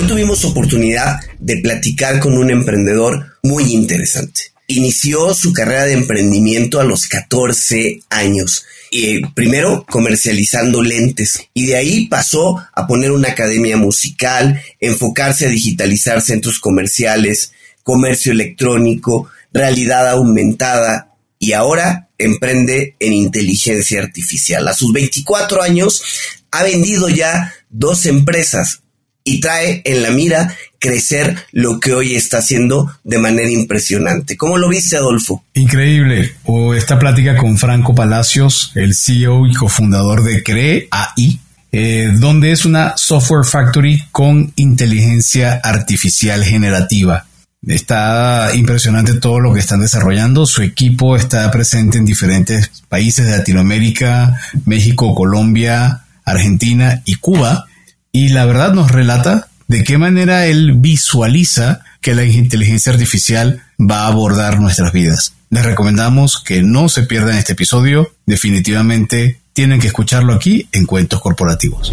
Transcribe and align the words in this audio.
Hoy 0.00 0.06
tuvimos 0.06 0.46
oportunidad 0.46 1.20
de 1.40 1.58
platicar 1.58 2.20
con 2.20 2.38
un 2.38 2.50
emprendedor 2.50 3.36
muy 3.42 3.74
interesante. 3.74 4.40
Inició 4.66 5.34
su 5.34 5.52
carrera 5.52 5.84
de 5.84 5.92
emprendimiento 5.92 6.80
a 6.80 6.84
los 6.84 7.06
14 7.06 8.00
años. 8.08 8.64
Eh, 8.92 9.20
primero 9.34 9.84
comercializando 9.86 10.82
lentes 10.82 11.42
y 11.52 11.66
de 11.66 11.76
ahí 11.76 12.06
pasó 12.06 12.64
a 12.72 12.86
poner 12.86 13.12
una 13.12 13.28
academia 13.28 13.76
musical, 13.76 14.62
enfocarse 14.80 15.44
a 15.44 15.50
digitalizar 15.50 16.22
centros 16.22 16.60
comerciales, 16.60 17.52
comercio 17.82 18.32
electrónico, 18.32 19.28
realidad 19.52 20.08
aumentada 20.08 21.12
y 21.38 21.52
ahora 21.52 22.08
emprende 22.16 22.96
en 23.00 23.12
inteligencia 23.12 24.00
artificial. 24.00 24.66
A 24.66 24.72
sus 24.72 24.94
24 24.94 25.60
años 25.60 26.02
ha 26.50 26.62
vendido 26.62 27.10
ya 27.10 27.52
dos 27.68 28.06
empresas 28.06 28.80
y 29.24 29.40
trae 29.40 29.82
en 29.84 30.02
la 30.02 30.10
mira 30.10 30.56
crecer 30.78 31.36
lo 31.52 31.78
que 31.78 31.92
hoy 31.92 32.14
está 32.14 32.38
haciendo 32.38 32.90
de 33.04 33.18
manera 33.18 33.50
impresionante. 33.50 34.36
¿Cómo 34.36 34.58
lo 34.58 34.68
viste, 34.68 34.96
Adolfo? 34.96 35.44
Increíble. 35.54 36.34
O 36.44 36.74
esta 36.74 36.98
plática 36.98 37.36
con 37.36 37.58
Franco 37.58 37.94
Palacios, 37.94 38.72
el 38.74 38.94
CEO 38.94 39.46
y 39.46 39.54
cofundador 39.54 40.24
de 40.24 40.42
Cree 40.42 40.88
AI, 40.90 41.38
eh, 41.72 42.10
donde 42.14 42.50
es 42.50 42.64
una 42.64 42.96
software 42.96 43.44
factory 43.44 44.04
con 44.10 44.52
inteligencia 44.56 45.60
artificial 45.62 46.42
generativa. 46.42 47.26
Está 47.66 48.52
impresionante 48.54 49.14
todo 49.14 49.38
lo 49.38 49.52
que 49.52 49.60
están 49.60 49.80
desarrollando. 49.80 50.46
Su 50.46 50.62
equipo 50.62 51.14
está 51.14 51.50
presente 51.50 51.98
en 51.98 52.06
diferentes 52.06 52.70
países 52.88 53.26
de 53.26 53.36
Latinoamérica, 53.36 54.40
México, 54.64 55.14
Colombia, 55.14 56.04
Argentina 56.24 57.02
y 57.04 57.16
Cuba. 57.16 57.66
Y 58.12 58.30
la 58.30 58.44
verdad 58.44 58.72
nos 58.72 58.90
relata 58.90 59.48
de 59.68 59.84
qué 59.84 59.96
manera 59.96 60.46
él 60.46 60.72
visualiza 60.76 61.80
que 62.00 62.14
la 62.14 62.24
inteligencia 62.24 62.92
artificial 62.92 63.62
va 63.78 64.02
a 64.02 64.06
abordar 64.08 64.58
nuestras 64.58 64.92
vidas. 64.92 65.34
Les 65.48 65.64
recomendamos 65.64 66.42
que 66.42 66.62
no 66.62 66.88
se 66.88 67.04
pierdan 67.04 67.36
este 67.36 67.52
episodio. 67.52 68.12
Definitivamente 68.26 69.40
tienen 69.52 69.80
que 69.80 69.86
escucharlo 69.86 70.32
aquí 70.32 70.68
en 70.72 70.86
Cuentos 70.86 71.20
Corporativos. 71.20 71.92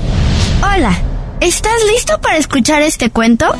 Hola, 0.58 1.00
¿estás 1.40 1.80
listo 1.94 2.20
para 2.20 2.38
escuchar 2.38 2.82
este 2.82 3.12
cuento? 3.12 3.54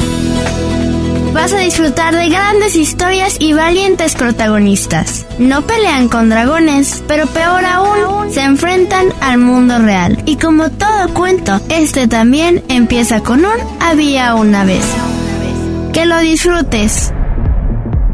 Vas 1.38 1.54
a 1.54 1.60
disfrutar 1.60 2.16
de 2.16 2.30
grandes 2.30 2.76
historias 2.76 3.36
y 3.40 3.54
valientes 3.54 4.16
protagonistas. 4.16 5.28
No 5.38 5.68
pelean 5.68 6.10
con 6.10 6.30
dragones, 6.30 7.04
pero 7.08 7.28
peor 7.28 7.64
aún, 7.64 8.34
se 8.34 8.42
enfrentan 8.42 9.14
al 9.22 9.38
mundo 9.38 9.78
real. 9.78 10.20
Y 10.26 10.38
como 10.38 10.72
todo 10.72 11.14
cuento, 11.14 11.62
este 11.70 12.08
también 12.08 12.64
empieza 12.70 13.22
con 13.22 13.46
un 13.46 13.60
había 13.80 14.34
una 14.34 14.66
vez. 14.66 14.84
Que 15.94 16.08
lo 16.08 16.18
disfrutes. 16.22 17.14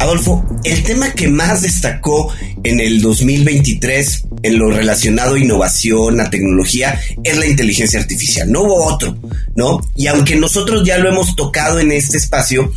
Adolfo, 0.02 0.46
el 0.66 0.84
tema 0.84 1.10
que 1.12 1.30
más 1.30 1.62
destacó 1.62 2.30
en 2.62 2.82
el 2.82 3.02
2023 3.02 4.26
en 4.44 4.60
lo 4.60 4.70
relacionado 4.70 5.36
a 5.36 5.40
innovación, 5.40 6.20
a 6.20 6.30
tecnología, 6.30 7.00
es 7.24 7.38
la 7.38 7.48
inteligencia 7.48 8.00
artificial. 8.00 8.52
No 8.52 8.64
hubo 8.64 8.86
otro, 8.86 9.18
¿no? 9.56 9.80
Y 9.96 10.08
aunque 10.08 10.36
nosotros 10.36 10.84
ya 10.86 10.98
lo 10.98 11.10
hemos 11.10 11.36
tocado 11.36 11.80
en 11.80 11.92
este 11.92 12.18
espacio, 12.18 12.72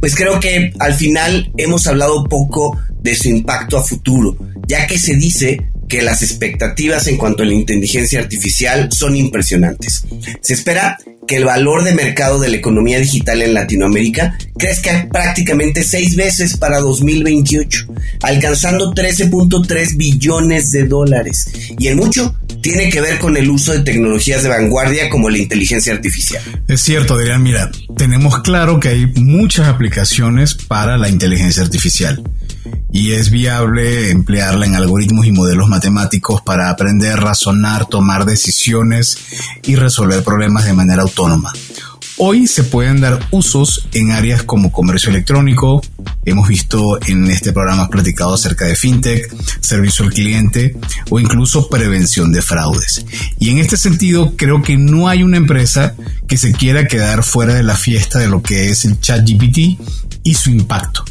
pues 0.00 0.14
creo 0.14 0.40
que 0.40 0.72
al 0.78 0.94
final 0.94 1.52
hemos 1.56 1.86
hablado 1.86 2.24
poco 2.24 2.78
de 3.02 3.14
su 3.14 3.28
impacto 3.28 3.76
a 3.76 3.82
futuro, 3.82 4.36
ya 4.66 4.86
que 4.86 4.98
se 4.98 5.16
dice 5.16 5.68
que 5.88 6.02
las 6.02 6.22
expectativas 6.22 7.06
en 7.06 7.16
cuanto 7.16 7.42
a 7.42 7.46
la 7.46 7.54
inteligencia 7.54 8.20
artificial 8.20 8.90
son 8.92 9.16
impresionantes. 9.16 10.04
Se 10.40 10.54
espera 10.54 10.98
que 11.26 11.36
el 11.36 11.44
valor 11.44 11.84
de 11.84 11.94
mercado 11.94 12.40
de 12.40 12.48
la 12.48 12.56
economía 12.56 12.98
digital 12.98 13.42
en 13.42 13.54
Latinoamérica 13.54 14.36
crezca 14.56 15.08
prácticamente 15.12 15.84
seis 15.84 16.16
veces 16.16 16.56
para 16.56 16.80
2028, 16.80 17.86
alcanzando 18.22 18.92
13.3 18.92 19.96
billones 19.96 20.70
de 20.72 20.84
dólares. 20.84 21.50
Y 21.78 21.88
en 21.88 21.98
mucho 21.98 22.34
tiene 22.62 22.88
que 22.88 23.00
ver 23.00 23.18
con 23.18 23.36
el 23.36 23.50
uso 23.50 23.72
de 23.72 23.80
tecnologías 23.80 24.42
de 24.42 24.48
vanguardia 24.48 25.08
como 25.10 25.30
la 25.30 25.38
inteligencia 25.38 25.92
artificial. 25.92 26.42
Es 26.66 26.80
cierto, 26.80 27.14
Adrián, 27.14 27.42
mira, 27.42 27.70
tenemos 27.96 28.42
claro 28.42 28.80
que 28.80 28.88
hay 28.88 29.06
muchas 29.16 29.68
aplicaciones 29.68 30.54
para 30.54 30.96
la 30.96 31.08
inteligencia 31.08 31.62
artificial 31.62 32.22
y 32.92 33.12
es 33.12 33.30
viable 33.30 34.10
emplearla 34.10 34.66
en 34.66 34.74
algoritmos 34.74 35.26
y 35.26 35.32
modelos 35.32 35.68
matemáticos 35.68 36.40
para 36.42 36.70
aprender, 36.70 37.18
razonar, 37.20 37.86
tomar 37.86 38.24
decisiones 38.24 39.18
y 39.62 39.76
resolver 39.76 40.22
problemas 40.22 40.64
de 40.64 40.72
manera 40.72 41.02
autónoma. 41.02 41.52
Hoy 42.20 42.48
se 42.48 42.64
pueden 42.64 43.00
dar 43.00 43.20
usos 43.30 43.86
en 43.92 44.10
áreas 44.10 44.42
como 44.42 44.72
comercio 44.72 45.10
electrónico, 45.10 45.80
hemos 46.24 46.48
visto 46.48 46.98
en 47.06 47.30
este 47.30 47.52
programa 47.52 47.88
platicado 47.88 48.34
acerca 48.34 48.64
de 48.64 48.74
fintech, 48.74 49.32
servicio 49.60 50.04
al 50.04 50.12
cliente 50.12 50.76
o 51.10 51.20
incluso 51.20 51.68
prevención 51.68 52.32
de 52.32 52.42
fraudes. 52.42 53.04
Y 53.38 53.50
en 53.50 53.58
este 53.58 53.76
sentido 53.76 54.34
creo 54.36 54.62
que 54.62 54.76
no 54.76 55.06
hay 55.06 55.22
una 55.22 55.36
empresa 55.36 55.94
que 56.26 56.38
se 56.38 56.50
quiera 56.50 56.88
quedar 56.88 57.22
fuera 57.22 57.54
de 57.54 57.62
la 57.62 57.76
fiesta 57.76 58.18
de 58.18 58.28
lo 58.28 58.42
que 58.42 58.70
es 58.70 58.84
el 58.84 59.00
chat 59.00 59.24
GPT 59.24 59.78
y 60.28 60.34
su 60.34 60.50
impacto. 60.50 61.04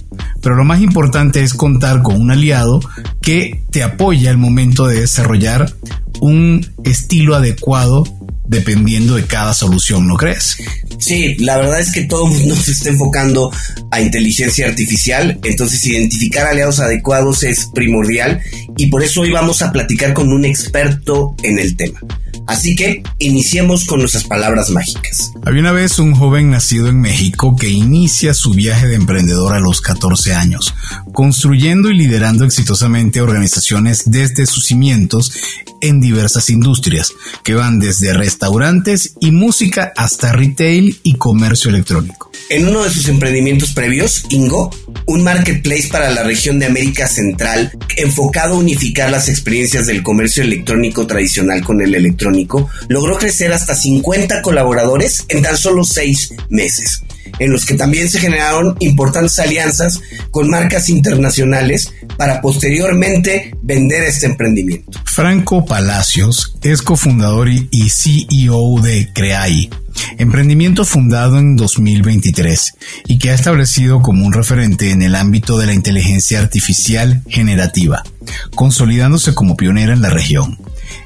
Pero 0.44 0.55
lo 0.55 0.63
más 0.63 0.79
importante 0.79 1.41
es 1.41 1.55
contar 1.55 2.03
con 2.03 2.22
un 2.22 2.29
aliado 2.29 2.79
que 3.19 3.63
te 3.72 3.81
apoya 3.81 4.29
al 4.29 4.38
momento 4.38 4.85
de 4.85 5.01
desarrollar 5.01 5.73
un 6.22 6.63
estilo 6.83 7.35
adecuado 7.35 8.03
dependiendo 8.47 9.16
de 9.16 9.25
cada 9.25 9.53
solución, 9.53 10.08
¿no 10.08 10.16
crees? 10.16 10.58
Sí, 11.00 11.35
la 11.35 11.58
verdad 11.58 11.80
es 11.80 11.91
que 11.91 12.03
todo 12.03 12.28
el 12.28 12.40
mundo 12.40 12.56
se 12.63 12.72
está 12.72 12.90
enfocando 12.90 13.52
a 13.91 14.02
inteligencia 14.02 14.68
artificial, 14.68 15.40
entonces 15.44 15.85
identificar 15.85 16.47
aliados 16.47 16.80
adecuados 16.80 17.44
es 17.44 17.69
primordial 17.74 18.41
y 18.78 18.88
por 18.88 19.03
eso 19.03 19.22
hoy 19.22 19.31
vamos 19.31 19.62
a 19.62 19.72
platicar 19.72 20.13
con 20.13 20.31
un 20.31 20.46
experto 20.46 21.36
en 21.44 21.59
el 21.59 21.75
tema. 21.75 22.00
Así 22.47 22.78
que 22.78 23.03
iniciemos 23.19 23.84
con 23.84 24.00
nuestras 24.00 24.24
palabras 24.24 24.69
mágicas. 24.69 25.34
Había 25.44 25.59
una 25.59 25.74
vez 25.74 26.00
un 26.00 26.16
joven 26.16 26.50
nacido 26.50 26.88
en 26.88 27.02
México 27.02 27.57
que 27.57 27.68
inicia 27.68 28.34
su 28.34 28.52
viaje 28.52 28.88
de 28.88 28.96
emprendedor 28.96 29.53
a 29.53 29.59
los 29.59 29.81
14 29.81 30.34
años, 30.34 30.74
construyendo 31.12 31.90
y 31.90 31.97
liderando 31.97 32.46
exitosamente 32.46 33.19
organizaciones 33.19 34.03
desde 34.06 34.46
sus 34.46 34.63
cimientos 34.63 35.34
en 35.81 36.00
diversas 36.00 36.50
industrias, 36.50 37.12
que 37.44 37.53
van 37.53 37.80
desde 37.80 38.13
restaurantes 38.13 38.37
y 39.20 39.31
música 39.31 39.94
hasta 39.96 40.31
retail 40.31 41.00
y 41.03 41.16
comercio 41.16 41.70
electrónico. 41.70 42.31
En 42.50 42.68
uno 42.68 42.84
de 42.84 42.90
sus 42.90 43.09
emprendimientos 43.09 43.74
previos, 43.74 44.24
Ingo, 44.30 44.72
un 45.06 45.24
marketplace 45.24 45.90
para 45.90 46.09
la 46.12 46.24
región 46.24 46.59
de 46.59 46.66
América 46.66 47.08
Central 47.08 47.72
enfocado 47.98 48.56
a 48.56 48.59
unificar 48.59 49.12
las 49.12 49.28
experiencias 49.28 49.86
del 49.88 50.03
comercio 50.03 50.44
electrónico 50.44 51.06
tradicional 51.08 51.64
con 51.64 51.81
el 51.81 51.94
electrónico, 51.94 52.70
logró 52.88 53.18
crecer 53.18 53.52
hasta 53.52 53.75
50 53.75 54.42
colaboradores 54.42 55.25
en 55.30 55.42
tan 55.42 55.58
solo 55.58 55.84
seis 55.84 56.34
meses, 56.50 57.04
en 57.39 57.51
los 57.51 57.65
que 57.65 57.75
también 57.75 58.09
se 58.09 58.19
generaron 58.19 58.75
importantes 58.79 59.39
alianzas 59.39 60.01
con 60.31 60.49
marcas 60.49 60.89
internacionales 60.89 61.91
para 62.17 62.41
posteriormente 62.41 63.55
vender 63.61 64.03
este 64.03 64.25
emprendimiento. 64.25 64.99
Franco 65.05 65.65
Palacios 65.65 66.55
es 66.61 66.81
cofundador 66.81 67.49
y 67.49 67.89
CEO 67.89 68.81
de 68.81 69.09
Creai 69.13 69.69
emprendimiento 70.17 70.85
fundado 70.85 71.39
en 71.39 71.55
2023 71.55 72.73
y 73.07 73.19
que 73.19 73.31
ha 73.31 73.33
establecido 73.33 74.01
como 74.01 74.25
un 74.25 74.33
referente 74.33 74.91
en 74.91 75.01
el 75.01 75.15
ámbito 75.15 75.57
de 75.57 75.65
la 75.65 75.73
inteligencia 75.73 76.39
artificial 76.39 77.23
generativa, 77.27 78.03
consolidándose 78.55 79.33
como 79.33 79.57
pionera 79.57 79.94
en 79.94 80.01
la 80.01 80.09
región. 80.09 80.57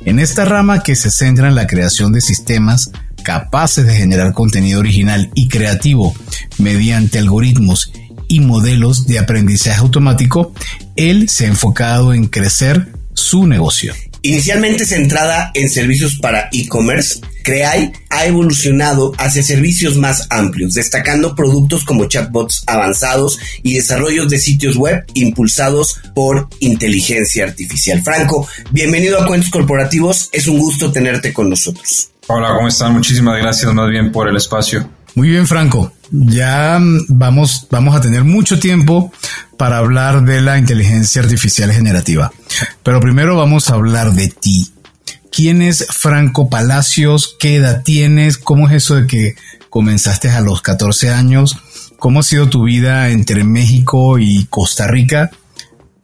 En 0.05 0.19
esta 0.19 0.45
rama 0.45 0.83
que 0.83 0.95
se 0.95 1.11
centra 1.11 1.47
en 1.47 1.55
la 1.55 1.67
creación 1.67 2.11
de 2.11 2.21
sistemas 2.21 2.91
capaces 3.21 3.85
de 3.85 3.95
generar 3.95 4.33
contenido 4.33 4.79
original 4.79 5.29
y 5.35 5.47
creativo 5.47 6.15
mediante 6.57 7.19
algoritmos 7.19 7.91
y 8.27 8.39
modelos 8.39 9.07
de 9.07 9.19
aprendizaje 9.19 9.79
automático, 9.81 10.53
él 10.95 11.29
se 11.29 11.45
ha 11.45 11.50
enfocado 11.50 12.13
en 12.13 12.27
crecer 12.27 12.94
su 13.13 13.45
negocio. 13.45 13.94
Inicialmente 14.23 14.85
centrada 14.85 15.50
en 15.56 15.68
servicios 15.68 16.19
para 16.19 16.47
e-commerce, 16.53 17.21
Creai 17.44 17.91
ha 18.12 18.25
evolucionado 18.27 19.13
hacia 19.18 19.41
servicios 19.41 19.97
más 19.97 20.27
amplios, 20.29 20.75
destacando 20.75 21.35
productos 21.35 21.83
como 21.83 22.06
chatbots 22.06 22.63
avanzados 22.67 23.39
y 23.63 23.74
desarrollos 23.74 24.29
de 24.29 24.39
sitios 24.39 24.75
web 24.75 25.03
impulsados 25.15 25.95
por 26.13 26.47
inteligencia 26.59 27.45
artificial. 27.45 28.03
Franco, 28.03 28.47
bienvenido 28.69 29.19
a 29.19 29.25
Cuentos 29.25 29.50
Corporativos, 29.50 30.29
es 30.31 30.47
un 30.47 30.59
gusto 30.59 30.91
tenerte 30.91 31.33
con 31.33 31.50
nosotros. 31.50 32.11
Hola, 32.27 32.53
¿cómo 32.56 32.68
están? 32.68 32.94
Muchísimas 32.94 33.38
gracias 33.39 33.73
más 33.73 33.89
bien 33.89 34.12
por 34.12 34.27
el 34.27 34.35
espacio. 34.35 34.88
Muy 35.15 35.29
bien, 35.29 35.47
Franco. 35.47 35.91
Ya 36.09 36.77
mm, 36.79 37.06
vamos, 37.09 37.68
vamos 37.69 37.95
a 37.95 38.01
tener 38.01 38.23
mucho 38.23 38.59
tiempo 38.59 39.12
para 39.57 39.77
hablar 39.77 40.23
de 40.23 40.41
la 40.41 40.57
inteligencia 40.57 41.21
artificial 41.21 41.71
generativa. 41.71 42.31
Pero 42.83 43.00
primero 43.00 43.35
vamos 43.35 43.69
a 43.69 43.73
hablar 43.73 44.13
de 44.13 44.29
ti. 44.29 44.71
¿Quién 45.31 45.62
es 45.62 45.88
Franco 45.89 46.50
Palacios? 46.50 47.35
¿Qué 47.39 47.56
edad 47.56 47.83
tienes? 47.83 48.38
¿Cómo 48.38 48.67
es 48.67 48.75
eso 48.75 48.95
de 48.95 49.07
que 49.07 49.35
comenzaste 49.71 50.29
a 50.29 50.41
los 50.41 50.62
14 50.62 51.12
años. 51.12 51.57
¿Cómo 51.97 52.19
ha 52.19 52.24
sido 52.24 52.50
tu 52.50 52.65
vida 52.65 53.09
entre 53.09 53.44
México 53.44 54.19
y 54.19 54.45
Costa 54.45 54.85
Rica? 54.85 55.31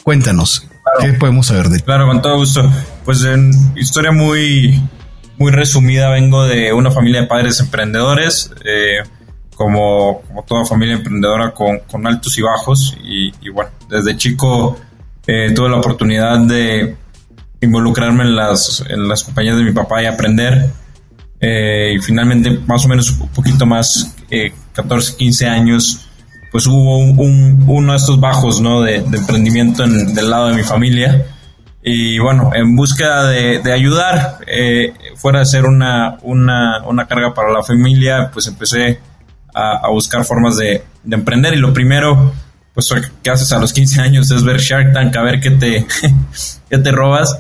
Cuéntanos, 0.03 0.67
¿qué 1.01 1.13
podemos 1.13 1.47
saber 1.47 1.69
de 1.69 1.79
ti? 1.79 1.83
Claro, 1.83 2.07
con 2.07 2.21
todo 2.21 2.37
gusto. 2.37 2.71
Pues 3.03 3.23
en 3.25 3.51
historia 3.75 4.11
muy, 4.11 4.81
muy 5.37 5.51
resumida, 5.51 6.09
vengo 6.09 6.45
de 6.45 6.73
una 6.73 6.91
familia 6.91 7.21
de 7.21 7.27
padres 7.27 7.59
emprendedores, 7.59 8.51
eh, 8.65 9.03
como, 9.55 10.21
como, 10.27 10.43
toda 10.43 10.65
familia 10.65 10.95
emprendedora 10.95 11.53
con, 11.53 12.07
altos 12.07 12.37
y 12.37 12.41
bajos. 12.41 12.97
Y, 13.03 13.49
bueno, 13.49 13.71
desde 13.89 14.17
chico 14.17 14.77
eh, 15.25 15.51
tuve 15.55 15.69
la 15.69 15.77
oportunidad 15.77 16.39
de 16.39 16.95
involucrarme 17.61 18.23
en 18.23 18.35
las, 18.35 18.83
en 18.87 19.07
las 19.07 19.23
compañías 19.23 19.57
de 19.57 19.63
mi 19.63 19.71
papá 19.71 20.01
y 20.01 20.05
aprender. 20.05 20.71
Eh, 21.39 21.93
y 21.95 21.99
finalmente, 21.99 22.51
más 22.65 22.85
o 22.85 22.87
menos 22.87 23.11
un 23.11 23.29
poquito 23.29 23.65
más, 23.65 24.15
14, 24.73 25.15
15 25.17 25.47
años, 25.47 26.07
pues 26.51 26.65
hubo 26.67 26.97
un, 26.97 27.63
uno 27.67 27.91
de 27.91 27.97
estos 27.97 28.19
bajos 28.19 28.59
¿no? 28.59 28.81
de, 28.81 29.01
de 29.01 29.17
emprendimiento 29.17 29.83
en, 29.83 30.13
del 30.13 30.29
lado 30.29 30.47
de 30.47 30.55
mi 30.55 30.63
familia. 30.63 31.25
Y 31.89 32.19
bueno, 32.19 32.51
en 32.53 32.75
búsqueda 32.75 33.29
de, 33.29 33.59
de 33.59 33.71
ayudar, 33.71 34.39
eh, 34.45 34.93
fuera 35.15 35.39
de 35.39 35.45
ser 35.45 35.63
una, 35.63 36.17
una, 36.21 36.83
una, 36.85 37.07
carga 37.07 37.33
para 37.33 37.49
la 37.49 37.63
familia, 37.63 38.29
pues 38.33 38.45
empecé 38.47 38.99
a, 39.55 39.87
buscar 39.87 40.25
formas 40.25 40.57
de, 40.57 40.83
de, 41.05 41.15
emprender. 41.15 41.53
Y 41.53 41.59
lo 41.59 41.71
primero, 41.71 42.33
pues 42.73 42.93
que 43.23 43.29
haces 43.29 43.53
a 43.53 43.59
los 43.59 43.71
15 43.71 44.01
años 44.01 44.29
es 44.31 44.43
ver 44.43 44.59
Shark 44.59 44.91
Tank, 44.91 45.15
a 45.15 45.21
ver 45.21 45.39
qué 45.39 45.51
te, 45.51 45.87
qué 46.69 46.77
te 46.77 46.91
robas. 46.91 47.39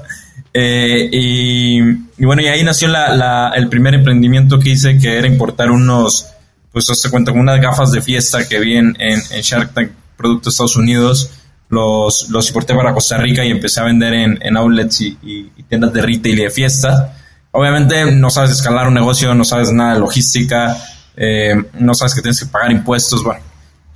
Eh, 0.53 1.09
y, 1.11 1.81
bueno, 2.23 2.41
y 2.41 2.47
ahí 2.47 2.63
nació 2.63 2.87
la, 2.87 3.13
la, 3.13 3.51
el 3.53 3.67
primer 3.67 3.95
emprendimiento 3.95 4.59
que 4.59 4.69
hice, 4.69 4.97
que 4.97 5.17
era 5.17 5.27
importar 5.27 5.71
unos, 5.71 6.25
pues 6.71 6.85
se 6.85 7.11
cuenta 7.11 7.33
unas 7.33 7.59
gafas 7.59 7.91
de 7.91 8.01
fiesta 8.01 8.47
que 8.47 8.61
vi 8.61 8.77
en, 8.77 8.95
en, 8.97 9.19
en 9.29 9.41
Shark 9.41 9.73
Tank, 9.73 9.91
producto 10.15 10.45
de 10.45 10.51
Estados 10.51 10.77
Unidos. 10.77 11.31
Los, 11.69 12.29
los 12.29 12.47
importé 12.47 12.73
para 12.73 12.93
Costa 12.93 13.17
Rica 13.17 13.43
y 13.43 13.51
empecé 13.51 13.81
a 13.81 13.83
vender 13.83 14.13
en, 14.13 14.39
en 14.41 14.57
outlets 14.57 15.01
y, 15.01 15.51
tiendas 15.67 15.91
de 15.91 16.01
retail 16.01 16.39
y 16.39 16.43
de 16.43 16.49
fiesta. 16.49 17.13
Obviamente 17.51 18.11
no 18.11 18.29
sabes 18.29 18.51
escalar 18.51 18.87
un 18.87 18.93
negocio, 18.93 19.33
no 19.35 19.43
sabes 19.43 19.71
nada 19.71 19.95
de 19.95 19.99
logística, 19.99 20.77
eh, 21.15 21.55
no 21.79 21.93
sabes 21.93 22.15
que 22.15 22.21
tienes 22.21 22.39
que 22.39 22.45
pagar 22.45 22.71
impuestos, 22.71 23.23
bueno, 23.23 23.41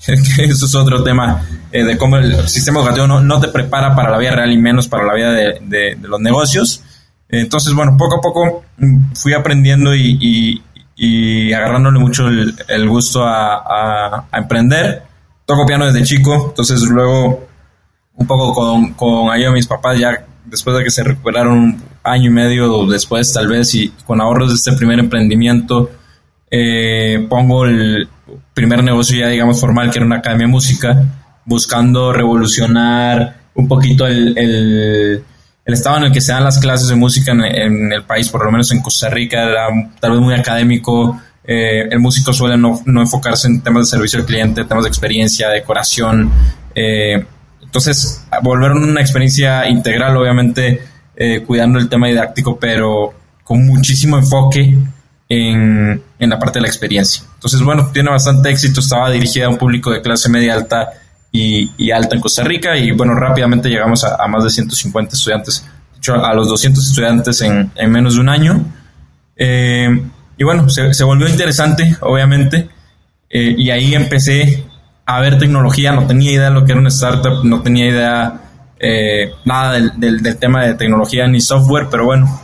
eso 0.38 0.66
es 0.66 0.76
otro 0.76 1.04
tema 1.04 1.44
eh, 1.72 1.84
de 1.84 1.98
cómo 1.98 2.18
el 2.18 2.50
sistema 2.50 2.80
educativo 2.80 3.08
no, 3.08 3.22
no, 3.22 3.40
te 3.40 3.50
prepara 3.50 3.96
para 3.96 4.10
la 4.10 4.18
vida 4.18 4.32
real 4.32 4.52
y 4.52 4.58
menos 4.58 4.88
para 4.88 5.06
la 5.06 5.14
vida 5.14 5.32
de, 5.32 5.98
los 6.02 6.20
negocios. 6.20 6.84
Entonces, 7.30 7.74
bueno, 7.74 7.96
poco 7.98 8.18
a 8.18 8.22
poco 8.22 8.66
fui 9.14 9.34
aprendiendo 9.34 9.96
y, 9.96 10.62
y, 10.96 11.54
agarrándole 11.54 12.00
mucho 12.00 12.28
el, 12.28 12.54
el 12.68 12.90
gusto 12.90 13.24
a, 13.24 13.56
a, 13.56 14.28
a, 14.32 14.38
emprender. 14.38 15.04
Toco 15.46 15.66
piano 15.66 15.86
desde 15.86 16.04
chico, 16.04 16.48
entonces 16.50 16.82
luego 16.82 17.48
un 18.22 18.28
poco 18.28 18.54
con, 18.54 18.94
con 18.94 19.32
ayuda 19.32 19.50
de 19.50 19.56
mis 19.56 19.68
papás, 19.68 20.00
ya 20.00 20.26
después 20.46 20.78
de 20.78 20.84
que 20.84 20.92
se 20.92 21.04
recuperaron 21.04 21.58
un 21.58 21.84
año 22.04 22.28
y 22.28 22.34
medio 22.34 22.86
después 22.86 23.32
tal 23.34 23.48
vez 23.48 23.74
y 23.76 23.90
con 24.06 24.22
ahorros 24.22 24.50
de 24.50 24.56
este 24.56 24.74
primer 24.74 25.00
emprendimiento, 25.00 25.92
eh, 26.50 27.26
pongo 27.30 27.66
el 27.66 28.08
primer 28.54 28.84
negocio 28.84 29.18
ya 29.18 29.28
digamos 29.28 29.60
formal 29.60 29.92
que 29.92 30.00
era 30.00 30.06
una 30.06 30.18
academia 30.18 30.48
de 30.48 30.52
música, 30.52 31.04
buscando 31.46 32.14
revolucionar 32.14 33.38
un 33.56 33.68
poquito 33.68 34.06
el, 34.08 34.38
el, 34.38 35.24
estado 35.66 35.98
en 35.98 36.04
el 36.06 36.12
que 36.12 36.22
se 36.22 36.34
dan 36.34 36.44
las 36.44 36.60
clases 36.60 36.90
de 36.90 36.96
música 36.96 37.32
en, 37.32 37.42
en, 37.42 37.94
el 37.94 38.04
país, 38.04 38.30
por 38.30 38.44
lo 38.44 38.52
menos 38.52 38.72
en 38.72 38.82
Costa 38.82 39.10
Rica, 39.10 39.44
era 39.44 39.68
tal 40.00 40.12
vez 40.12 40.20
muy 40.20 40.34
académico. 40.34 41.20
Eh, 41.44 41.88
el 41.90 42.00
músico 42.00 42.34
suele 42.34 42.58
no, 42.58 42.82
no, 42.86 43.02
enfocarse 43.02 43.48
en 43.48 43.62
temas 43.62 43.88
de 43.88 43.98
servicio 43.98 44.20
al 44.20 44.26
cliente, 44.26 44.66
temas 44.66 44.84
de 44.84 44.90
experiencia, 44.90 45.50
decoración. 45.50 46.30
Eh, 46.76 47.26
entonces, 47.72 48.22
volver 48.44 48.74
una 48.74 49.00
experiencia 49.00 49.66
integral, 49.70 50.18
obviamente, 50.18 50.82
eh, 51.16 51.42
cuidando 51.48 51.80
el 51.80 51.88
tema 51.88 52.08
didáctico, 52.08 52.60
pero 52.60 53.14
con 53.46 53.66
muchísimo 53.66 54.18
enfoque 54.18 54.76
en, 55.30 56.04
en, 56.20 56.30
la 56.30 56.38
parte 56.38 56.60
de 56.60 56.64
la 56.64 56.68
experiencia. 56.68 57.24
Entonces, 57.36 57.62
bueno, 57.62 57.90
tiene 57.94 58.10
bastante 58.10 58.50
éxito, 58.50 58.82
estaba 58.82 59.10
dirigida 59.10 59.46
a 59.46 59.50
un 59.50 59.58
público 59.58 59.90
de 59.90 60.02
clase 60.02 60.28
media 60.28 60.54
alta 60.54 60.90
y, 61.32 61.72
y 61.78 61.92
alta 61.92 62.14
en 62.14 62.22
Costa 62.22 62.44
Rica 62.44 62.76
y 62.76 62.92
bueno, 62.92 63.14
rápidamente 63.14 63.70
llegamos 63.70 64.04
a, 64.04 64.28
más 64.28 64.44
de 64.44 64.50
150 64.50 65.16
estudiantes, 65.16 65.66
de 65.94 65.98
hecho 65.98 66.16
a 66.16 66.34
los 66.34 66.50
200 66.50 66.86
estudiantes 66.86 67.40
en, 67.40 67.72
en 67.74 67.90
menos 67.90 68.16
de 68.16 68.20
un 68.20 68.28
año. 68.28 68.66
Eh, 69.38 69.88
y 70.38 70.44
bueno, 70.44 70.68
se, 70.68 70.94
se, 70.94 71.06
volvió 71.06 71.30
interesante, 71.30 71.96
obviamente, 72.02 72.68
eh, 73.30 73.56
y 73.58 73.70
ahí 73.70 73.96
empecé 73.96 74.66
a 75.06 75.20
ver 75.20 75.38
tecnología, 75.38 75.92
no 75.92 76.08
tenía 76.08 76.32
idea 76.32 76.46
de 76.46 76.52
lo 76.52 76.66
que 76.66 76.72
era 76.72 76.82
una 76.82 76.90
startup, 76.90 77.44
no 77.44 77.62
tenía 77.62 77.88
idea 77.90 78.42
eh, 78.80 79.32
nada 79.46 79.74
del, 79.74 80.22
del, 80.22 80.38
tema 80.38 80.66
de 80.66 80.74
tecnología 80.76 81.28
ni 81.28 81.42
software, 81.42 81.88
pero 81.92 82.06
bueno, 82.06 82.40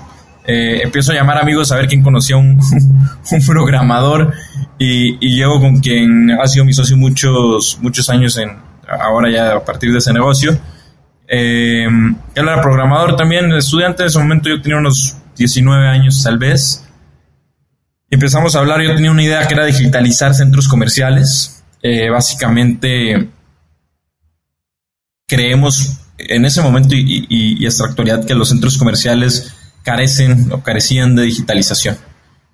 eh, 0.45 0.81
empiezo 0.83 1.11
a 1.11 1.15
llamar 1.15 1.39
amigos 1.39 1.71
a 1.71 1.75
ver 1.75 1.87
quién 1.87 2.03
conocía 2.03 2.37
un, 2.37 2.59
un 3.31 3.45
programador 3.45 4.33
y, 4.77 5.17
y, 5.25 5.35
llego 5.35 5.59
con 5.59 5.79
quien 5.79 6.31
ha 6.31 6.47
sido 6.47 6.63
mi 6.65 6.73
socio 6.73 6.95
muchos, 6.95 7.79
muchos 7.81 8.09
años 8.09 8.37
en, 8.37 8.57
ahora 8.87 9.31
ya 9.31 9.55
a 9.55 9.65
partir 9.65 9.91
de 9.91 9.97
ese 9.97 10.13
negocio. 10.13 10.57
Eh, 11.27 11.85
él 11.85 12.43
era 12.47 12.61
programador 12.61 13.15
también, 13.15 13.51
estudiante 13.51 14.03
en 14.03 14.07
ese 14.07 14.19
momento 14.19 14.47
yo 14.47 14.61
tenía 14.61 14.77
unos 14.77 15.17
19 15.35 15.87
años 15.87 16.21
tal 16.23 16.37
vez. 16.37 16.83
Empezamos 18.09 18.55
a 18.55 18.59
hablar, 18.59 18.81
yo 18.81 18.95
tenía 18.95 19.11
una 19.11 19.23
idea 19.23 19.47
que 19.47 19.53
era 19.53 19.65
digitalizar 19.65 20.33
centros 20.33 20.67
comerciales. 20.67 21.56
Eh, 21.81 22.09
básicamente 22.09 23.29
creemos 25.27 25.99
en 26.17 26.45
ese 26.45 26.61
momento 26.61 26.95
y, 26.95 27.27
y, 27.29 27.65
hasta 27.67 27.83
la 27.83 27.89
actualidad 27.89 28.25
que 28.25 28.33
los 28.33 28.49
centros 28.49 28.77
comerciales 28.77 29.53
carecen 29.83 30.51
o 30.51 30.61
carecían 30.61 31.15
de 31.15 31.23
digitalización. 31.23 31.97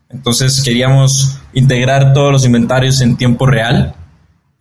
Entonces 0.10 0.62
queríamos 0.62 1.40
integrar 1.54 2.14
todos 2.14 2.32
los 2.32 2.46
inventarios 2.46 3.02
en 3.02 3.18
tiempo 3.18 3.46
real 3.46 3.96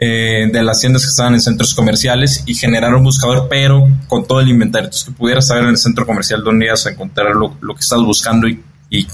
eh, 0.04 0.48
de 0.52 0.62
las 0.64 0.80
tiendas 0.80 1.04
que 1.04 1.10
estaban 1.10 1.34
en 1.34 1.40
centros 1.40 1.74
comerciales 1.74 2.42
y 2.46 2.54
generar 2.54 2.92
un 2.92 3.04
buscador, 3.04 3.46
pero 3.48 3.88
con 4.08 4.26
todo 4.26 4.40
el 4.40 4.48
inventario. 4.48 4.86
Entonces 4.86 5.08
que 5.08 5.12
pudieras 5.12 5.46
saber 5.46 5.62
en 5.62 5.70
el 5.70 5.76
centro 5.76 6.04
comercial 6.04 6.42
dónde 6.42 6.66
ibas 6.66 6.86
a 6.86 6.90
encontrar 6.90 7.36
lo, 7.36 7.56
que 7.74 7.80
estás 7.80 8.00
buscando 8.00 8.48
y, 8.48 8.60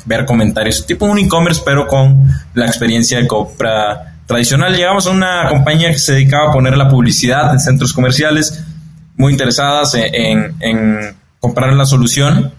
ver 0.07 0.25
comentarios. 0.25 0.87
Tipo 0.87 1.05
un 1.05 1.19
e-commerce, 1.19 1.61
pero 1.63 1.87
con 1.87 2.27
la 2.55 2.67
experiencia 2.67 3.19
de 3.19 3.27
compra 3.29 4.18
tradicional. 4.29 4.77
Llegamos 4.77 5.07
a 5.07 5.11
una 5.11 5.49
compañía 5.49 5.91
que 5.91 5.99
se 5.99 6.13
dedicaba 6.13 6.51
a 6.51 6.53
poner 6.53 6.77
la 6.77 6.89
publicidad 6.89 7.51
en 7.53 7.59
centros 7.59 7.95
comerciales, 7.95 8.63
muy 9.17 9.33
interesadas 9.33 9.95
en, 9.95 10.55
en, 10.61 11.17
comprar 11.41 11.73
la 11.73 11.87
solución 11.87 12.53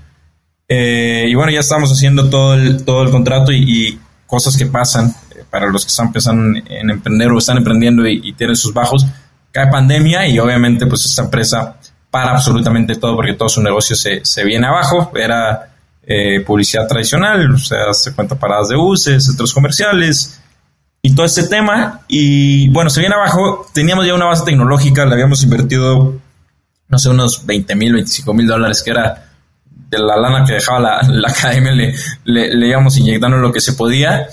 eh, 0.68 1.26
y 1.28 1.36
bueno, 1.36 1.52
ya 1.52 1.60
estamos 1.60 1.92
haciendo 1.92 2.30
todo 2.30 2.56
el, 2.56 2.84
todo 2.84 3.04
el 3.04 3.12
contrato 3.12 3.52
y, 3.52 3.98
cosas 4.26 4.56
que 4.56 4.68
pasan 4.68 5.08
eh, 5.08 5.44
para 5.50 5.68
los 5.68 5.84
que 5.84 5.90
están 5.90 6.12
pensando 6.12 6.60
en 6.70 6.90
emprender 6.92 7.32
o 7.32 7.40
están 7.40 7.58
emprendiendo 7.58 8.08
y, 8.08 8.22
y, 8.24 8.34
tienen 8.34 8.56
sus 8.56 8.74
bajos. 8.74 9.06
Cae 9.52 9.72
pandemia 9.72 10.28
y 10.28 10.38
obviamente 10.38 10.86
pues 10.86 11.04
esta 11.06 11.24
empresa 11.24 11.78
para 12.12 12.32
absolutamente 12.32 12.96
todo 12.96 13.16
porque 13.16 13.34
todo 13.34 13.50
su 13.50 13.64
negocio 13.64 13.96
se, 13.96 14.24
se 14.24 14.44
viene 14.44 14.68
abajo. 14.68 15.12
Era 15.16 15.72
eh, 16.04 16.42
publicidad 16.42 16.88
tradicional, 16.88 17.52
o 17.52 17.58
sea, 17.58 17.92
se 17.94 18.14
cuenta 18.14 18.36
paradas 18.36 18.70
de 18.70 18.76
buses, 18.76 19.26
centros 19.26 19.52
comerciales 19.52 20.40
y 21.02 21.16
todo 21.16 21.26
este 21.26 21.44
tema. 21.44 22.02
Y 22.08 22.70
bueno, 22.70 22.90
se 22.90 23.00
viene 23.00 23.16
abajo. 23.16 23.68
Teníamos 23.74 24.06
ya 24.06 24.14
una 24.14 24.26
base 24.26 24.46
tecnológica, 24.46 25.06
le 25.06 25.14
habíamos 25.14 25.44
invertido, 25.44 26.16
no 26.88 26.98
sé, 26.98 27.10
unos 27.10 27.46
20 27.46 27.76
mil, 27.76 27.94
25 27.94 28.34
mil 28.34 28.48
dólares, 28.48 28.84
que 28.84 28.92
era 28.92 29.26
de 29.90 30.00
la 30.00 30.18
lana 30.18 30.46
que 30.46 30.54
dejaba 30.54 30.80
la, 30.80 31.02
la 31.10 31.30
academia 31.30 31.72
le, 31.72 31.96
le, 32.24 32.68
íbamos 32.68 32.98
inyectando 32.98 33.38
lo 33.38 33.52
que 33.52 33.62
se 33.62 33.74
podía. 33.74 34.28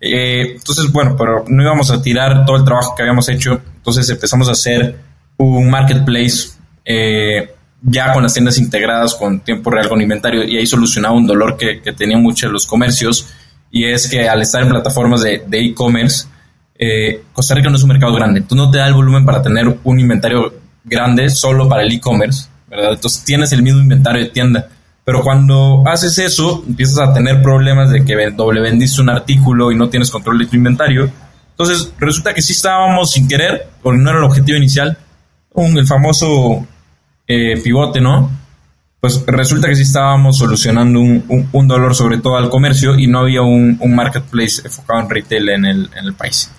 Eh, 0.00 0.54
entonces, 0.56 0.90
bueno, 0.92 1.16
pero 1.16 1.44
no 1.48 1.62
íbamos 1.62 1.90
a 1.90 2.02
tirar 2.02 2.44
todo 2.44 2.56
el 2.56 2.64
trabajo 2.64 2.94
que 2.94 3.02
habíamos 3.02 3.28
hecho. 3.28 3.60
Entonces 3.76 4.08
empezamos 4.10 4.48
a 4.48 4.52
hacer 4.52 4.96
un 5.38 5.70
marketplace 5.70 6.50
eh, 6.84 7.54
ya 7.82 8.12
con 8.12 8.22
las 8.22 8.32
tiendas 8.32 8.58
integradas, 8.58 9.14
con 9.14 9.40
tiempo 9.40 9.70
real, 9.70 9.88
con 9.88 10.00
inventario, 10.00 10.44
y 10.44 10.56
ahí 10.56 10.66
solucionaba 10.66 11.14
un 11.14 11.26
dolor 11.26 11.56
que, 11.56 11.80
que 11.80 11.92
tenían 11.92 12.22
muchos 12.22 12.50
los 12.50 12.66
comercios, 12.66 13.28
y 13.72 13.86
es 13.86 14.06
que 14.08 14.28
al 14.28 14.40
estar 14.42 14.62
en 14.62 14.68
plataformas 14.68 15.22
de 15.22 15.42
e-commerce, 15.50 16.28
eh, 16.78 17.24
Costa 17.32 17.56
Rica 17.56 17.68
no 17.68 17.76
es 17.76 17.82
un 17.82 17.88
mercado 17.88 18.14
grande, 18.14 18.38
entonces 18.38 18.64
no 18.64 18.70
te 18.70 18.78
da 18.78 18.86
el 18.86 18.94
volumen 18.94 19.24
para 19.24 19.42
tener 19.42 19.78
un 19.82 19.98
inventario 19.98 20.54
grande 20.84 21.28
solo 21.30 21.68
para 21.68 21.82
el 21.82 21.90
e-commerce, 21.90 22.46
¿verdad? 22.68 22.92
Entonces 22.92 23.24
tienes 23.24 23.52
el 23.52 23.62
mismo 23.62 23.80
inventario 23.80 24.22
de 24.22 24.30
tienda 24.30 24.68
pero 25.04 25.22
cuando 25.22 25.82
haces 25.86 26.18
eso, 26.18 26.62
empiezas 26.66 26.98
a 26.98 27.12
tener 27.12 27.42
problemas 27.42 27.90
de 27.90 28.04
que 28.04 28.30
doble 28.30 28.60
vendiste 28.60 29.00
un 29.00 29.10
artículo 29.10 29.72
y 29.72 29.76
no 29.76 29.88
tienes 29.88 30.10
control 30.10 30.38
de 30.38 30.46
tu 30.46 30.56
inventario. 30.56 31.10
Entonces, 31.50 31.92
resulta 31.98 32.32
que 32.32 32.42
sí 32.42 32.52
estábamos 32.52 33.10
sin 33.10 33.26
querer, 33.26 33.68
porque 33.82 33.98
no 33.98 34.10
era 34.10 34.20
el 34.20 34.24
objetivo 34.24 34.58
inicial, 34.58 34.96
un, 35.54 35.76
el 35.76 35.86
famoso 35.86 36.66
eh, 37.26 37.60
pivote, 37.62 38.00
¿no? 38.00 38.30
Pues 39.02 39.24
resulta 39.26 39.66
que 39.66 39.74
sí 39.74 39.82
estábamos 39.82 40.38
solucionando 40.38 41.00
un, 41.00 41.66
dolor 41.66 41.92
sobre 41.92 42.18
todo 42.18 42.36
al 42.36 42.48
comercio 42.48 42.96
y 42.96 43.08
no 43.08 43.18
había 43.18 43.42
un, 43.42 43.76
marketplace 43.84 44.62
enfocado 44.64 45.00
en 45.00 45.10
retail 45.10 45.48
en 45.48 45.64
el, 45.64 45.90
en 45.96 46.04
el, 46.04 46.14
país. 46.14 46.52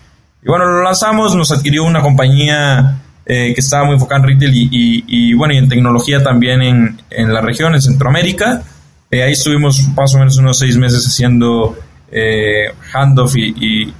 Y 0.44 0.48
bueno, 0.50 0.66
lo 0.66 0.84
lanzamos, 0.84 1.34
nos 1.38 1.54
adquirió 1.54 1.86
una 1.86 2.02
compañía 2.02 3.00
eh, 3.26 3.54
que 3.54 3.62
estaba 3.62 3.86
muy 3.86 3.94
enfocada 3.94 4.24
en 4.24 4.28
retail 4.28 4.52
y, 4.54 5.34
bueno, 5.36 5.54
y 5.54 5.58
en 5.58 5.70
tecnología 5.70 6.22
también 6.22 6.62
en, 6.62 7.02
en 7.12 7.34
la 7.34 7.40
región, 7.40 7.76
en 7.76 7.82
Centroamérica. 7.82 8.62
Eh, 9.10 9.24
ahí 9.24 9.32
estuvimos 9.32 9.82
más 9.96 10.14
o 10.14 10.18
menos 10.18 10.36
unos 10.36 10.60
seis 10.60 10.76
meses 10.76 11.08
haciendo 11.08 11.78
eh, 12.12 12.74
handoff 12.92 13.38
y, 13.38 13.94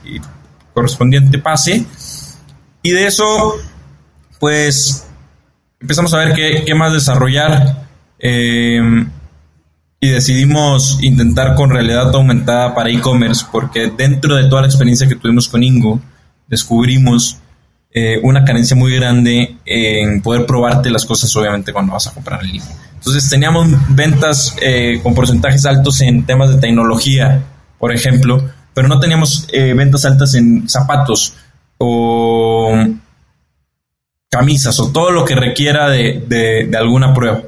correspondiente 0.74 1.38
pase. 1.38 1.86
Y 2.82 2.92
de 2.92 3.08
eso, 3.08 3.54
pues 4.38 5.08
empezamos 5.80 6.14
a 6.14 6.18
ver 6.18 6.34
qué, 6.34 6.64
qué 6.66 6.76
más 6.76 6.92
desarrollar. 6.92 7.83
Em, 8.26 9.10
y 10.00 10.10
decidimos 10.10 11.00
intentar 11.02 11.56
con 11.56 11.70
realidad 11.70 12.16
aumentada 12.16 12.74
para 12.74 12.90
e-commerce 12.90 13.46
porque 13.52 13.92
dentro 13.98 14.38
de 14.38 14.46
toda 14.46 14.62
la 14.62 14.68
experiencia 14.68 15.10
que 15.10 15.16
tuvimos 15.16 15.50
con 15.50 15.62
Ingo, 15.62 16.00
descubrimos 16.48 17.38
eh, 17.92 18.22
una 18.24 18.46
carencia 18.46 18.78
muy 18.78 18.96
grande 18.96 19.58
en 19.66 20.22
poder 20.22 20.46
probarte 20.46 20.90
las 20.90 21.06
cosas 21.06 21.36
obviamente 21.36 21.74
cuando 21.74 21.92
vas 21.92 22.08
a 22.08 22.14
comprar 22.14 22.42
en 22.44 22.54
línea. 22.54 22.70
Entonces 22.94 23.30
teníamos 23.30 23.68
ventas 23.90 24.56
eh, 24.62 25.02
con 25.04 25.14
porcentajes 25.14 25.66
altos 25.66 26.00
en 26.00 26.26
temas 26.26 26.50
de 26.50 26.62
tecnología, 26.62 27.44
por 27.78 27.94
ejemplo, 27.94 28.42
pero 28.74 28.88
no 28.88 29.02
teníamos 29.02 29.50
eh, 29.52 29.74
ventas 29.74 30.06
altas 30.06 30.34
en 30.36 30.70
zapatos 30.70 31.34
o 31.78 32.74
camisas 34.30 34.80
o 34.80 34.94
todo 34.94 35.12
lo 35.12 35.26
que 35.26 35.36
requiera 35.36 35.90
de 35.90 36.72
alguna 36.78 37.14
prueba. 37.14 37.42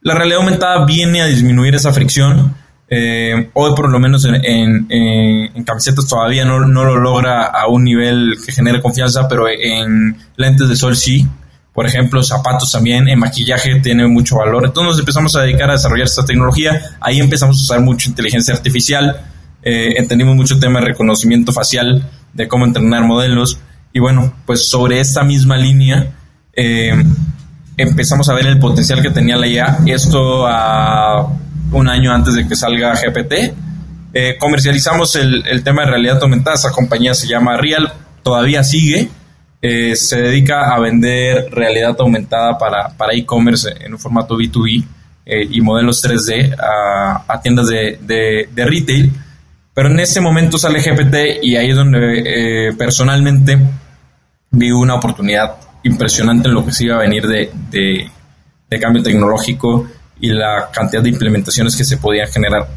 La 0.00 0.14
realidad 0.14 0.38
aumentada 0.38 0.84
viene 0.84 1.22
a 1.22 1.26
disminuir 1.26 1.74
esa 1.74 1.92
fricción. 1.92 2.54
Eh, 2.90 3.50
hoy 3.52 3.74
por 3.74 3.90
lo 3.90 3.98
menos 3.98 4.24
en, 4.24 4.86
camisetas 5.64 6.06
todavía 6.06 6.44
no, 6.44 6.60
lo 6.60 6.96
logra 6.96 7.44
a 7.44 7.66
un 7.66 7.84
nivel 7.84 8.36
que 8.44 8.52
genere 8.52 8.80
confianza, 8.80 9.28
pero 9.28 9.48
en 9.48 10.16
lentes 10.36 10.68
de 10.68 10.76
sol 10.76 10.96
sí. 10.96 11.26
Por 11.74 11.86
ejemplo, 11.86 12.22
zapatos 12.24 12.72
también, 12.72 13.08
en 13.08 13.18
maquillaje 13.20 13.78
tiene 13.80 14.06
mucho 14.08 14.36
valor. 14.36 14.64
Entonces 14.64 14.88
nos 14.88 14.98
empezamos 14.98 15.36
a 15.36 15.42
dedicar 15.42 15.70
a 15.70 15.74
desarrollar 15.74 16.06
esta 16.06 16.24
tecnología. 16.24 16.80
Ahí 17.00 17.20
empezamos 17.20 17.56
a 17.58 17.62
usar 17.62 17.80
mucho 17.80 18.08
inteligencia 18.08 18.52
artificial. 18.52 19.20
Eh, 19.62 19.94
entendimos 19.96 20.34
mucho 20.34 20.58
tema 20.58 20.80
de 20.80 20.86
reconocimiento 20.86 21.52
facial, 21.52 22.08
de 22.32 22.48
cómo 22.48 22.64
entrenar 22.64 23.04
modelos. 23.04 23.60
Y 23.92 24.00
bueno, 24.00 24.32
pues 24.44 24.68
sobre 24.68 24.98
esta 24.98 25.22
misma 25.22 25.56
línea 25.56 26.14
eh, 26.54 27.00
empezamos 27.78 28.28
a 28.28 28.34
ver 28.34 28.46
el 28.46 28.58
potencial 28.58 29.00
que 29.00 29.10
tenía 29.10 29.36
la 29.36 29.46
IA. 29.46 29.78
Esto 29.86 30.46
a 30.46 31.26
un 31.72 31.88
año 31.88 32.12
antes 32.12 32.34
de 32.34 32.46
que 32.46 32.56
salga 32.56 32.94
GPT. 32.94 33.54
Eh, 34.12 34.36
comercializamos 34.38 35.14
el, 35.16 35.62
tema 35.62 35.82
de 35.82 35.92
realidad 35.92 36.18
aumentada. 36.20 36.56
Esa 36.56 36.72
compañía 36.72 37.14
se 37.14 37.28
llama 37.28 37.56
Real, 37.56 37.92
todavía 38.22 38.64
sigue. 38.64 39.08
Eh, 39.62 39.96
se 39.96 40.20
dedica 40.20 40.74
a 40.74 40.80
vender 40.80 41.50
realidad 41.50 41.96
aumentada 41.98 42.58
para, 42.58 42.88
para 42.90 43.14
e-commerce 43.14 43.74
en 43.80 43.92
un 43.92 43.98
formato 43.98 44.36
B2B 44.36 44.84
eh, 45.26 45.48
y 45.50 45.60
modelos 45.60 46.02
3D 46.04 46.54
a, 46.58 47.40
tiendas 47.40 47.68
de, 47.68 47.98
de, 48.00 48.64
retail. 48.64 49.12
Pero 49.72 49.90
en 49.90 50.00
ese 50.00 50.20
momento 50.20 50.58
sale 50.58 50.80
GPT 50.80 51.44
y 51.44 51.56
ahí 51.56 51.70
es 51.70 51.76
donde 51.76 52.74
personalmente 52.76 53.58
vi 54.50 54.72
una 54.72 54.96
oportunidad 54.96 55.67
impresionante 55.82 56.48
en 56.48 56.54
lo 56.54 56.64
que 56.64 56.72
se 56.72 56.84
iba 56.84 56.96
a 56.96 57.00
venir 57.00 57.26
de, 57.26 57.50
de, 57.70 58.80
cambio 58.80 59.02
tecnológico 59.02 59.86
y 60.20 60.30
la 60.30 60.70
cantidad 60.72 61.02
de 61.02 61.08
implementaciones 61.08 61.76
que 61.76 61.84
se 61.84 61.96
podían 61.96 62.28
generar. 62.28 62.68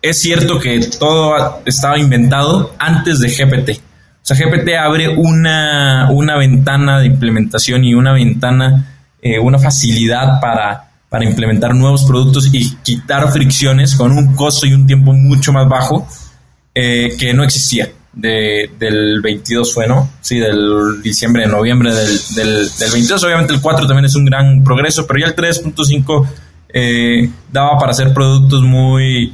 Es 0.00 0.20
cierto 0.20 0.58
que 0.58 0.80
todo 0.98 1.62
estaba 1.64 1.98
inventado 1.98 2.74
antes 2.78 3.20
de 3.20 3.28
GPT. 3.28 3.70
O 3.78 4.24
sea, 4.24 4.36
GPT 4.36 4.70
abre 4.78 5.08
una, 5.08 6.08
una 6.10 6.36
ventana 6.36 7.00
de 7.00 7.06
implementación 7.06 7.84
y 7.84 7.94
una 7.94 8.12
ventana, 8.12 8.94
eh, 9.20 9.38
una 9.38 9.58
facilidad 9.58 10.40
para, 10.40 10.90
para 11.08 11.24
implementar 11.24 11.74
nuevos 11.74 12.04
productos 12.04 12.48
y 12.52 12.74
quitar 12.76 13.30
fricciones 13.30 13.94
con 13.94 14.12
un 14.12 14.34
costo 14.34 14.66
y 14.66 14.74
un 14.74 14.86
tiempo 14.86 15.12
mucho 15.12 15.52
más 15.52 15.68
bajo 15.68 16.06
eh, 16.74 17.16
que 17.18 17.34
no 17.34 17.42
existía 17.44 17.88
de, 18.12 18.70
del 18.78 19.20
22 19.22 19.72
fue, 19.72 19.86
¿no? 19.86 20.10
Sí, 20.20 20.38
del 20.38 21.00
diciembre, 21.02 21.46
noviembre 21.46 21.94
del, 21.94 22.18
del, 22.34 22.68
22. 22.92 23.24
Obviamente 23.24 23.54
el 23.54 23.60
4 23.60 23.86
también 23.86 24.04
es 24.04 24.14
un 24.14 24.24
gran 24.24 24.62
progreso, 24.62 25.06
pero 25.06 25.20
ya 25.20 25.26
el 25.26 25.36
3.5 25.36 26.28
eh, 26.74 27.30
daba 27.50 27.78
para 27.78 27.92
hacer 27.92 28.12
productos 28.12 28.62
muy, 28.62 29.32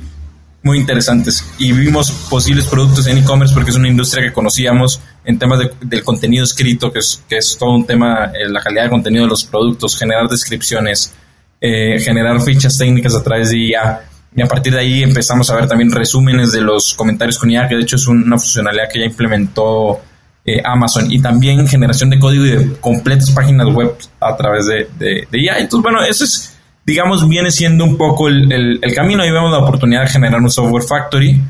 muy 0.63 0.79
interesantes. 0.79 1.45
Y 1.59 1.73
vimos 1.73 2.11
posibles 2.31 2.67
productos 2.67 3.07
en 3.07 3.19
e-commerce 3.19 3.55
porque 3.55 3.71
es 3.71 3.77
una 3.77 3.89
industria 3.89 4.25
que 4.25 4.33
conocíamos 4.33 5.01
en 5.25 5.39
temas 5.39 5.59
de, 5.59 5.73
del 5.81 6.05
contenido 6.05 6.45
escrito, 6.45 6.93
que 6.93 7.01
es, 7.01 7.23
que 7.29 7.39
es 7.39 7.57
todo 7.59 7.73
un 7.73 7.87
tema, 7.87 8.27
eh, 8.27 8.49
la 8.49 8.61
calidad 8.61 8.85
de 8.85 8.91
contenido 8.91 9.25
de 9.25 9.31
los 9.31 9.45
productos, 9.45 9.99
generar 9.99 10.29
descripciones, 10.29 11.15
eh, 11.61 11.99
generar 11.99 12.41
fichas 12.41 12.79
técnicas 12.79 13.15
a 13.17 13.23
través 13.23 13.51
de 13.51 13.59
IA 13.59 14.08
y 14.35 14.43
a 14.43 14.47
partir 14.47 14.75
de 14.75 14.81
ahí 14.81 15.03
empezamos 15.03 15.49
a 15.51 15.55
ver 15.57 15.67
también 15.67 15.91
resúmenes 15.91 16.53
de 16.53 16.61
los 16.61 16.95
comentarios 16.95 17.39
con 17.39 17.51
IA, 17.51 17.69
que 17.69 17.77
de 17.77 17.83
hecho 17.83 17.97
es 17.97 18.07
una 18.07 18.39
funcionalidad 18.39 18.89
que 18.93 19.01
ya 19.01 19.07
implementó 19.07 20.01
eh, 20.45 20.63
Amazon, 20.65 21.11
y 21.11 21.21
también 21.21 21.67
generación 21.67 22.11
de 22.11 22.19
código 22.19 22.45
y 22.47 22.51
de 22.51 22.73
completas 22.81 23.31
páginas 23.33 23.69
web 23.69 23.95
a 24.21 24.37
través 24.37 24.67
de, 24.67 24.89
de, 24.99 25.27
IA. 25.39 25.59
Entonces, 25.59 25.83
bueno, 25.83 26.03
eso 26.03 26.25
es, 26.25 26.57
digamos, 26.87 27.29
viene 27.29 27.51
siendo 27.51 27.85
un 27.85 27.97
poco 27.97 28.29
el, 28.29 28.79
el, 28.83 28.95
camino. 28.95 29.23
Ahí 29.23 29.31
vemos 29.31 29.51
la 29.51 29.59
oportunidad 29.59 30.03
de 30.03 30.09
generar 30.09 30.41
un 30.41 30.51
software 30.51 30.85
factory 30.85 31.41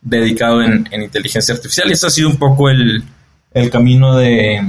dedicado 0.00 0.62
en, 0.62 0.86
en 0.90 1.02
inteligencia 1.02 1.54
artificial, 1.54 1.88
y 1.88 1.92
ese 1.92 2.06
ha 2.06 2.10
sido 2.10 2.28
un 2.28 2.36
poco 2.36 2.68
el, 2.68 3.02
el 3.52 3.70
camino 3.70 4.16
de, 4.16 4.60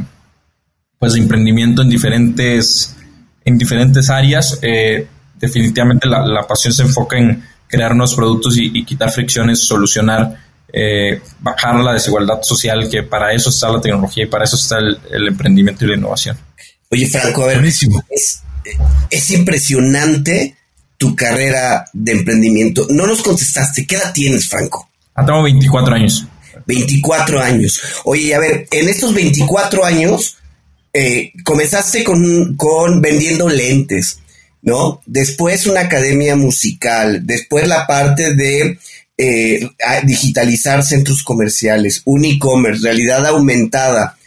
pues, 0.98 1.14
de 1.14 1.20
emprendimiento 1.20 1.82
en 1.82 1.90
diferentes, 1.90 2.96
en 3.44 3.58
diferentes 3.58 4.10
áreas. 4.10 4.60
Eh, 4.62 5.08
definitivamente 5.36 6.08
la, 6.08 6.26
la 6.26 6.44
pasión 6.44 6.74
se 6.74 6.84
enfoca 6.84 7.18
en 7.18 7.44
crear 7.68 7.96
nuevos 7.96 8.16
productos 8.16 8.58
y, 8.58 8.84
quitar 8.86 9.12
fricciones, 9.12 9.60
solucionar, 9.60 10.36
eh, 10.72 11.22
bajar 11.40 11.76
la 11.76 11.94
desigualdad 11.94 12.42
social, 12.42 12.90
que 12.90 13.04
para 13.04 13.34
eso 13.34 13.50
está 13.50 13.70
la 13.70 13.82
tecnología 13.82 14.26
y 14.26 14.28
para 14.28 14.46
eso 14.46 14.56
está 14.56 14.78
el, 14.80 15.28
emprendimiento 15.28 15.86
y 15.86 15.90
la 15.90 15.96
innovación. 15.96 16.38
Oye, 16.92 17.08
Franco, 17.08 17.44
a 17.44 17.48
ver, 17.48 17.66
es, 17.66 18.42
es, 19.10 19.32
impresionante 19.32 20.56
tu 20.98 21.16
carrera 21.16 21.86
de 21.94 22.12
emprendimiento. 22.12 22.88
No 22.90 23.08
nos 23.08 23.22
contestaste, 23.22 23.86
¿qué 23.86 23.96
edad 23.96 24.14
tienes, 24.14 24.48
Franco? 24.48 24.90
Ah, 25.16 25.26
tengo 25.26 25.44
24 25.44 25.96
años. 25.96 26.26
24 26.66 27.42
años. 27.42 27.82
Oye, 28.06 28.34
a 28.34 28.40
ver, 28.40 28.68
en 28.72 28.90
estos 28.90 29.14
24 29.14 29.86
años 29.86 30.38
eh, 30.94 31.34
comenzaste 31.44 32.04
con, 32.04 32.56
con 32.56 33.02
vendiendo 33.02 33.50
lentes. 33.50 34.20
¿No? 34.66 35.02
Después 35.06 35.68
una 35.68 35.82
academia 35.82 36.36
musical, 36.36 37.22
después 37.24 37.68
la 37.68 37.86
parte 37.86 38.34
de 38.34 38.80
eh, 39.16 39.70
digitalizar 40.04 40.84
centros 40.84 41.24
comerciales, 41.24 42.02
un 42.06 42.26
e-commerce, 42.26 42.84
realidad 42.84 43.26
aumentada. 43.28 44.18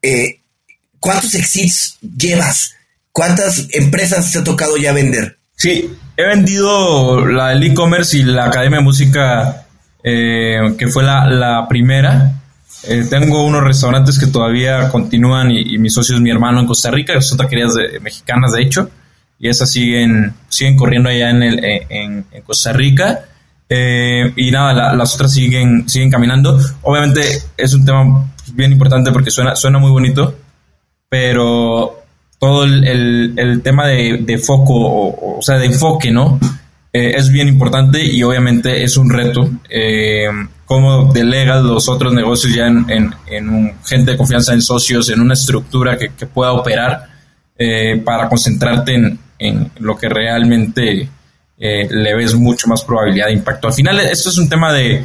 Eh, 0.00 0.38
¿Cuántos 1.00 1.34
exits 1.34 1.98
llevas? 2.00 2.76
¿Cuántas 3.10 3.66
empresas 3.72 4.30
te 4.30 4.38
ha 4.38 4.44
tocado 4.44 4.76
ya 4.76 4.92
vender? 4.92 5.36
Sí, 5.56 5.90
he 6.16 6.26
vendido 6.28 7.26
la 7.26 7.48
del 7.48 7.64
e-commerce 7.64 8.16
y 8.18 8.22
la 8.22 8.46
Academia 8.46 8.78
de 8.78 8.84
Música, 8.84 9.66
eh, 10.04 10.60
que 10.78 10.86
fue 10.86 11.02
la, 11.02 11.66
primera. 11.68 12.40
tengo 13.10 13.44
unos 13.44 13.64
restaurantes 13.64 14.16
que 14.16 14.28
todavía 14.28 14.88
continúan 14.90 15.50
y, 15.50 15.76
mi 15.78 15.90
socio 15.90 16.14
es 16.14 16.20
mi 16.20 16.30
hermano 16.30 16.60
en 16.60 16.66
Costa 16.66 16.92
Rica, 16.92 17.20
son 17.20 17.38
taquerías 17.38 17.74
de, 17.74 17.98
mexicanas 17.98 18.52
de 18.52 18.62
hecho 18.62 18.88
y 19.42 19.48
esas 19.48 19.72
siguen, 19.72 20.34
siguen 20.48 20.76
corriendo 20.76 21.08
allá 21.08 21.30
en, 21.30 21.42
el, 21.42 21.64
eh, 21.64 21.86
en, 21.90 22.24
Costa 22.46 22.72
Rica. 22.72 23.24
Eh, 23.68 24.32
y 24.36 24.52
nada, 24.52 24.94
las 24.94 25.14
otras 25.16 25.32
siguen, 25.32 25.88
siguen 25.88 26.12
caminando. 26.12 26.60
Obviamente 26.82 27.22
es 27.56 27.74
un 27.74 27.84
tema 27.84 28.30
bien 28.54 28.70
importante 28.70 29.10
porque 29.10 29.32
suena, 29.32 29.56
suena 29.56 29.80
muy 29.80 29.90
bonito, 29.90 30.36
pero 31.08 32.04
todo 32.38 32.62
el, 32.62 33.34
el, 33.36 33.62
tema 33.62 33.88
de, 33.88 34.18
de 34.18 34.38
foco, 34.38 34.74
o, 34.76 35.42
sea, 35.42 35.58
de 35.58 35.66
enfoque, 35.66 36.12
¿no? 36.12 36.38
Eh, 36.92 37.14
es 37.16 37.28
bien 37.32 37.48
importante 37.48 38.00
y 38.00 38.22
obviamente 38.22 38.84
es 38.84 38.96
un 38.96 39.10
reto. 39.10 39.50
Eh, 39.68 40.28
cómo 40.66 41.12
delegas 41.12 41.64
los 41.64 41.88
otros 41.88 42.12
negocios 42.12 42.54
ya 42.54 42.68
en, 42.68 42.88
en, 42.88 43.12
en 43.26 43.74
gente 43.84 44.12
de 44.12 44.16
confianza, 44.16 44.52
en 44.52 44.62
socios, 44.62 45.08
en 45.08 45.20
una 45.20 45.34
estructura 45.34 45.98
que, 45.98 46.12
que 46.16 46.26
pueda 46.26 46.52
operar 46.52 47.10
para 48.04 48.28
concentrarte 48.28 48.94
en, 48.94 49.18
en 49.42 49.70
lo 49.80 49.96
que 49.98 50.08
realmente 50.08 51.08
eh, 51.58 51.88
le 51.90 52.14
ves 52.14 52.34
mucho 52.34 52.68
más 52.68 52.82
probabilidad 52.82 53.26
de 53.26 53.34
impacto. 53.34 53.68
Al 53.68 53.74
final, 53.74 54.00
esto 54.00 54.30
es 54.30 54.38
un 54.38 54.48
tema 54.48 54.72
de, 54.72 55.04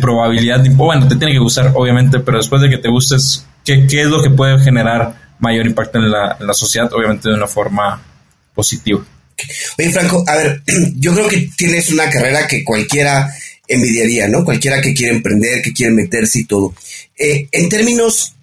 probabilidad. 0.00 0.60
De, 0.60 0.70
bueno, 0.70 1.08
te 1.08 1.16
tiene 1.16 1.32
que 1.32 1.38
gustar, 1.38 1.72
obviamente, 1.74 2.20
pero 2.20 2.38
después 2.38 2.62
de 2.62 2.70
que 2.70 2.78
te 2.78 2.88
gustes, 2.88 3.44
¿qué, 3.64 3.86
qué 3.86 4.02
es 4.02 4.08
lo 4.08 4.22
que 4.22 4.30
puede 4.30 4.58
generar 4.60 5.14
mayor 5.40 5.66
impacto 5.66 5.98
en 5.98 6.10
la, 6.10 6.36
sociedad? 6.52 6.92
Obviamente 6.92 7.28
de 7.28 7.34
una 7.34 7.46
forma 7.46 8.02
positiva. 8.54 9.04
Oye, 9.78 9.90
Franco, 9.90 10.24
a 10.26 10.36
ver, 10.36 10.62
yo 10.96 11.14
creo 11.14 11.28
que 11.28 11.48
tienes 11.56 11.90
una 11.90 12.08
carrera 12.08 12.46
que 12.46 12.64
cualquiera 12.64 13.28
envidiaría, 13.66 14.28
¿no? 14.28 14.44
Cualquiera 14.44 14.80
que 14.80 14.94
quiere 14.94 15.14
emprender, 15.14 15.62
que 15.62 15.72
quiere 15.72 15.92
meterse 15.92 16.40
y 16.40 16.44
todo. 16.44 16.74
Eh, 17.16 17.48
en 17.50 17.68
términos, 17.68 18.34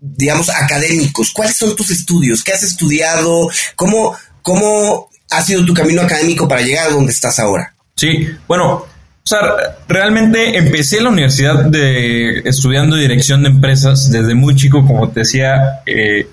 digamos, 0.00 0.48
académicos, 0.48 1.30
¿cuáles 1.32 1.56
son 1.56 1.76
tus 1.76 1.90
estudios? 1.90 2.42
¿Qué 2.42 2.52
has 2.52 2.62
estudiado? 2.62 3.48
¿Cómo, 3.76 4.16
cómo 4.50 5.08
ha 5.30 5.42
sido 5.42 5.64
tu 5.64 5.72
camino 5.72 6.02
académico 6.02 6.48
para 6.48 6.62
llegar 6.62 6.88
a 6.88 6.92
donde 6.92 7.12
estás 7.12 7.38
ahora? 7.38 7.72
Sí, 7.94 8.28
bueno, 8.48 8.74
o 8.74 8.86
sea, 9.22 9.38
realmente 9.86 10.58
empecé 10.58 11.00
la 11.00 11.10
universidad 11.10 11.66
de 11.66 12.40
estudiando 12.44 12.96
dirección 12.96 13.44
de 13.44 13.50
empresas 13.50 14.10
desde 14.10 14.34
muy 14.34 14.56
chico, 14.56 14.84
como 14.84 15.08
te 15.08 15.20
decía, 15.20 15.82
eh, 15.86 16.26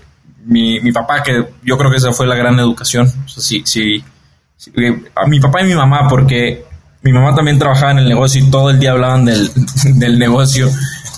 mi, 0.45 0.79
mi, 0.79 0.91
papá, 0.91 1.21
que 1.21 1.45
yo 1.63 1.77
creo 1.77 1.91
que 1.91 1.97
esa 1.97 2.11
fue 2.11 2.25
la 2.25 2.35
gran 2.35 2.59
educación. 2.59 3.05
O 3.25 3.27
sea, 3.27 3.43
sí, 3.43 3.61
sí, 3.65 4.03
eh, 4.75 5.03
a 5.15 5.27
mi 5.27 5.39
papá 5.39 5.61
y 5.61 5.65
mi 5.65 5.75
mamá, 5.75 6.07
porque 6.09 6.63
mi 7.03 7.13
mamá 7.13 7.35
también 7.35 7.59
trabajaba 7.59 7.91
en 7.91 7.99
el 7.99 8.09
negocio 8.09 8.43
y 8.43 8.49
todo 8.49 8.71
el 8.71 8.79
día 8.79 8.93
hablaban 8.93 9.25
del, 9.25 9.51
del 9.95 10.17
negocio. 10.17 10.71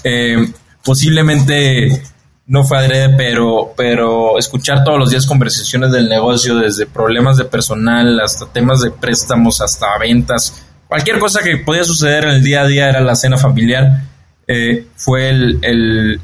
Eh, 0.04 0.52
posiblemente 0.84 2.02
no 2.50 2.64
fue 2.64 2.80
adrede, 2.80 3.16
pero, 3.16 3.74
pero 3.78 4.40
escuchar 4.40 4.84
todos 4.84 4.98
los 4.98 5.12
días 5.12 5.28
conversaciones 5.28 5.92
del 5.92 6.10
negocio, 6.10 6.56
desde 6.56 6.88
problemas 6.88 7.38
de 7.38 7.46
personal 7.46 8.20
hasta 8.20 8.52
temas 8.52 8.82
de 8.82 8.90
préstamos, 8.90 9.62
hasta 9.62 9.86
ventas, 10.00 10.66
cualquier 10.88 11.20
cosa 11.20 11.42
que 11.44 11.58
podía 11.58 11.84
suceder 11.84 12.24
en 12.24 12.32
el 12.32 12.44
día 12.44 12.62
a 12.62 12.68
día 12.68 12.90
era 12.90 13.02
la 13.02 13.14
cena 13.14 13.38
familiar, 13.38 14.02
eh, 14.48 14.88
fue 14.96 15.30
el, 15.30 15.60
el 15.62 16.20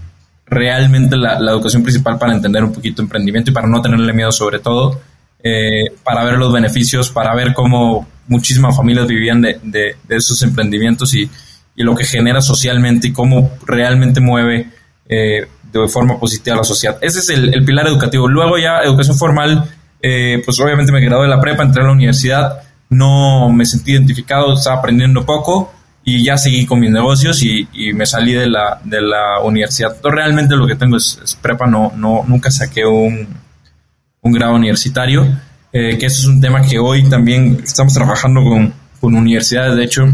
realmente 0.48 1.16
la, 1.16 1.38
educación 1.38 1.84
principal 1.84 2.18
para 2.18 2.34
entender 2.34 2.64
un 2.64 2.74
poquito 2.74 3.04
emprendimiento 3.04 3.52
y 3.52 3.54
para 3.54 3.68
no 3.68 3.84
tenerle 3.84 4.12
miedo 4.12 4.32
sobre 4.32 4.58
todo, 4.58 5.00
eh, 5.44 5.92
para 6.04 6.24
ver 6.24 6.40
los 6.40 6.52
beneficios, 6.52 7.12
para 7.12 7.36
ver 7.36 7.54
cómo 7.54 8.08
muchísimas 8.28 8.76
familias 8.76 9.06
vivían 9.06 9.42
de, 9.42 9.60
de, 9.62 9.96
de 10.08 10.16
esos 10.16 10.42
emprendimientos 10.42 11.14
y, 11.14 11.30
y, 11.76 11.84
lo 11.84 11.96
que 11.96 12.04
genera 12.04 12.42
socialmente 12.42 13.10
y 13.10 13.14
cómo 13.14 13.52
realmente 13.68 14.22
mueve 14.22 14.72
eh, 15.08 15.46
de 15.82 15.88
forma 15.88 16.20
positiva 16.20 16.56
a 16.56 16.60
la 16.60 16.64
sociedad. 16.64 16.98
Ese 17.02 17.20
es 17.20 17.30
el, 17.30 17.54
el 17.54 17.64
pilar 17.66 17.88
educativo. 17.88 18.28
Luego 18.28 18.58
ya 18.58 18.80
educación 18.80 19.18
formal, 19.18 19.70
eh, 20.02 20.42
pues 20.46 20.60
obviamente 20.60 20.92
me 20.92 21.02
gradué 21.02 21.24
de 21.24 21.30
la 21.30 21.42
prepa, 21.42 21.64
entré 21.64 21.82
a 21.82 21.88
la 21.88 21.92
universidad, 21.92 22.62
no 22.90 23.50
me 23.50 23.66
sentí 23.66 23.92
identificado, 23.92 24.54
estaba 24.54 24.78
aprendiendo 24.78 25.26
poco 25.26 25.74
y 26.04 26.24
ya 26.24 26.38
seguí 26.38 26.68
con 26.68 26.80
mis 26.80 26.92
negocios 26.92 27.42
y, 27.42 27.68
me 27.94 28.06
salí 28.06 28.34
de 28.34 28.48
la, 28.48 28.80
de 28.84 29.02
la 29.02 29.42
universidad. 29.44 29.96
Entonces, 29.96 30.16
realmente 30.16 30.56
lo 30.56 30.68
que 30.68 30.76
tengo 30.76 30.98
es, 30.98 31.38
prepa, 31.42 31.66
no, 31.66 31.92
no, 31.96 32.24
nunca 32.28 32.52
saqué 32.52 32.86
un, 32.86 33.28
un 34.22 34.32
grado 34.32 34.54
universitario, 34.54 35.26
eh, 35.74 35.98
que 35.98 36.06
eso 36.06 36.22
es 36.22 36.28
un 36.28 36.40
tema 36.40 36.62
que 36.62 36.78
hoy 36.78 37.10
también 37.10 37.60
estamos 37.64 37.94
trabajando 37.96 38.44
con, 38.44 38.72
con 39.02 39.16
universidades, 39.16 39.76
de 39.76 39.84
hecho, 39.84 40.06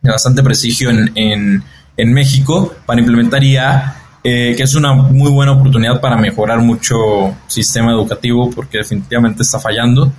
de 0.00 0.10
bastante 0.12 0.44
prestigio 0.44 0.90
en, 0.90 1.10
en, 1.16 1.64
en 1.96 2.12
México 2.12 2.76
para 2.86 3.00
implementar 3.00 3.42
IA, 3.42 3.96
eh, 4.28 4.56
que 4.56 4.64
es 4.64 4.74
una 4.74 4.92
muy 4.92 5.30
buena 5.30 5.52
oportunidad 5.52 6.00
para 6.00 6.16
mejorar 6.16 6.58
mucho 6.58 7.36
sistema 7.46 7.92
educativo 7.92 8.50
porque 8.50 8.78
definitivamente 8.78 9.44
está 9.44 9.60
fallando. 9.60 10.12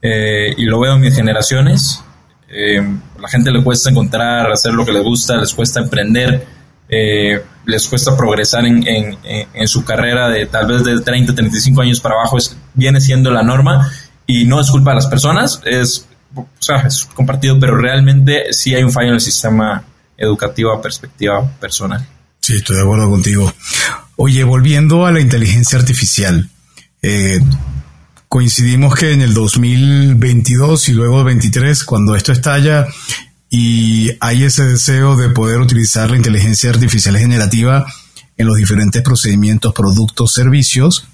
Eh, 0.00 0.54
y 0.56 0.64
lo 0.64 0.80
veo 0.80 0.94
en 0.94 1.00
mis 1.02 1.14
generaciones. 1.14 2.02
Eh, 2.48 2.80
la 3.20 3.28
gente 3.28 3.50
le 3.50 3.62
cuesta 3.62 3.90
encontrar, 3.90 4.50
hacer 4.50 4.72
lo 4.72 4.86
que 4.86 4.92
les 4.92 5.04
gusta, 5.04 5.36
les 5.36 5.52
cuesta 5.52 5.78
emprender, 5.78 6.46
eh, 6.88 7.42
les 7.66 7.86
cuesta 7.86 8.16
progresar 8.16 8.64
en, 8.64 8.82
en, 8.88 9.18
en, 9.52 9.68
su 9.68 9.84
carrera 9.84 10.30
de 10.30 10.46
tal 10.46 10.66
vez 10.66 10.82
de 10.82 10.98
30, 10.98 11.34
35 11.34 11.82
años 11.82 12.00
para 12.00 12.14
abajo, 12.14 12.38
es, 12.38 12.56
viene 12.72 12.98
siendo 12.98 13.30
la 13.30 13.42
norma 13.42 13.92
y 14.26 14.46
no 14.46 14.58
es 14.58 14.70
culpa 14.70 14.92
de 14.92 14.96
las 14.96 15.06
personas, 15.06 15.60
es, 15.66 16.08
o 16.34 16.46
sea, 16.58 16.78
es 16.78 17.04
compartido, 17.14 17.60
pero 17.60 17.76
realmente 17.76 18.54
sí 18.54 18.74
hay 18.74 18.82
un 18.82 18.90
fallo 18.90 19.08
en 19.08 19.14
el 19.14 19.20
sistema 19.20 19.84
educativo 20.16 20.72
a 20.72 20.80
perspectiva 20.80 21.46
personal. 21.60 22.06
Sí, 22.40 22.56
estoy 22.56 22.76
de 22.76 22.82
acuerdo 22.82 23.10
contigo. 23.10 23.52
Oye, 24.16 24.44
volviendo 24.44 25.06
a 25.06 25.12
la 25.12 25.20
inteligencia 25.20 25.78
artificial, 25.78 26.50
eh, 27.02 27.40
coincidimos 28.28 28.94
que 28.94 29.12
en 29.12 29.22
el 29.22 29.34
2022 29.34 30.88
y 30.88 30.92
luego 30.92 31.24
23, 31.24 31.84
cuando 31.84 32.14
esto 32.14 32.32
estalla 32.32 32.86
y 33.50 34.10
hay 34.20 34.44
ese 34.44 34.64
deseo 34.64 35.16
de 35.16 35.30
poder 35.30 35.60
utilizar 35.60 36.10
la 36.10 36.16
inteligencia 36.16 36.70
artificial 36.70 37.18
generativa 37.18 37.84
en 38.36 38.46
los 38.46 38.56
diferentes 38.56 39.02
procedimientos, 39.02 39.74
productos, 39.74 40.32
servicios, 40.32 41.06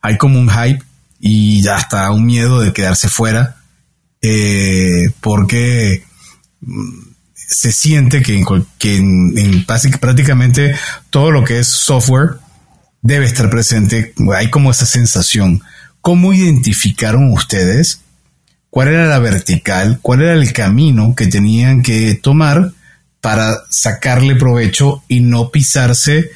hay 0.00 0.16
como 0.16 0.38
un 0.38 0.48
hype 0.48 0.82
y 1.18 1.60
ya 1.62 1.76
hasta 1.76 2.10
un 2.10 2.24
miedo 2.24 2.60
de 2.60 2.72
quedarse 2.72 3.08
fuera, 3.08 3.56
eh, 4.22 5.10
porque 5.20 6.04
se 7.54 7.72
siente 7.72 8.22
que, 8.22 8.38
en, 8.38 8.44
que 8.78 8.96
en, 8.96 9.32
en 9.36 9.64
prácticamente 9.64 10.74
todo 11.10 11.30
lo 11.30 11.44
que 11.44 11.60
es 11.60 11.68
software 11.68 12.38
debe 13.00 13.26
estar 13.26 13.48
presente, 13.50 14.12
hay 14.34 14.50
como 14.50 14.70
esa 14.70 14.86
sensación. 14.86 15.62
¿Cómo 16.00 16.32
identificaron 16.32 17.32
ustedes 17.32 18.00
cuál 18.70 18.88
era 18.88 19.06
la 19.06 19.20
vertical, 19.20 20.00
cuál 20.02 20.22
era 20.22 20.32
el 20.32 20.52
camino 20.52 21.14
que 21.14 21.28
tenían 21.28 21.82
que 21.82 22.14
tomar 22.14 22.72
para 23.20 23.62
sacarle 23.70 24.34
provecho 24.34 25.04
y 25.06 25.20
no 25.20 25.50
pisarse 25.50 26.30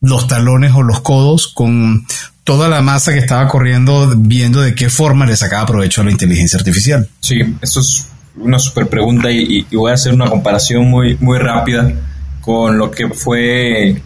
los 0.00 0.28
talones 0.28 0.72
o 0.74 0.82
los 0.82 1.00
codos 1.00 1.48
con 1.48 2.06
toda 2.44 2.68
la 2.68 2.82
masa 2.82 3.12
que 3.12 3.18
estaba 3.20 3.48
corriendo 3.48 4.12
viendo 4.16 4.60
de 4.60 4.74
qué 4.74 4.90
forma 4.90 5.24
le 5.24 5.34
sacaba 5.34 5.66
provecho 5.66 6.02
a 6.02 6.04
la 6.04 6.12
inteligencia 6.12 6.58
artificial. 6.58 7.08
Sí, 7.20 7.36
esto 7.62 7.80
es 7.80 8.06
una 8.36 8.58
super 8.58 8.88
pregunta 8.88 9.30
y, 9.30 9.66
voy 9.72 9.90
a 9.90 9.94
hacer 9.94 10.12
una 10.12 10.28
comparación 10.28 10.88
muy, 10.88 11.16
muy 11.20 11.38
rápida 11.38 11.92
con 12.40 12.78
lo 12.78 12.90
que 12.90 13.08
fue 13.08 14.00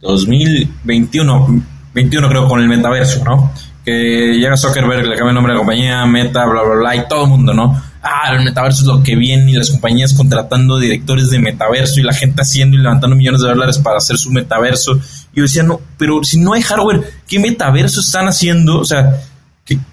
2021, 0.00 1.64
21 1.94 2.28
creo, 2.28 2.48
con 2.48 2.60
el 2.60 2.68
metaverso, 2.68 3.24
¿no? 3.24 3.52
que 3.86 4.34
llega 4.34 4.56
Zuckerberg, 4.56 5.06
le 5.06 5.14
cambia 5.14 5.28
el 5.28 5.34
nombre 5.36 5.52
de 5.52 5.54
la 5.54 5.60
compañía, 5.60 6.04
Meta, 6.06 6.44
bla, 6.44 6.62
bla, 6.64 6.74
bla, 6.74 6.96
y 6.96 7.06
todo 7.08 7.22
el 7.22 7.30
mundo, 7.30 7.54
¿no? 7.54 7.80
Ah, 8.02 8.32
el 8.32 8.44
metaverso 8.44 8.80
es 8.80 8.86
lo 8.88 9.00
que 9.00 9.14
viene 9.14 9.52
y 9.52 9.54
las 9.54 9.70
compañías 9.70 10.12
contratando 10.12 10.78
directores 10.78 11.30
de 11.30 11.38
metaverso 11.38 12.00
y 12.00 12.02
la 12.02 12.12
gente 12.12 12.42
haciendo 12.42 12.76
y 12.76 12.80
levantando 12.80 13.14
millones 13.14 13.42
de 13.42 13.48
dólares 13.48 13.78
para 13.78 13.98
hacer 13.98 14.18
su 14.18 14.32
metaverso. 14.32 14.98
Y 15.32 15.36
yo 15.36 15.42
decía, 15.42 15.62
no, 15.62 15.80
pero 15.96 16.22
si 16.24 16.40
no 16.40 16.52
hay 16.52 16.62
hardware, 16.62 17.02
¿qué 17.28 17.38
metaverso 17.38 18.00
están 18.00 18.26
haciendo? 18.26 18.80
O 18.80 18.84
sea, 18.84 19.20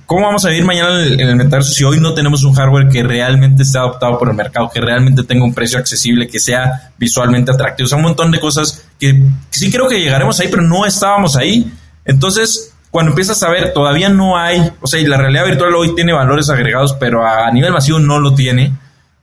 ¿cómo 0.05 0.27
vamos 0.27 0.45
a 0.45 0.49
vivir 0.49 0.65
mañana 0.65 1.03
en 1.03 1.19
el, 1.19 1.36
metaverso 1.36 1.73
si 1.73 1.83
hoy 1.83 1.99
no 1.99 2.13
tenemos 2.13 2.43
un 2.43 2.53
hardware 2.53 2.89
que 2.89 3.01
realmente 3.01 3.63
esté 3.63 3.79
adoptado 3.79 4.19
por 4.19 4.29
el 4.29 4.36
mercado, 4.36 4.69
que 4.71 4.79
realmente 4.79 5.23
tenga 5.23 5.43
un 5.43 5.53
precio 5.53 5.79
accesible, 5.79 6.27
que 6.27 6.39
sea 6.39 6.91
visualmente 6.97 7.51
atractivo? 7.51 7.86
O 7.86 7.89
sea, 7.89 7.97
un 7.97 8.03
montón 8.03 8.31
de 8.31 8.39
cosas 8.39 8.86
que, 8.99 9.23
sí 9.49 9.71
creo 9.71 9.88
que 9.88 9.99
llegaremos 9.99 10.39
ahí, 10.39 10.47
pero 10.49 10.62
no 10.62 10.86
estábamos 10.86 11.36
ahí. 11.36 11.71
Entonces, 12.05 12.73
cuando 12.91 13.12
empiezas 13.12 13.41
a 13.41 13.49
ver, 13.49 13.73
todavía 13.73 14.09
no 14.09 14.38
hay, 14.38 14.71
o 14.79 14.88
sea, 14.88 14.99
y 14.99 15.05
la 15.07 15.17
realidad 15.17 15.45
virtual 15.45 15.73
hoy 15.75 15.95
tiene 15.95 16.13
valores 16.13 16.49
agregados, 16.49 16.93
pero 16.99 17.25
a 17.25 17.49
nivel 17.51 17.71
masivo 17.71 17.99
no 17.99 18.19
lo 18.19 18.36
tiene. 18.36 18.73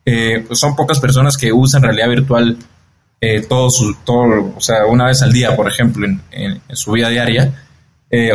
Eh, 0.05 0.45
pues 0.47 0.59
son 0.59 0.75
pocas 0.75 0.99
personas 0.99 1.37
que 1.37 1.53
usan 1.53 1.83
realidad 1.83 2.09
virtual 2.09 2.57
eh, 3.21 3.43
todo 3.43 3.71
su, 3.71 3.95
todo, 4.03 4.55
o 4.57 4.61
sea, 4.61 4.87
una 4.87 5.07
vez 5.07 5.21
al 5.23 5.31
día, 5.31 5.55
por 5.55 5.69
ejemplo, 5.69 6.09
en 6.31 6.61
su 6.73 6.93
vida 6.93 7.11
diaria, 7.11 7.53
eh, 8.11 8.33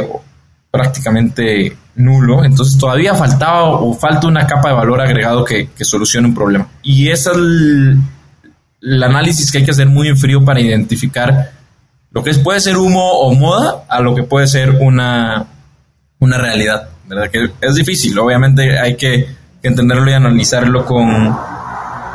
prácticamente 0.75 1.77
nulo. 1.95 2.43
Entonces 2.43 2.77
todavía 2.77 3.15
faltaba 3.15 3.69
o 3.69 3.93
falta 3.93 4.27
una 4.27 4.45
capa 4.45 4.69
de 4.69 4.75
valor 4.75 4.99
agregado 4.99 5.45
que, 5.45 5.69
solucione 5.79 6.27
un 6.27 6.35
problema. 6.35 6.67
Y 6.83 7.07
ese 7.07 7.31
es 7.31 7.37
el, 7.37 9.03
análisis 9.03 9.49
que 9.51 9.59
hay 9.59 9.65
que 9.65 9.71
hacer 9.71 9.87
muy 9.87 10.09
en 10.09 10.17
frío 10.17 10.43
para 10.43 10.59
identificar 10.59 11.51
lo 12.11 12.23
que 12.23 12.33
puede 12.35 12.59
ser 12.59 12.75
humo 12.75 13.09
o 13.19 13.33
moda 13.33 13.85
a 13.87 14.01
lo 14.01 14.13
que 14.13 14.23
puede 14.23 14.47
ser 14.47 14.71
una, 14.71 15.45
una 16.19 16.37
realidad, 16.37 16.89
¿verdad? 17.07 17.31
Que 17.31 17.49
es 17.61 17.75
difícil, 17.75 18.19
obviamente 18.19 18.77
hay 18.77 18.97
que 18.97 19.27
entenderlo 19.63 20.11
y 20.11 20.13
analizarlo 20.13 20.85
con, 20.85 21.35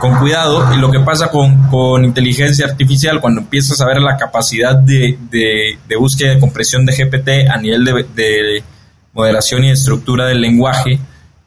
con, 0.00 0.16
cuidado. 0.18 0.74
Y 0.74 0.78
lo 0.78 0.90
que 0.90 1.00
pasa 1.00 1.30
con, 1.30 1.68
con, 1.68 2.04
inteligencia 2.04 2.66
artificial, 2.66 3.20
cuando 3.20 3.42
empiezas 3.42 3.80
a 3.80 3.86
ver 3.86 4.00
la 4.00 4.16
capacidad 4.16 4.74
de, 4.74 5.18
de, 5.30 5.78
de 5.86 5.96
búsqueda 5.96 6.34
y 6.34 6.40
compresión 6.40 6.84
de 6.86 6.92
GPT 6.92 7.50
a 7.50 7.56
nivel 7.58 7.84
de, 7.84 7.92
de 8.14 8.62
moderación 9.12 9.64
y 9.64 9.70
estructura 9.70 10.26
del 10.26 10.40
lenguaje, 10.40 10.98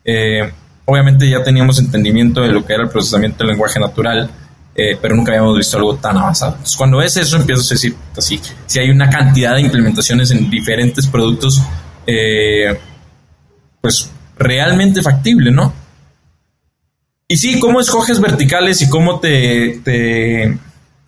eh, 0.05 0.51
obviamente 0.85 1.29
ya 1.29 1.43
teníamos 1.43 1.79
entendimiento 1.79 2.41
de 2.41 2.49
lo 2.49 2.65
que 2.65 2.73
era 2.73 2.83
el 2.83 2.89
procesamiento 2.89 3.39
del 3.39 3.49
lenguaje 3.49 3.79
natural 3.79 4.29
eh, 4.75 4.97
pero 4.99 5.15
nunca 5.15 5.31
habíamos 5.31 5.55
visto 5.55 5.77
algo 5.77 5.95
tan 5.97 6.17
avanzado. 6.17 6.53
Entonces, 6.53 6.75
cuando 6.75 6.97
ves 6.97 7.15
eso, 7.17 7.37
empiezas 7.37 7.71
a 7.71 7.75
decir, 7.75 7.95
así, 8.17 8.41
si 8.65 8.79
hay 8.79 8.89
una 8.89 9.07
cantidad 9.07 9.53
de 9.53 9.61
implementaciones 9.61 10.31
en 10.31 10.49
diferentes 10.49 11.05
productos, 11.05 11.61
eh, 12.07 12.79
pues 13.81 14.09
realmente 14.37 15.03
factible, 15.03 15.51
¿no? 15.51 15.71
Y 17.27 17.38
sí, 17.38 17.59
cómo 17.59 17.79
escoges 17.79 18.19
verticales 18.19 18.81
y 18.81 18.89
cómo 18.89 19.19
te, 19.19 20.59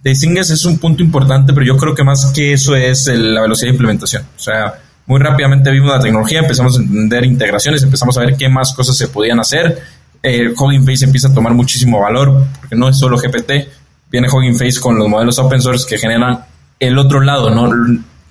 distingues 0.03 0.49
es 0.49 0.65
un 0.65 0.77
punto 0.77 1.03
importante, 1.03 1.53
pero 1.53 1.65
yo 1.65 1.77
creo 1.77 1.93
que 1.93 2.03
más 2.03 2.31
que 2.33 2.53
eso 2.53 2.75
es 2.75 3.07
la 3.07 3.41
velocidad 3.41 3.67
de 3.67 3.73
implementación. 3.73 4.23
O 4.35 4.39
sea, 4.39 4.75
muy 5.07 5.19
rápidamente 5.19 5.69
vimos 5.71 5.91
la 5.91 5.99
tecnología, 5.99 6.39
empezamos 6.39 6.77
a 6.77 6.81
entender 6.81 7.25
integraciones, 7.25 7.83
empezamos 7.83 8.17
a 8.17 8.21
ver 8.21 8.35
qué 8.37 8.49
más 8.49 8.73
cosas 8.73 8.97
se 8.97 9.09
podían 9.09 9.39
hacer. 9.39 9.81
Eh, 10.23 10.53
Hugging 10.57 10.85
Face 10.85 11.05
empieza 11.05 11.27
a 11.27 11.33
tomar 11.33 11.53
muchísimo 11.53 11.99
valor, 11.99 12.45
porque 12.59 12.75
no 12.75 12.89
es 12.89 12.97
solo 12.97 13.17
GPT, 13.17 13.51
viene 14.09 14.27
Hugging 14.27 14.57
Face 14.57 14.79
con 14.79 14.97
los 14.97 15.07
modelos 15.07 15.37
open 15.37 15.61
source 15.61 15.85
que 15.87 15.97
generan 15.97 16.45
el 16.79 16.97
otro 16.97 17.19
lado, 17.21 17.49
¿no? 17.49 17.69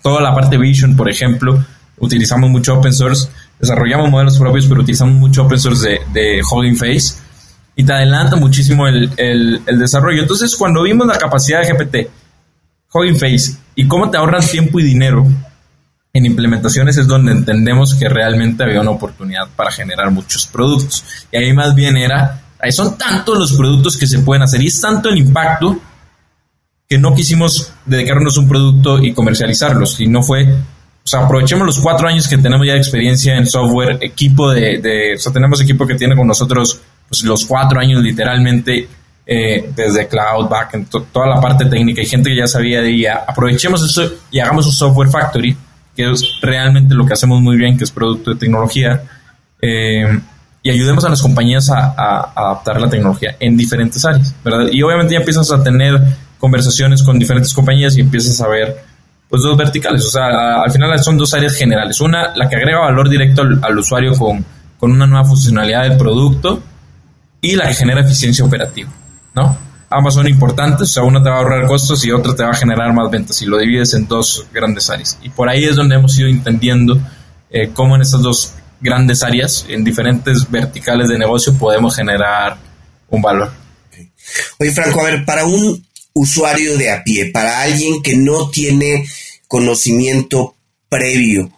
Toda 0.02 0.20
la 0.20 0.34
parte 0.34 0.58
Vision, 0.58 0.96
por 0.96 1.08
ejemplo, 1.08 1.64
utilizamos 1.98 2.50
mucho 2.50 2.74
open 2.74 2.92
source, 2.92 3.28
desarrollamos 3.60 4.10
modelos 4.10 4.38
propios, 4.38 4.66
pero 4.66 4.80
utilizamos 4.80 5.14
mucho 5.14 5.44
open 5.44 5.58
source 5.58 5.88
de, 5.88 6.00
de 6.12 6.42
Face 6.76 7.23
y 7.76 7.84
te 7.84 7.92
adelanta 7.92 8.36
muchísimo 8.36 8.86
el, 8.86 9.10
el, 9.16 9.78
desarrollo. 9.78 10.22
Entonces, 10.22 10.54
cuando 10.56 10.82
vimos 10.82 11.06
la 11.06 11.18
capacidad 11.18 11.60
de 11.60 11.72
GPT, 11.72 12.10
Hugging 12.92 13.16
Face 13.16 13.58
y 13.74 13.88
cómo 13.88 14.10
te 14.10 14.16
ahorran 14.16 14.46
tiempo 14.46 14.78
y 14.78 14.84
dinero 14.84 15.26
en 16.12 16.26
implementaciones 16.26 16.96
es 16.96 17.08
donde 17.08 17.32
entendemos 17.32 17.96
que 17.96 18.08
realmente 18.08 18.62
había 18.62 18.80
una 18.80 18.92
oportunidad 18.92 19.48
para 19.56 19.72
generar 19.72 20.12
muchos 20.12 20.46
productos. 20.46 21.04
Y 21.32 21.36
ahí 21.36 21.52
más 21.52 21.74
bien 21.74 21.96
era, 21.96 22.40
ahí 22.60 22.70
son 22.70 22.96
tantos 22.96 23.36
los 23.36 23.52
productos 23.54 23.96
que 23.96 24.06
se 24.06 24.20
pueden 24.20 24.44
hacer 24.44 24.62
y 24.62 24.68
es 24.68 24.80
tanto 24.80 25.08
el 25.08 25.18
impacto 25.18 25.76
que 26.88 26.98
no 26.98 27.14
quisimos 27.14 27.72
dedicarnos 27.84 28.36
un 28.36 28.46
producto 28.46 29.02
y 29.02 29.12
comercializarlos, 29.12 29.98
no 30.02 30.22
fue, 30.22 30.44
o 30.44 31.06
sea, 31.06 31.24
aprovechemos 31.24 31.66
los 31.66 31.80
cuatro 31.80 32.06
años 32.06 32.28
que 32.28 32.38
tenemos 32.38 32.64
ya 32.66 32.74
de 32.74 32.78
experiencia 32.78 33.36
en 33.36 33.46
software, 33.46 33.98
equipo 34.02 34.52
de, 34.52 34.78
de 34.78 35.14
o 35.14 35.18
sea, 35.18 35.32
tenemos 35.32 35.60
equipo 35.62 35.86
que 35.86 35.94
tiene 35.94 36.14
con 36.14 36.28
nosotros 36.28 36.80
pues, 37.08 37.22
los 37.24 37.44
cuatro 37.44 37.80
años 37.80 38.02
literalmente 38.02 38.88
eh, 39.26 39.70
desde 39.74 40.06
cloud, 40.06 40.48
backend, 40.48 40.88
toda 40.88 41.26
la 41.26 41.40
parte 41.40 41.64
técnica 41.64 42.02
y 42.02 42.06
gente 42.06 42.30
que 42.30 42.36
ya 42.36 42.46
sabía 42.46 42.82
de 42.82 42.90
ella, 42.90 43.24
aprovechemos 43.26 43.82
eso 43.82 44.10
y 44.30 44.38
hagamos 44.38 44.66
un 44.66 44.72
software 44.72 45.08
factory 45.08 45.56
que 45.96 46.10
es 46.10 46.40
realmente 46.42 46.94
lo 46.94 47.06
que 47.06 47.12
hacemos 47.12 47.40
muy 47.40 47.56
bien, 47.56 47.78
que 47.78 47.84
es 47.84 47.90
producto 47.90 48.32
de 48.32 48.36
tecnología, 48.36 49.02
eh, 49.62 50.20
y 50.62 50.70
ayudemos 50.70 51.04
a 51.04 51.08
las 51.08 51.22
compañías 51.22 51.70
a, 51.70 52.32
adaptar 52.34 52.80
la 52.80 52.88
tecnología 52.88 53.36
en 53.38 53.56
diferentes 53.56 54.04
áreas, 54.04 54.34
¿verdad? 54.42 54.66
Y 54.72 54.82
obviamente 54.82 55.12
ya 55.12 55.20
empiezas 55.20 55.50
a 55.52 55.62
tener 55.62 56.00
conversaciones 56.38 57.02
con 57.02 57.18
diferentes 57.18 57.52
compañías 57.52 57.96
y 57.96 58.00
empiezas 58.00 58.40
a 58.40 58.48
ver, 58.48 58.76
pues, 59.28 59.42
dos 59.42 59.56
verticales, 59.56 60.04
o 60.04 60.10
sea, 60.10 60.62
al 60.62 60.70
final 60.70 60.98
son 61.02 61.16
dos 61.16 61.32
áreas 61.34 61.54
generales. 61.54 62.00
Una, 62.00 62.34
la 62.34 62.48
que 62.48 62.56
agrega 62.56 62.80
valor 62.80 63.08
directo 63.08 63.42
al, 63.42 63.78
usuario 63.78 64.16
con, 64.16 64.44
con 64.78 64.90
una 64.90 65.06
nueva 65.06 65.24
funcionalidad 65.24 65.82
del 65.82 65.96
producto 65.96 66.62
y 67.44 67.56
la 67.56 67.68
que 67.68 67.74
genera 67.74 68.00
eficiencia 68.00 68.44
operativa, 68.44 68.90
¿no? 69.34 69.56
ambas 69.94 70.14
son 70.14 70.26
importantes, 70.26 70.90
o 70.90 70.92
sea, 70.92 71.02
una 71.04 71.22
te 71.22 71.28
va 71.28 71.36
a 71.36 71.38
ahorrar 71.38 71.66
costos 71.66 72.04
y 72.04 72.10
otra 72.10 72.34
te 72.34 72.42
va 72.42 72.50
a 72.50 72.54
generar 72.54 72.92
más 72.92 73.10
ventas 73.10 73.40
y 73.42 73.46
lo 73.46 73.58
divides 73.58 73.94
en 73.94 74.08
dos 74.08 74.46
grandes 74.52 74.90
áreas. 74.90 75.18
Y 75.22 75.30
por 75.30 75.48
ahí 75.48 75.64
es 75.64 75.76
donde 75.76 75.94
hemos 75.94 76.18
ido 76.18 76.28
entendiendo 76.28 77.00
eh, 77.50 77.70
cómo 77.72 77.94
en 77.94 78.02
estas 78.02 78.22
dos 78.22 78.54
grandes 78.80 79.22
áreas, 79.22 79.64
en 79.68 79.84
diferentes 79.84 80.50
verticales 80.50 81.08
de 81.08 81.18
negocio, 81.18 81.56
podemos 81.56 81.94
generar 81.94 82.58
un 83.08 83.22
valor. 83.22 83.52
Oye, 84.58 84.72
Franco, 84.72 85.00
a 85.00 85.04
ver, 85.04 85.24
para 85.24 85.44
un 85.44 85.86
usuario 86.12 86.76
de 86.76 86.90
a 86.90 87.04
pie, 87.04 87.26
para 87.26 87.62
alguien 87.62 88.02
que 88.02 88.16
no 88.16 88.50
tiene 88.50 89.06
conocimiento 89.46 90.56
previo, 90.88 91.52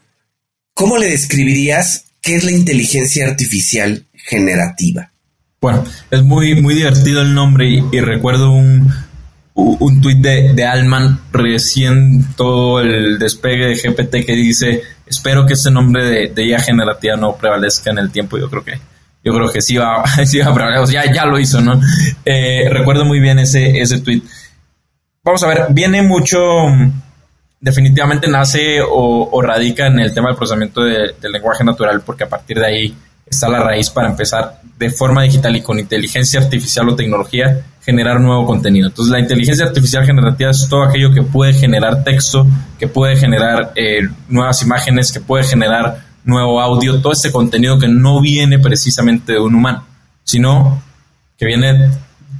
¿cómo 0.74 0.98
le 0.98 1.08
describirías 1.08 2.04
qué 2.20 2.36
es 2.36 2.44
la 2.44 2.52
inteligencia 2.52 3.26
artificial 3.26 4.04
generativa? 4.12 5.10
Bueno, 5.60 5.84
es 6.10 6.22
muy, 6.22 6.60
muy 6.60 6.74
divertido 6.74 7.22
el 7.22 7.34
nombre 7.34 7.68
y, 7.68 8.00
recuerdo 8.00 8.50
un, 8.50 8.92
un 9.54 10.00
tuit 10.00 10.18
de, 10.18 10.52
de 10.52 10.64
Alman 10.64 11.20
recién 11.32 12.34
todo 12.36 12.80
el 12.80 13.18
despegue 13.18 13.66
de 13.66 13.74
GPT 13.74 14.26
que 14.26 14.34
dice 14.34 14.82
espero 15.06 15.46
que 15.46 15.54
ese 15.54 15.70
nombre 15.70 16.04
de, 16.04 16.28
de 16.28 16.46
IA 16.46 16.58
generativa 16.60 17.16
no 17.16 17.36
prevalezca 17.36 17.90
en 17.90 17.98
el 17.98 18.10
tiempo. 18.10 18.38
Yo 18.38 18.50
creo 18.50 18.64
que 18.64 18.78
yo 19.24 19.34
creo 19.34 19.50
que 19.50 19.60
sí 19.60 19.76
va, 19.76 20.04
sí 20.24 20.38
va 20.38 20.50
a 20.50 20.54
prevalecer. 20.54 20.94
Ya, 20.94 21.12
ya 21.12 21.26
lo 21.26 21.38
hizo, 21.38 21.60
¿no? 21.60 21.80
Eh, 22.24 22.68
recuerdo 22.70 23.04
muy 23.04 23.20
bien 23.20 23.38
ese, 23.38 23.80
ese 23.80 24.00
tweet. 24.00 24.22
Vamos 25.24 25.42
a 25.42 25.48
ver, 25.48 25.66
viene 25.70 26.02
mucho, 26.02 26.38
definitivamente 27.60 28.28
nace 28.28 28.78
o, 28.88 29.42
radica 29.42 29.88
en 29.88 29.98
el 29.98 30.14
tema 30.14 30.28
del 30.28 30.36
procesamiento 30.36 30.84
del 30.84 31.32
lenguaje 31.32 31.64
natural, 31.64 32.00
porque 32.02 32.22
a 32.22 32.28
partir 32.28 32.58
de 32.58 32.66
ahí 32.66 32.96
está 33.26 33.48
la 33.48 33.60
raíz 33.60 33.90
para 33.90 34.08
empezar 34.08 34.60
de 34.78 34.90
forma 34.90 35.22
digital 35.22 35.56
y 35.56 35.62
con 35.62 35.78
inteligencia 35.78 36.40
artificial 36.40 36.88
o 36.88 36.96
tecnología 36.96 37.62
generar 37.82 38.20
nuevo 38.20 38.46
contenido. 38.46 38.88
Entonces 38.88 39.12
la 39.12 39.20
inteligencia 39.20 39.64
artificial 39.64 40.04
generativa 40.04 40.50
es 40.50 40.68
todo 40.68 40.82
aquello 40.82 41.12
que 41.12 41.22
puede 41.22 41.54
generar 41.54 42.04
texto, 42.04 42.46
que 42.78 42.88
puede 42.88 43.16
generar 43.16 43.72
eh, 43.76 44.00
nuevas 44.28 44.62
imágenes, 44.62 45.12
que 45.12 45.20
puede 45.20 45.44
generar 45.44 46.04
nuevo 46.24 46.60
audio, 46.60 47.00
todo 47.00 47.12
ese 47.12 47.30
contenido 47.30 47.78
que 47.78 47.88
no 47.88 48.20
viene 48.20 48.58
precisamente 48.58 49.32
de 49.32 49.38
un 49.38 49.54
humano, 49.54 49.86
sino 50.24 50.82
que 51.38 51.46
viene 51.46 51.90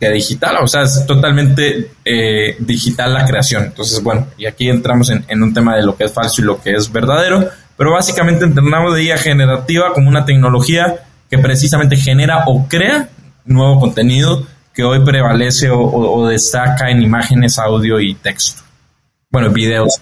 de 0.01 0.13
digital, 0.13 0.57
o 0.63 0.67
sea, 0.67 0.83
es 0.83 1.07
totalmente 1.07 1.93
eh, 2.05 2.57
digital 2.59 3.15
la 3.15 3.25
creación. 3.25 3.65
Entonces, 3.65 4.03
bueno, 4.03 4.27
y 4.37 4.47
aquí 4.47 4.69
entramos 4.69 5.09
en, 5.11 5.25
en 5.29 5.43
un 5.43 5.55
tema 5.55 5.77
de 5.77 5.85
lo 5.85 5.97
que 5.97 6.05
es 6.05 6.13
falso 6.13 6.43
y 6.43 6.45
lo 6.45 6.61
que 6.61 6.73
es 6.73 6.91
verdadero, 6.91 7.49
pero 7.77 7.93
básicamente 7.93 8.45
entendamos 8.45 8.95
de 8.95 9.05
IA 9.05 9.19
generativa 9.19 9.93
como 9.95 10.09
una 10.09 10.25
tecnología 10.25 11.07
que 11.31 11.39
precisamente 11.39 11.97
genera 11.97 12.45
o 12.47 12.67
crea 12.69 13.09
nuevo 13.45 13.81
contenido 13.81 14.47
que 14.75 14.85
hoy 14.85 15.05
prevalece 15.05 15.71
o, 15.71 16.29
destaca 16.29 16.91
en 16.91 17.03
imágenes, 17.03 17.59
audio 17.59 17.99
y 17.99 18.15
texto. 18.15 18.63
Bueno, 19.31 19.51
videos, 19.51 20.01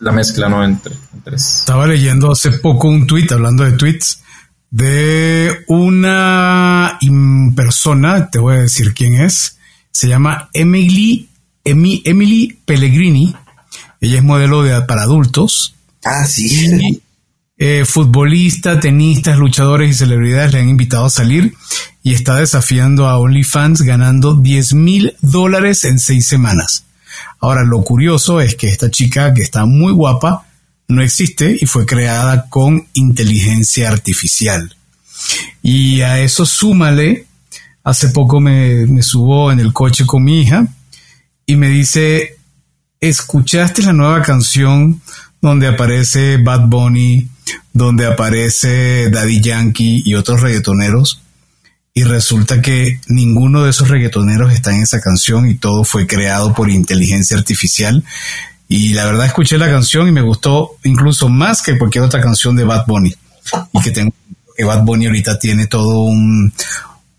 la 0.00 0.12
mezcla, 0.12 0.50
¿no? 0.50 0.62
Entre, 0.62 0.94
entre... 1.14 1.36
Estaba 1.36 1.86
leyendo 1.86 2.30
hace 2.30 2.50
poco 2.50 2.88
un 2.88 3.06
tweet, 3.06 3.28
hablando 3.30 3.64
de 3.64 3.72
tweets, 3.72 4.22
de 4.70 5.64
una 5.66 6.98
persona, 7.56 8.28
te 8.30 8.38
voy 8.38 8.56
a 8.56 8.60
decir 8.60 8.92
quién 8.92 9.14
es, 9.14 9.58
se 9.90 10.08
llama 10.08 10.50
Emily, 10.52 11.30
Emily 11.64 12.58
Pellegrini, 12.66 13.34
ella 14.02 14.16
es 14.16 14.24
modelo 14.24 14.62
de, 14.62 14.82
para 14.82 15.02
adultos. 15.02 15.74
Ah, 16.04 16.24
sí. 16.24 17.00
Eh, 17.58 17.84
futbolistas, 17.84 18.80
tenistas, 18.80 19.38
luchadores 19.38 19.90
y 19.90 19.94
celebridades 19.94 20.52
le 20.52 20.60
han 20.60 20.68
invitado 20.68 21.04
a 21.04 21.10
salir 21.10 21.54
y 22.02 22.12
está 22.12 22.36
desafiando 22.36 23.08
a 23.08 23.18
OnlyFans 23.18 23.82
ganando 23.82 24.34
10 24.34 24.74
mil 24.74 25.16
dólares 25.20 25.84
en 25.84 25.98
seis 25.98 26.26
semanas. 26.26 26.84
Ahora, 27.40 27.62
lo 27.62 27.82
curioso 27.82 28.40
es 28.40 28.56
que 28.56 28.68
esta 28.68 28.90
chica, 28.90 29.32
que 29.32 29.42
está 29.42 29.64
muy 29.64 29.92
guapa, 29.92 30.46
no 30.88 31.02
existe 31.02 31.56
y 31.60 31.66
fue 31.66 31.86
creada 31.86 32.48
con 32.48 32.88
inteligencia 32.94 33.90
artificial. 33.90 34.74
Y 35.62 36.00
a 36.00 36.18
eso 36.18 36.44
súmale, 36.44 37.26
hace 37.84 38.08
poco 38.08 38.40
me, 38.40 38.86
me 38.86 39.02
subo 39.02 39.52
en 39.52 39.60
el 39.60 39.72
coche 39.72 40.04
con 40.04 40.24
mi 40.24 40.42
hija 40.42 40.66
y 41.46 41.56
me 41.56 41.68
dice, 41.68 42.38
¿escuchaste 43.00 43.82
la 43.82 43.92
nueva 43.92 44.22
canción 44.22 45.00
donde 45.42 45.66
aparece 45.66 46.36
Bad 46.38 46.68
Bunny, 46.68 47.28
donde 47.72 48.06
aparece 48.06 49.10
Daddy 49.10 49.40
Yankee 49.40 50.02
y 50.04 50.14
otros 50.14 50.40
reggaetoneros. 50.40 51.20
Y 51.94 52.04
resulta 52.04 52.62
que 52.62 53.00
ninguno 53.08 53.64
de 53.64 53.70
esos 53.70 53.88
reggaetoneros 53.88 54.52
está 54.52 54.74
en 54.74 54.82
esa 54.82 55.00
canción 55.00 55.50
y 55.50 55.56
todo 55.56 55.84
fue 55.84 56.06
creado 56.06 56.54
por 56.54 56.70
inteligencia 56.70 57.36
artificial. 57.36 58.02
Y 58.68 58.94
la 58.94 59.04
verdad 59.04 59.26
escuché 59.26 59.58
la 59.58 59.68
canción 59.68 60.08
y 60.08 60.12
me 60.12 60.22
gustó 60.22 60.76
incluso 60.84 61.28
más 61.28 61.60
que 61.60 61.76
cualquier 61.76 62.04
otra 62.04 62.22
canción 62.22 62.56
de 62.56 62.64
Bad 62.64 62.86
Bunny. 62.86 63.14
Y 63.74 63.80
que 63.82 63.90
tengo 63.90 64.14
que 64.56 64.64
Bad 64.64 64.84
Bunny 64.84 65.06
ahorita 65.06 65.38
tiene 65.38 65.66
todo 65.66 66.02
un, 66.02 66.52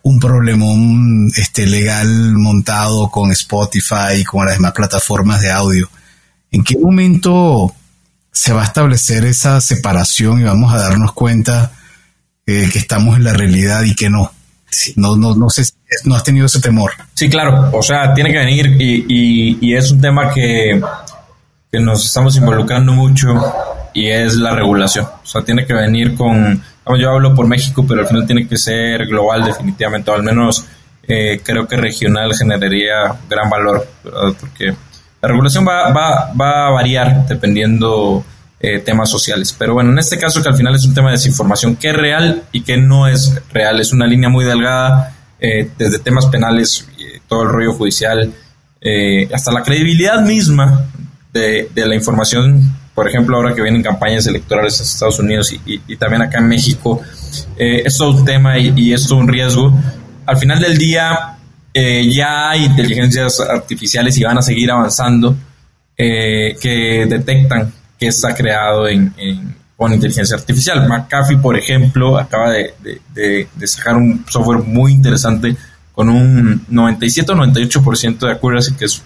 un 0.02 0.20
problemón 0.20 1.28
este, 1.36 1.68
legal 1.68 2.34
montado 2.38 3.12
con 3.12 3.32
Spotify 3.32 4.16
y 4.22 4.24
con 4.24 4.46
las 4.46 4.56
demás 4.56 4.72
plataformas 4.72 5.42
de 5.42 5.52
audio. 5.52 5.90
¿En 6.52 6.64
qué 6.64 6.78
momento 6.78 7.76
se 8.34 8.52
va 8.52 8.62
a 8.64 8.66
establecer 8.66 9.24
esa 9.26 9.62
separación 9.62 10.42
y 10.42 10.44
vamos 10.44 10.74
a 10.74 10.80
darnos 10.80 11.14
cuenta 11.14 11.72
eh, 12.46 12.68
que 12.74 12.80
estamos 12.80 13.16
en 13.16 13.24
la 13.24 13.34
realidad 13.34 13.84
y 13.84 13.96
que 13.96 14.10
no. 14.10 14.32
No, 14.96 15.16
no, 15.16 15.36
no 15.36 15.52
sé, 15.52 15.64
no 16.06 16.16
has 16.16 16.24
tenido 16.24 16.48
ese 16.48 16.60
temor. 16.60 16.94
Sí, 17.14 17.30
claro, 17.30 17.70
o 17.72 17.84
sea, 17.84 18.12
tiene 18.16 18.32
que 18.32 18.40
venir 18.40 18.76
y, 18.82 19.60
y, 19.62 19.76
es 19.76 19.92
un 19.92 20.02
tema 20.02 20.34
que, 20.34 20.82
que, 21.72 21.80
nos 21.80 22.04
estamos 22.04 22.36
involucrando 22.38 22.92
mucho 22.92 23.40
y 23.94 24.10
es 24.10 24.34
la 24.36 24.56
regulación. 24.56 25.06
O 25.06 25.26
sea, 25.28 25.44
tiene 25.44 25.68
que 25.68 25.76
venir 25.76 26.16
con, 26.16 26.64
yo 27.00 27.12
hablo 27.12 27.36
por 27.36 27.48
México, 27.48 27.86
pero 27.88 28.02
al 28.02 28.08
final 28.08 28.26
tiene 28.26 28.48
que 28.48 28.58
ser 28.58 29.06
global 29.06 29.46
definitivamente, 29.46 30.10
o 30.10 30.16
al 30.16 30.24
menos 30.24 30.66
eh, 31.08 31.40
creo 31.44 31.68
que 31.68 31.78
regional 31.78 32.34
generaría 32.36 33.16
gran 33.30 33.48
valor, 33.52 33.88
porque 34.40 34.74
la 35.24 35.30
regulación 35.30 35.66
va, 35.66 35.92
va, 35.94 36.34
va 36.40 36.68
a 36.68 36.72
variar 36.72 37.26
dependiendo 37.26 38.26
eh, 38.60 38.80
temas 38.80 39.10
sociales. 39.10 39.56
Pero 39.58 39.74
bueno, 39.74 39.92
en 39.92 40.00
este 40.00 40.20
caso 40.20 40.44
que 40.44 40.50
al 40.50 40.56
final 40.56 40.76
es 40.76 40.86
un 40.86 40.94
tema 40.94 41.10
de 41.10 41.14
desinformación, 41.14 41.78
qué 41.78 41.92
es 41.92 41.96
real 41.96 42.44
y 42.52 42.62
qué 42.62 42.76
no 42.76 43.08
es 43.08 43.42
real. 43.54 43.80
Es 43.80 43.94
una 43.94 44.06
línea 44.06 44.28
muy 44.28 44.44
delgada 44.44 45.16
eh, 45.40 45.70
desde 45.78 46.00
temas 46.00 46.26
penales, 46.26 46.88
y 46.98 47.20
todo 47.28 47.44
el 47.44 47.50
rollo 47.50 47.72
judicial, 47.72 48.34
eh, 48.82 49.30
hasta 49.34 49.52
la 49.54 49.64
credibilidad 49.64 50.22
misma 50.22 50.88
de, 51.32 51.70
la 51.74 51.96
información 51.96 52.76
por 52.94 53.08
ejemplo, 53.08 53.38
ahora 53.38 53.56
que 53.56 53.62
vienen 53.62 53.82
campañas 53.82 54.28
electorales 54.28 54.80
en 54.80 54.86
Estados 54.86 55.18
Unidos 55.20 55.56
y, 55.66 55.96
también 55.96 56.22
acá 56.22 56.38
en 56.38 56.48
México, 56.48 57.02
eh, 57.58 57.82
es 57.86 57.98
todo 57.98 58.12
un 58.12 58.26
tema 58.26 58.60
y, 58.60 58.94
es 58.94 59.08
todo 59.08 59.18
un 59.18 59.28
riesgo. 59.28 59.74
Al 60.28 60.38
final 60.38 60.60
del 60.60 60.78
día, 60.78 61.38
eh, 61.74 62.08
ya 62.12 62.52
hay 62.52 62.66
inteligencias 62.66 63.40
artificiales 63.40 64.18
y 64.18 64.24
van 64.24 64.38
a 64.38 64.42
seguir 64.42 64.70
avanzando 64.70 65.36
eh, 65.98 66.56
que 66.62 67.06
detectan 67.08 67.74
que 68.00 68.08
está 68.08 68.36
creado 68.36 68.88
en, 68.88 69.14
con 69.76 69.94
inteligencia 69.94 70.36
artificial. 70.36 70.88
McAfee, 70.88 71.38
por 71.38 71.58
ejemplo, 71.58 72.18
acaba 72.18 72.52
de, 72.52 73.48
sacar 73.66 73.96
un 73.96 74.26
software 74.30 74.64
muy 74.64 74.94
interesante 74.94 75.56
con 75.94 76.10
un 76.10 76.66
97 76.68 77.32
o 77.32 77.36
98% 77.36 78.20
de 78.20 78.32
accuracy, 78.32 78.74
que 78.76 78.86
es 78.86 79.04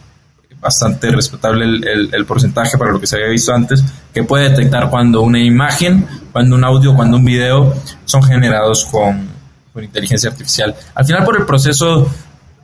bastante 0.60 1.12
respetable 1.12 1.65
el, 1.65 2.25
porcentaje 2.25 2.77
para 2.77 2.91
lo 2.91 2.99
que 2.99 3.08
se 3.08 3.15
había 3.17 3.30
visto 3.30 3.53
antes, 3.53 3.84
que 4.13 4.23
puede 4.23 4.49
detectar 4.49 4.89
cuando 4.89 5.21
una 5.21 5.39
imagen, 5.39 6.06
cuando 6.32 6.56
un 6.56 6.63
audio, 6.63 6.95
cuando 6.95 7.17
un 7.17 7.25
video 7.25 7.73
son 8.06 8.23
generados 8.23 8.86
con, 8.86 9.38
inteligencia 9.82 10.32
artificial. 10.32 10.75
Al 10.95 11.06
final, 11.06 11.23
por 11.23 11.38
el 11.38 11.45
proceso 11.45 12.12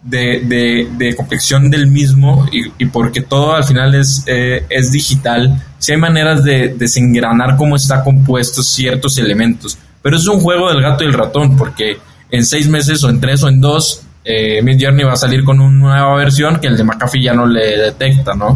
de, 0.04 0.88
de, 0.98 1.16
confección 1.16 1.70
del 1.70 1.88
mismo 1.88 2.46
y, 2.52 2.86
porque 2.88 3.22
todo 3.22 3.56
al 3.56 3.64
final 3.64 3.96
es, 3.96 4.24
eh, 4.28 4.66
es 4.70 4.92
digital, 4.92 5.64
si 5.80 5.94
hay 5.94 5.98
maneras 5.98 6.44
de 6.44 6.76
desengranar 6.78 7.56
cómo 7.56 7.76
está 7.76 8.04
compuesto 8.04 8.62
ciertos 8.64 9.18
elementos. 9.18 9.78
Pero 10.02 10.18
es 10.18 10.28
un 10.28 10.42
juego 10.42 10.70
del 10.70 10.82
gato 10.82 11.04
y 11.04 11.08
el 11.08 11.14
ratón, 11.14 11.56
porque 11.56 11.98
en 12.30 12.46
seis 12.46 12.68
meses 12.68 13.04
o 13.04 13.10
en 13.10 13.22
tres 13.22 13.44
o 13.44 13.48
en 13.50 13.62
dos 13.62 14.04
eh, 14.26 14.62
Mid 14.62 14.78
Journey 14.82 15.04
va 15.04 15.14
a 15.14 15.18
salir 15.18 15.44
con 15.44 15.60
una 15.60 16.00
nueva 16.00 16.16
versión 16.16 16.60
que 16.60 16.68
el 16.68 16.78
de 16.78 16.84
McAfee 16.84 17.24
ya 17.24 17.34
no 17.34 17.46
le 17.46 17.78
detecta, 17.78 18.34
¿no? 18.34 18.54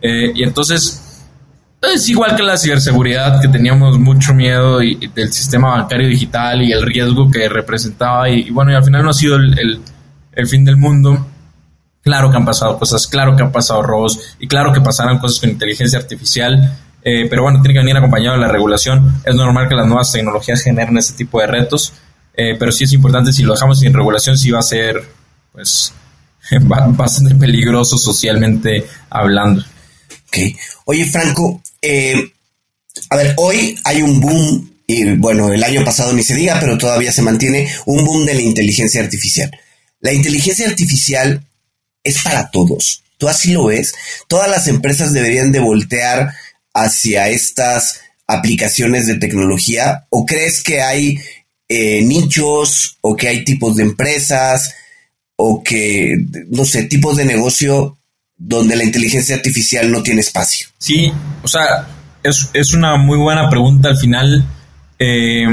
Eh, 0.00 0.32
y 0.34 0.42
entonces 0.42 1.26
es 1.82 2.08
igual 2.08 2.36
que 2.36 2.42
la 2.42 2.56
ciberseguridad, 2.56 3.40
que 3.40 3.48
teníamos 3.48 3.98
mucho 3.98 4.34
miedo 4.34 4.82
y, 4.82 5.08
del 5.14 5.32
sistema 5.32 5.70
bancario 5.70 6.08
digital 6.08 6.62
y 6.62 6.72
el 6.72 6.82
riesgo 6.82 7.30
que 7.30 7.48
representaba. 7.48 8.28
Y, 8.28 8.50
bueno, 8.50 8.72
y 8.72 8.74
al 8.74 8.84
final 8.84 9.02
no 9.02 9.10
ha 9.10 9.14
sido 9.14 9.36
el, 9.36 9.80
fin 10.46 10.64
del 10.64 10.76
mundo. 10.76 11.26
Claro 12.02 12.30
que 12.30 12.36
han 12.36 12.44
pasado 12.44 12.78
cosas, 12.78 13.06
claro 13.06 13.36
que 13.36 13.42
han 13.42 13.52
pasado 13.52 13.82
robos 13.82 14.36
y 14.38 14.48
claro 14.48 14.72
que 14.72 14.80
pasarán 14.80 15.18
cosas 15.18 15.38
con 15.40 15.50
inteligencia 15.50 15.98
artificial. 15.98 16.78
Eh, 17.02 17.26
pero 17.28 17.42
bueno, 17.42 17.60
tiene 17.62 17.74
que 17.74 17.80
venir 17.80 17.96
acompañado 17.96 18.36
de 18.36 18.42
la 18.42 18.48
regulación. 18.48 19.22
Es 19.24 19.34
normal 19.34 19.68
que 19.68 19.74
las 19.74 19.86
nuevas 19.86 20.12
tecnologías 20.12 20.62
generen 20.62 20.98
ese 20.98 21.14
tipo 21.14 21.40
de 21.40 21.46
retos. 21.46 21.92
Eh, 22.34 22.56
pero 22.58 22.72
sí 22.72 22.84
es 22.84 22.92
importante, 22.92 23.32
si 23.32 23.42
lo 23.42 23.52
dejamos 23.52 23.80
sin 23.80 23.92
regulación, 23.92 24.38
sí 24.38 24.50
va 24.50 24.60
a 24.60 24.62
ser, 24.62 25.02
pues, 25.52 25.92
bastante 26.60 27.34
peligroso 27.34 27.98
socialmente 27.98 28.86
hablando. 29.10 29.62
Ok. 30.28 30.38
Oye, 30.86 31.04
Franco, 31.06 31.60
eh, 31.82 32.32
a 33.10 33.16
ver, 33.16 33.34
hoy 33.36 33.78
hay 33.84 34.02
un 34.02 34.20
boom, 34.20 34.70
y 34.86 35.16
bueno, 35.16 35.52
el 35.52 35.62
año 35.62 35.84
pasado 35.84 36.12
ni 36.12 36.22
se 36.22 36.34
diga, 36.34 36.58
pero 36.60 36.78
todavía 36.78 37.12
se 37.12 37.22
mantiene 37.22 37.68
un 37.86 38.04
boom 38.04 38.24
de 38.24 38.34
la 38.34 38.42
inteligencia 38.42 39.02
artificial. 39.02 39.50
La 40.00 40.12
inteligencia 40.12 40.68
artificial 40.68 41.44
es 42.02 42.22
para 42.22 42.50
todos. 42.50 43.02
¿Tú 43.18 43.28
así 43.28 43.52
lo 43.52 43.66
ves? 43.66 43.94
Todas 44.28 44.50
las 44.50 44.66
empresas 44.66 45.12
deberían 45.12 45.52
de 45.52 45.60
voltear 45.60 46.34
hacia 46.72 47.28
estas 47.28 48.00
aplicaciones 48.26 49.06
de 49.06 49.16
tecnología 49.16 50.06
o 50.08 50.24
crees 50.24 50.62
que 50.62 50.80
hay 50.80 51.18
eh, 51.68 52.02
nichos 52.02 52.96
o 53.00 53.16
que 53.16 53.28
hay 53.28 53.44
tipos 53.44 53.76
de 53.76 53.82
empresas 53.82 54.74
o 55.36 55.62
que, 55.62 56.16
no 56.48 56.64
sé, 56.64 56.84
tipos 56.84 57.16
de 57.16 57.24
negocio 57.24 57.96
donde 58.36 58.76
la 58.76 58.84
inteligencia 58.84 59.36
artificial 59.36 59.90
no 59.90 60.02
tiene 60.02 60.20
espacio? 60.20 60.66
Sí, 60.78 61.12
o 61.42 61.48
sea, 61.48 61.86
es, 62.22 62.74
una 62.74 62.96
muy 62.96 63.18
buena 63.18 63.48
pregunta 63.48 63.88
al 63.88 63.98
final. 63.98 64.44
Eh, 64.98 65.46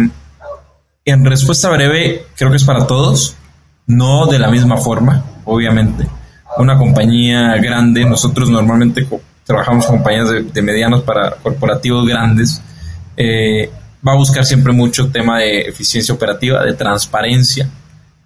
en 1.06 1.26
respuesta 1.26 1.70
breve, 1.70 2.24
creo 2.36 2.50
que 2.50 2.58
es 2.58 2.64
para 2.64 2.86
todos, 2.86 3.37
no 3.88 4.28
de 4.28 4.40
la 4.40 4.50
misma 4.50 4.78
forma, 4.78 5.24
obviamente. 5.46 6.08
Una 6.58 6.78
compañía 6.78 7.56
grande, 7.58 8.06
nosotros 8.06 8.50
normalmente 8.50 9.08
trabajamos 9.46 9.86
con 9.86 9.98
compañías 9.98 10.30
de, 10.54 10.62
medianos 10.62 11.02
para 11.02 11.32
corporativos 11.32 12.08
grandes. 12.08 12.62
Eh, 13.16 13.70
va 14.06 14.14
a 14.14 14.18
buscar 14.18 14.46
siempre 14.46 14.74
mucho 14.74 15.10
tema 15.10 15.40
de 15.40 15.62
eficiencia 15.62 16.14
operativa, 16.14 16.64
de 16.64 16.74
transparencia, 16.74 17.70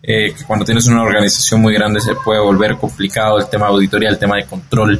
eh, 0.03 0.33
que 0.33 0.43
cuando 0.45 0.65
tienes 0.65 0.87
una 0.87 1.03
organización 1.03 1.61
muy 1.61 1.73
grande 1.73 2.01
se 2.01 2.15
puede 2.15 2.41
volver 2.41 2.77
complicado 2.77 3.37
el 3.37 3.47
tema 3.47 3.67
de 3.67 3.73
auditoría, 3.73 4.09
el 4.09 4.17
tema 4.17 4.37
de 4.37 4.45
control. 4.45 4.99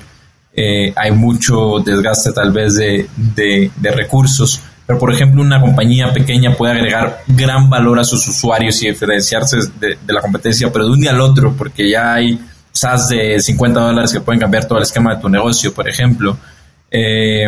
Eh, 0.54 0.94
hay 0.96 1.12
mucho 1.12 1.80
desgaste 1.80 2.34
tal 2.34 2.52
vez 2.52 2.76
de, 2.76 3.10
de, 3.16 3.92
recursos, 3.92 4.62
pero 4.92 5.00
por 5.00 5.14
ejemplo 5.14 5.42
una 5.42 5.62
compañía 5.62 6.12
pequeña 6.12 6.54
puede 6.58 6.74
agregar 6.74 7.24
gran 7.26 7.70
valor 7.70 7.98
a 7.98 8.04
sus 8.04 8.28
usuarios 8.28 8.84
y 8.84 8.90
diferenciarse 8.90 9.56
de, 9.80 9.98
de 10.06 10.14
la 10.14 10.20
competencia, 10.20 10.70
pero 10.70 10.84
de 10.84 10.92
un 10.92 11.00
día 11.00 11.12
al 11.12 11.22
otro, 11.22 11.56
porque 11.58 11.90
ya 11.90 12.16
hay 12.16 12.38
SaaS 12.74 13.08
de 13.08 13.40
50 13.40 13.80
dólares 13.80 14.12
que 14.12 14.20
pueden 14.20 14.42
cambiar 14.42 14.66
todo 14.66 14.80
el 14.80 14.84
esquema 14.84 15.16
de 15.16 15.22
tu 15.22 15.30
negocio, 15.30 15.74
por 15.74 15.88
ejemplo. 15.88 16.38
Eh, 16.92 17.48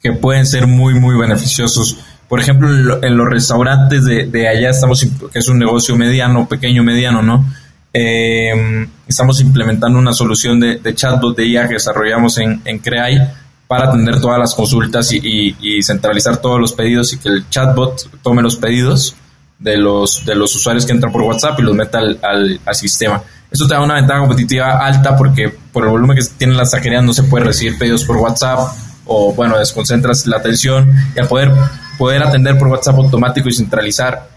que 0.00 0.12
pueden 0.12 0.46
ser 0.46 0.68
muy, 0.68 0.94
muy 0.94 1.18
beneficiosos. 1.18 1.98
Por 2.28 2.38
ejemplo, 2.38 3.02
en 3.02 3.16
los 3.16 3.28
restaurantes 3.28 4.04
de, 4.04 4.48
allá 4.48 4.70
estamos, 4.70 5.04
que 5.32 5.40
es 5.40 5.48
un 5.48 5.58
negocio 5.58 5.96
mediano, 5.96 6.46
pequeño, 6.48 6.84
mediano, 6.84 7.20
¿no? 7.20 7.44
Em, 7.92 8.88
estamos 9.08 9.40
implementando 9.40 9.98
una 9.98 10.12
solución 10.12 10.60
de, 10.60 10.94
chatbot 10.94 11.36
de 11.36 11.46
IA 11.46 11.66
que 11.66 11.74
desarrollamos 11.74 12.38
en 12.38 12.78
Creai 12.78 13.18
para 13.68 13.88
atender 13.88 14.20
todas 14.20 14.38
las 14.38 14.54
consultas 14.54 15.12
y, 15.12 15.82
centralizar 15.82 16.38
todos 16.38 16.60
los 16.60 16.72
pedidos 16.72 17.12
y 17.12 17.18
que 17.18 17.28
el 17.28 17.48
chatbot 17.48 18.22
tome 18.22 18.42
los 18.42 18.56
pedidos 18.56 19.16
de 19.58 19.76
los, 19.76 20.24
de 20.24 20.34
los 20.34 20.54
usuarios 20.54 20.86
que 20.86 20.92
entran 20.92 21.12
por 21.12 21.22
WhatsApp 21.22 21.58
y 21.58 21.62
los 21.62 21.74
meta 21.74 21.98
al, 21.98 22.60
sistema. 22.72 23.22
Eso 23.50 23.66
te 23.66 23.74
da 23.74 23.80
una 23.80 23.94
ventaja 23.94 24.20
competitiva 24.20 24.84
alta 24.84 25.16
porque 25.16 25.48
por 25.72 25.84
el 25.84 25.90
volumen 25.90 26.16
que 26.16 26.24
tiene 26.36 26.54
la 26.54 26.64
taquerías 26.64 27.04
no 27.04 27.12
se 27.12 27.22
puede 27.24 27.44
recibir 27.44 27.78
pedidos 27.78 28.04
por 28.04 28.16
WhatsApp 28.16 28.58
o 29.06 29.32
bueno, 29.34 29.56
desconcentras 29.58 30.26
la 30.26 30.38
atención 30.38 30.92
y 31.14 31.20
al 31.20 31.28
poder, 31.28 31.52
poder 31.96 32.22
atender 32.22 32.58
por 32.58 32.68
WhatsApp 32.68 32.96
automático 32.96 33.48
y 33.48 33.52
centralizar 33.52 34.28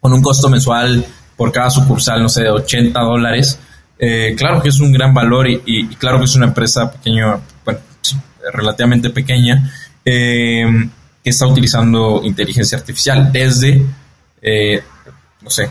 con 0.00 0.12
un 0.12 0.22
costo 0.22 0.48
mensual 0.48 1.04
por 1.36 1.50
cada 1.50 1.70
sucursal, 1.70 2.22
no 2.22 2.28
sé, 2.28 2.42
de 2.44 2.50
80 2.50 3.00
dólares, 3.00 3.58
eh, 3.98 4.34
claro 4.36 4.60
que 4.60 4.68
es 4.68 4.80
un 4.80 4.92
gran 4.92 5.14
valor 5.14 5.48
y, 5.48 5.86
claro 5.96 6.18
que 6.18 6.24
es 6.24 6.36
una 6.36 6.46
empresa 6.46 6.90
pequeño, 6.90 7.40
bueno, 7.64 7.80
relativamente 8.52 9.10
pequeña, 9.10 9.72
eh, 10.04 10.64
que 11.22 11.30
está 11.30 11.46
utilizando 11.46 12.20
inteligencia 12.24 12.78
artificial 12.78 13.32
desde, 13.32 13.82
eh, 14.42 14.82
no 15.40 15.50
sé, 15.50 15.70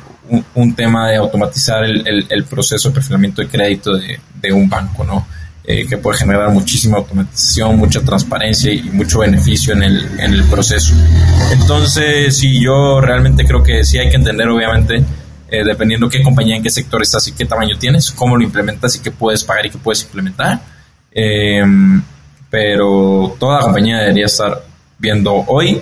un, 0.56 0.76
tema 0.76 1.10
de 1.10 1.18
automatizar 1.18 1.84
el, 1.84 2.46
proceso 2.50 2.90
de 2.90 2.96
perfilamiento 2.96 3.42
de 3.42 3.48
crédito 3.48 3.92
de, 3.96 4.52
un 4.52 4.68
banco, 4.68 5.04
¿no? 5.04 5.28
Eh, 5.66 5.86
que 5.88 5.98
puede 5.98 6.18
generar 6.18 6.50
muchísima 6.50 6.98
automatización, 6.98 7.78
mucha 7.78 8.02
transparencia 8.02 8.74
y 8.74 8.84
mucho 8.84 9.20
beneficio 9.20 9.74
en 9.74 9.84
el, 9.84 10.20
en 10.20 10.34
el 10.34 10.44
proceso. 10.46 10.94
Entonces, 11.52 12.36
sí, 12.36 12.62
yo 12.62 13.00
realmente 13.00 13.46
creo 13.46 13.64
que 13.64 13.84
sí 13.86 13.98
hay 13.98 14.10
que 14.10 14.18
entender, 14.18 14.50
obviamente, 14.50 15.06
eh, 15.54 15.64
dependiendo 15.64 16.10
qué 16.10 16.24
compañía, 16.24 16.56
en 16.56 16.64
qué 16.64 16.72
sector 16.72 17.00
estás 17.04 17.28
y 17.28 17.34
qué 17.34 17.46
tamaño 17.46 17.78
tienes, 17.78 18.12
cómo 18.12 18.36
lo 18.36 18.44
implementas 18.44 18.96
y 18.96 19.02
qué 19.02 19.12
puedes 19.12 19.44
pagar 19.44 19.68
y 19.68 19.70
qué 19.70 19.78
puedes 19.78 20.02
implementar. 20.02 20.60
Em, 21.12 22.02
pero 22.54 23.36
toda 23.40 23.62
compañía 23.62 23.98
debería 23.98 24.28
estar 24.28 24.64
viendo 25.00 25.34
hoy 25.48 25.82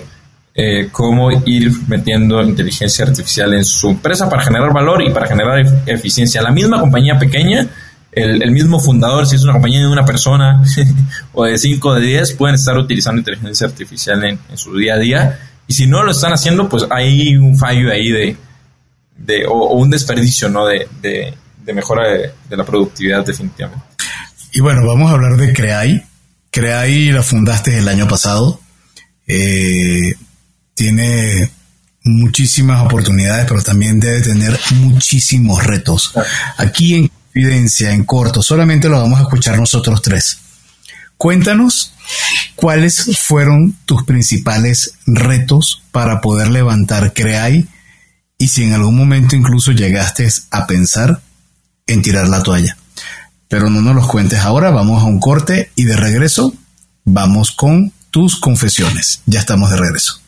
eh, 0.54 0.88
cómo 0.90 1.30
ir 1.44 1.70
metiendo 1.86 2.40
inteligencia 2.40 3.04
artificial 3.04 3.52
en 3.52 3.62
su 3.62 3.90
empresa 3.90 4.26
para 4.26 4.42
generar 4.42 4.72
valor 4.72 5.02
y 5.02 5.10
para 5.10 5.26
generar 5.26 5.66
eficiencia. 5.84 6.40
La 6.40 6.50
misma 6.50 6.80
compañía 6.80 7.18
pequeña 7.18 7.68
el, 8.10 8.50
mismo 8.52 8.80
fundador, 8.80 9.26
si 9.26 9.36
es 9.36 9.42
una 9.42 9.52
compañía 9.52 9.80
de 9.80 9.86
una 9.86 10.06
persona 10.06 10.62
o 11.34 11.44
de 11.44 11.58
5 11.58 11.86
o 11.86 11.94
de 11.94 12.06
10, 12.06 12.32
pueden 12.36 12.54
estar 12.54 12.78
utilizando 12.78 13.18
inteligencia 13.18 13.66
artificial 13.66 14.24
en, 14.24 14.38
su 14.54 14.74
día 14.74 14.94
a 14.94 14.98
día. 14.98 15.40
Y 15.66 15.74
si 15.74 15.86
no 15.86 16.02
lo 16.02 16.12
están 16.12 16.32
haciendo, 16.32 16.70
pues 16.70 16.86
hay 16.88 17.36
un 17.36 17.58
fallo 17.58 17.92
ahí 17.92 18.10
de, 18.10 19.46
o, 19.46 19.74
un 19.74 19.90
desperdicio 19.90 20.48
¿no? 20.48 20.64
de, 20.64 20.88
de, 21.02 21.72
mejora 21.74 22.08
de, 22.08 22.56
la 22.56 22.64
productividad 22.64 23.26
definitivamente. 23.26 23.84
Y 24.54 24.60
bueno, 24.60 24.86
vamos 24.86 25.10
a 25.10 25.14
hablar 25.14 25.36
de 25.36 25.52
Creai. 25.52 26.11
Creai 26.52 27.10
la 27.10 27.22
fundaste 27.22 27.78
el 27.78 27.88
año 27.88 28.06
pasado. 28.06 28.60
Eh, 29.26 30.14
tiene 30.74 31.50
muchísimas 32.04 32.84
oportunidades, 32.84 33.46
pero 33.48 33.62
también 33.62 33.98
debe 33.98 34.20
tener 34.20 34.60
muchísimos 34.72 35.64
retos. 35.64 36.12
Aquí 36.58 36.94
en 36.94 37.10
evidencia 37.34 37.92
en 37.92 38.04
corto, 38.04 38.42
solamente 38.42 38.90
lo 38.90 39.00
vamos 39.00 39.18
a 39.18 39.22
escuchar 39.22 39.58
nosotros 39.58 40.02
tres. 40.02 40.38
Cuéntanos 41.16 41.94
cuáles 42.54 43.18
fueron 43.18 43.74
tus 43.86 44.04
principales 44.04 44.96
retos 45.06 45.82
para 45.90 46.20
poder 46.20 46.48
levantar 46.48 47.14
Creai 47.14 47.66
y 48.36 48.48
si 48.48 48.64
en 48.64 48.74
algún 48.74 48.96
momento 48.96 49.36
incluso 49.36 49.72
llegaste 49.72 50.28
a 50.50 50.66
pensar 50.66 51.22
en 51.86 52.02
tirar 52.02 52.28
la 52.28 52.42
toalla. 52.42 52.76
Pero 53.52 53.68
no 53.68 53.82
nos 53.82 53.94
los 53.94 54.06
cuentes 54.06 54.38
ahora, 54.38 54.70
vamos 54.70 55.02
a 55.02 55.04
un 55.04 55.20
corte 55.20 55.70
y 55.76 55.84
de 55.84 55.94
regreso 55.94 56.54
vamos 57.04 57.50
con 57.52 57.92
tus 58.10 58.40
confesiones. 58.40 59.20
Ya 59.26 59.40
estamos 59.40 59.70
de 59.70 59.76
regreso. 59.76 60.22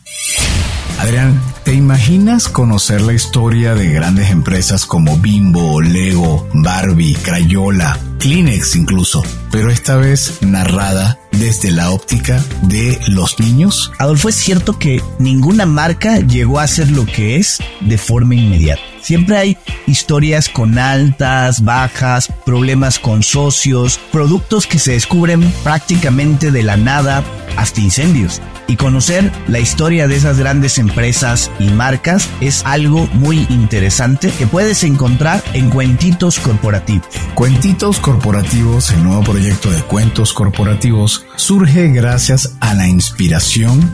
Adrián, 0.99 1.41
¿te 1.63 1.73
imaginas 1.73 2.47
conocer 2.47 3.01
la 3.01 3.13
historia 3.13 3.73
de 3.73 3.91
grandes 3.91 4.29
empresas 4.29 4.85
como 4.85 5.17
Bimbo, 5.17 5.81
Lego, 5.81 6.47
Barbie, 6.53 7.15
Crayola, 7.15 7.97
Kleenex 8.19 8.75
incluso, 8.75 9.23
pero 9.49 9.71
esta 9.71 9.95
vez 9.95 10.37
narrada 10.41 11.17
desde 11.31 11.71
la 11.71 11.89
óptica 11.89 12.39
de 12.61 12.99
los 13.07 13.39
niños? 13.39 13.91
Adolfo, 13.97 14.29
es 14.29 14.35
cierto 14.35 14.77
que 14.77 15.01
ninguna 15.17 15.65
marca 15.65 16.19
llegó 16.19 16.59
a 16.59 16.67
ser 16.67 16.91
lo 16.91 17.07
que 17.07 17.37
es 17.37 17.57
de 17.81 17.97
forma 17.97 18.35
inmediata. 18.35 18.94
Siempre 19.05 19.37
hay 19.37 19.57
historias 19.85 20.49
con 20.49 20.79
altas, 20.79 21.63
bajas, 21.63 22.27
problemas 22.43 22.97
con 22.97 23.21
socios, 23.21 23.99
productos 24.11 24.65
que 24.65 24.79
se 24.79 24.93
descubren 24.93 25.43
prácticamente 25.63 26.49
de 26.49 26.63
la 26.63 26.75
nada, 26.75 27.23
hasta 27.55 27.81
incendios 27.81 28.41
y 28.67 28.75
conocer 28.77 29.31
la 29.47 29.59
historia 29.59 30.07
de 30.07 30.15
esas 30.15 30.39
grandes 30.39 30.77
empresas 30.77 31.51
y 31.59 31.69
marcas 31.69 32.29
es 32.41 32.63
algo 32.65 33.07
muy 33.13 33.45
interesante 33.49 34.31
que 34.31 34.47
puedes 34.47 34.83
encontrar 34.83 35.43
en 35.53 35.69
Cuentitos 35.69 36.39
Corporativos. 36.39 37.07
Cuentitos 37.35 37.99
Corporativos, 37.99 38.91
el 38.91 39.03
nuevo 39.03 39.23
proyecto 39.23 39.69
de 39.71 39.81
cuentos 39.83 40.33
corporativos, 40.33 41.24
surge 41.35 41.89
gracias 41.89 42.55
a 42.59 42.73
la 42.73 42.87
inspiración 42.87 43.91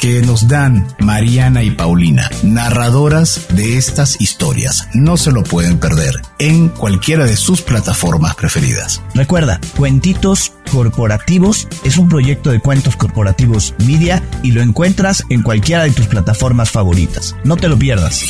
que 0.00 0.22
nos 0.22 0.48
dan 0.48 0.86
Mariana 0.98 1.62
y 1.62 1.70
Paulina, 1.70 2.30
narradoras 2.42 3.46
de 3.50 3.78
estas 3.78 4.20
historias. 4.20 4.88
No 4.94 5.16
se 5.16 5.32
lo 5.32 5.42
pueden 5.42 5.78
perder 5.78 6.20
en 6.38 6.68
cualquiera 6.68 7.24
de 7.24 7.36
sus 7.36 7.62
plataformas 7.62 8.34
preferidas. 8.34 9.02
Recuerda, 9.14 9.60
Cuentitos 9.76 10.52
Corporativos 10.70 11.68
es 11.84 11.96
un 11.96 12.08
proyecto 12.08 12.50
de 12.50 12.60
cuentos 12.60 12.96
corporativos 12.96 13.74
media 13.86 14.22
y 14.42 14.52
lo 14.52 14.62
encuentras 14.62 15.24
en 15.30 15.42
cualquiera 15.42 15.84
de 15.84 15.90
tus 15.90 16.06
plataformas 16.06 16.70
favoritas. 16.70 17.34
No 17.44 17.56
te 17.56 17.68
lo 17.68 17.78
pierdas. 17.78 18.22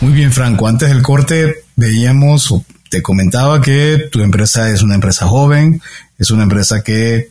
Muy 0.00 0.12
bien, 0.12 0.32
Franco. 0.32 0.68
Antes 0.68 0.88
del 0.88 1.02
corte 1.02 1.64
veíamos, 1.76 2.54
te 2.88 3.02
comentaba 3.02 3.60
que 3.60 4.08
tu 4.10 4.20
empresa 4.22 4.70
es 4.70 4.82
una 4.82 4.94
empresa 4.94 5.26
joven, 5.26 5.82
es 6.18 6.30
una 6.30 6.44
empresa 6.44 6.82
que 6.82 7.30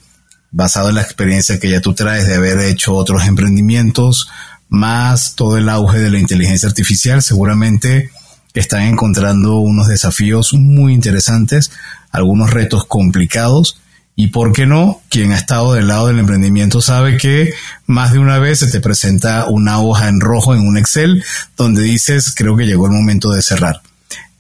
basado 0.52 0.90
en 0.90 0.96
la 0.96 1.02
experiencia 1.02 1.60
que 1.60 1.70
ya 1.70 1.82
tú 1.82 1.94
traes 1.94 2.28
de 2.28 2.36
haber 2.36 2.60
hecho 2.60 2.94
otros 2.94 3.26
emprendimientos, 3.26 4.30
más 4.70 5.36
todo 5.36 5.58
el 5.58 5.70
auge 5.70 6.00
de 6.00 6.12
la 6.12 6.20
inteligencia 6.20 6.68
artificial, 6.68 7.22
seguramente 7.22 8.12
están 8.54 8.84
encontrando 8.84 9.58
unos 9.58 9.88
desafíos 9.88 10.54
muy 10.54 10.94
interesantes, 10.94 11.72
algunos 12.12 12.52
retos 12.52 12.86
complicados. 12.86 13.80
Y 14.20 14.28
por 14.28 14.52
qué 14.52 14.66
no, 14.66 15.02
quien 15.10 15.32
ha 15.32 15.38
estado 15.38 15.74
del 15.74 15.88
lado 15.88 16.08
del 16.08 16.18
emprendimiento 16.18 16.82
sabe 16.82 17.18
que 17.18 17.54
más 17.86 18.14
de 18.14 18.20
una 18.20 18.40
vez 18.40 18.60
se 18.60 18.68
te 18.68 18.80
presenta 18.80 19.46
una 19.48 19.80
hoja 19.80 20.08
en 20.08 20.20
rojo 20.20 20.56
en 20.56 20.62
un 20.62 20.76
Excel 20.76 21.24
donde 21.56 21.84
dices, 21.84 22.34
creo 22.36 22.58
que 22.58 22.66
llegó 22.66 22.88
el 22.88 22.94
momento 22.94 23.30
de 23.30 23.44
cerrar. 23.44 23.82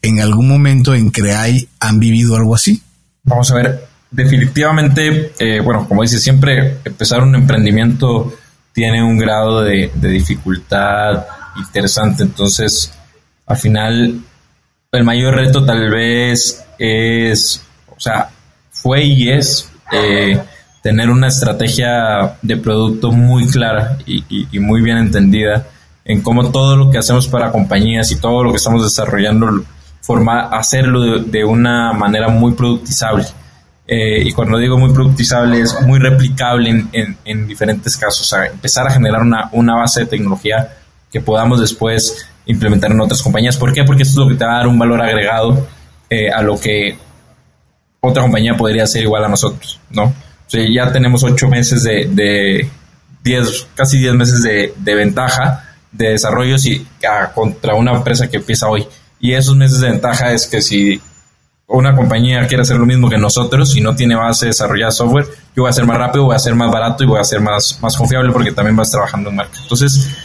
¿En 0.02 0.20
algún 0.20 0.48
momento 0.48 0.96
en 0.96 1.12
Creai 1.12 1.70
han 1.80 2.00
vivido 2.00 2.36
algo 2.36 2.56
así? 2.56 2.82
Vamos 3.24 3.52
a 3.52 3.56
ver, 3.56 3.87
definitivamente, 4.12 5.34
eh, 5.40 5.60
bueno, 5.62 5.88
como 5.88 6.02
dice 6.02 6.20
siempre, 6.20 6.78
empezar 6.86 7.22
un 7.22 7.36
emprendimiento 7.36 8.34
tiene 8.74 9.04
un 9.04 9.18
grado 9.18 9.64
de, 9.64 9.92
dificultad 9.96 11.26
interesante. 11.58 12.24
Entonces, 12.24 12.94
al 13.46 13.58
final, 13.58 14.22
el 14.92 15.04
mayor 15.04 15.36
reto 15.36 15.66
tal 15.66 15.90
vez 15.90 16.64
es, 16.78 17.64
o 17.88 18.00
sea, 18.00 18.30
fue 18.70 19.04
y 19.04 19.30
es 19.30 19.70
eh, 19.92 20.40
tener 20.84 21.10
una 21.10 21.28
estrategia 21.28 22.38
de 22.42 22.58
producto 22.58 23.12
muy 23.12 23.48
clara 23.48 23.98
y, 24.06 24.60
muy 24.60 24.82
bien 24.82 24.98
entendida 24.98 25.66
en 26.06 26.22
cómo 26.22 26.52
todo 26.52 26.78
lo 26.78 26.92
que 26.92 27.00
hacemos 27.00 27.28
para 27.28 27.52
compañías 27.52 28.12
y 28.12 28.20
todo 28.20 28.44
lo 28.44 28.52
que 28.52 28.58
estamos 28.58 28.84
desarrollando, 28.84 29.66
forma, 30.02 30.42
hacerlo 30.50 31.20
de 31.20 31.44
una 31.44 31.92
manera 31.94 32.30
muy 32.30 32.54
productizable. 32.54 33.26
Eh, 33.88 34.22
y 34.26 34.32
cuando 34.34 34.58
digo 34.58 34.78
muy 34.78 34.92
productizable 34.92 35.62
es 35.62 35.80
muy 35.82 35.98
replicable 35.98 36.86
en, 36.92 37.48
diferentes 37.48 37.96
casos, 37.96 38.22
o 38.22 38.26
sea, 38.26 38.46
empezar 38.48 38.86
a 38.86 38.92
generar 38.92 39.22
una, 39.22 39.50
una, 39.54 39.76
base 39.76 40.02
de 40.02 40.08
tecnología 40.08 40.76
que 41.10 41.22
podamos 41.22 41.62
después 41.62 42.28
implementar 42.46 42.92
en 42.92 43.00
otras 43.00 43.22
compañías. 43.22 43.56
¿Por 43.56 43.72
qué? 43.72 43.86
Porque 43.86 44.04
esto 44.04 44.20
es 44.20 44.26
lo 44.26 44.28
que 44.28 44.38
te 44.38 44.46
va 44.46 44.56
a 44.56 44.58
dar 44.58 44.68
un 44.68 44.78
valor 44.78 45.02
agregado 45.02 45.68
eh, 46.10 46.30
a 46.30 46.42
lo 46.42 46.60
que 46.60 46.98
otra 48.02 48.24
compañía 48.24 48.56
podría 48.58 48.84
hacer 48.84 49.04
igual 49.04 49.24
a 49.24 49.30
nosotros, 49.30 49.80
¿no? 49.90 50.04
O 50.04 50.50
sea, 50.50 50.66
ya 50.70 50.92
tenemos 50.92 51.24
ocho 51.24 51.48
meses 51.48 51.84
de, 51.84 52.10
de 52.12 52.70
diez, 53.24 53.68
casi 53.74 54.00
diez 54.00 54.14
meses 54.14 54.42
de, 54.44 54.74
de 54.78 54.96
ventaja 54.96 55.64
de 55.92 56.10
desarrollos 56.10 56.66
y 56.66 56.86
ah, 57.10 57.32
contra 57.34 57.76
una 57.76 57.94
empresa 57.94 58.30
que 58.30 58.38
empieza 58.38 58.68
hoy. 58.68 58.86
Y 59.20 59.34
esos 59.34 59.56
meses 59.56 59.80
de 59.80 59.90
ventaja 59.90 60.32
es 60.34 60.48
que 60.48 60.62
si 60.62 61.02
una 61.68 61.96
compañía 61.96 62.48
quiere 62.48 62.62
hacer 62.62 62.78
lo 62.78 62.86
mismo 62.86 63.10
que 63.10 63.18
nosotros 63.18 63.76
y 63.76 63.82
no 63.82 63.96
tiene 63.96 64.16
base 64.16 64.46
de 64.46 64.50
desarrollar 64.50 64.92
software, 64.92 65.26
yo 65.56 65.64
voy 65.64 65.70
a 65.70 65.74
ser 65.74 65.86
más 65.86 65.98
rápido, 65.98 66.26
voy 66.26 66.36
a 66.36 66.40
ser 66.40 66.56
más 66.56 66.72
barato 66.72 67.04
y 67.04 67.08
voy 67.08 67.20
a 67.20 67.24
ser 67.24 67.42
más, 67.42 67.78
confiable 67.98 68.32
porque 68.32 68.52
también 68.52 68.76
vas 68.76 68.90
trabajando 68.90 69.30
en 69.30 69.36
marca. 69.36 69.60
Entonces, 69.62 70.16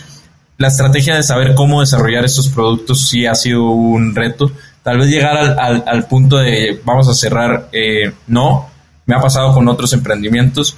la 0.57 0.69
estrategia 0.69 1.17
de 1.17 1.23
saber 1.25 1.55
cómo 1.55 1.81
desarrollar 1.81 2.25
estos 2.25 2.49
productos 2.49 3.09
sí 3.09 3.27
ha 3.27 3.35
sido 3.35 3.65
un 3.71 4.15
reto. 4.15 4.53
Tal 4.85 4.99
vez 4.99 5.09
llegar 5.09 5.37
al, 5.59 6.07
punto 6.07 6.37
de 6.37 6.81
vamos 6.85 7.09
a 7.09 7.15
cerrar, 7.15 7.69
eh, 7.73 8.13
no. 8.29 8.71
Me 9.05 9.17
ha 9.17 9.21
pasado 9.21 9.53
con 9.53 9.67
otros 9.67 9.93
emprendimientos. 9.95 10.77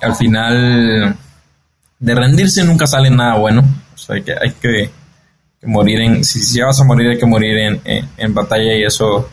Al 0.00 0.14
final, 0.14 1.16
de 1.98 2.14
rendirse 2.14 2.62
nunca 2.62 2.86
sale 2.86 3.10
nada 3.10 3.36
bueno. 3.36 3.64
O 3.94 3.98
sea, 3.98 4.14
hay 4.14 4.22
que, 4.22 4.32
hay 4.32 4.52
que, 4.60 4.90
morir 5.62 6.00
en. 6.02 6.24
Si, 6.24 6.40
si, 6.40 6.60
vas 6.60 6.80
a 6.80 6.84
morir, 6.84 7.10
hay 7.10 7.18
que 7.18 7.26
morir 7.26 7.80
en 7.84 8.34
batalla 8.34 8.76
y 8.76 8.84
eso 8.84 9.28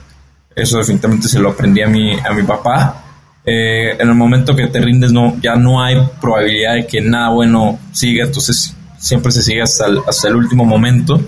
eso 0.56 0.78
definitivamente 0.78 1.28
se 1.28 1.40
lo 1.40 1.50
aprendí 1.50 1.82
a 1.82 1.88
mi, 1.88 2.14
a 2.14 2.34
mi 2.34 2.44
papá. 2.44 3.04
Eh, 3.44 3.92
en 4.00 4.08
el 4.08 4.16
momento 4.16 4.56
que 4.56 4.68
te 4.68 4.80
rindes 4.80 5.12
no, 5.12 5.40
ya 5.42 5.56
no 5.56 5.82
hay 5.82 5.98
probabilidad 6.20 6.76
de 6.76 6.86
que 6.86 7.02
nada 7.02 7.30
bueno 7.30 7.80
siga, 7.92 8.26
entonces 8.26 8.76
siempre 9.00 9.32
se 9.32 9.42
sigue 9.42 9.62
hasta 9.62 9.88
el, 9.88 10.00
hasta 10.08 10.28
el 10.28 10.36
último 10.36 10.66
momento. 10.66 11.20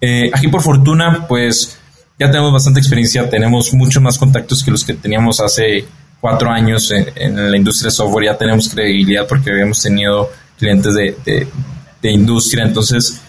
Eh, 0.00 0.30
aquí 0.32 0.48
por 0.48 0.62
fortuna, 0.62 1.26
pues 1.28 1.78
ya 2.18 2.30
tenemos 2.30 2.52
bastante 2.52 2.80
experiencia, 2.80 3.28
tenemos 3.30 3.72
muchos 3.74 4.02
más 4.02 4.18
contactos 4.18 4.64
que 4.64 4.70
los 4.70 4.84
que 4.84 4.94
teníamos 4.94 5.40
hace 5.40 5.84
cuatro 6.20 6.50
años 6.50 6.90
en, 6.90 7.50
la 7.50 7.56
industria 7.56 7.88
de 7.88 7.92
software, 7.92 8.26
ya 8.26 8.38
tenemos 8.38 8.68
credibilidad 8.68 9.26
porque 9.26 9.50
habíamos 9.50 9.82
tenido 9.82 10.30
clientes 10.58 10.94
de, 10.94 11.16
de, 11.24 11.48
de 12.00 12.12
industria, 12.12 12.64
entonces 12.64 13.20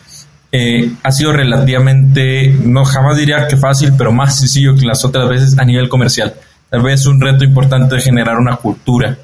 eh, 0.56 0.92
ha 1.02 1.12
sido 1.12 1.34
relativamente, 1.34 2.56
no 2.64 2.86
jamás 2.86 3.18
diría 3.18 3.48
que 3.48 3.58
fácil, 3.58 3.94
pero 3.98 4.12
más 4.12 4.38
sencillo 4.38 4.76
que 4.76 4.86
las 4.86 5.04
otras 5.04 5.28
veces 5.28 5.58
a 5.58 5.66
nivel 5.66 5.90
comercial. 5.90 6.36
Tal 6.70 6.84
vez 6.84 7.08
un 7.08 7.20
reto 7.20 7.44
importante 7.44 7.96
de 7.96 8.02
generar 8.02 8.38
una 8.38 8.58
cultura 8.58 9.18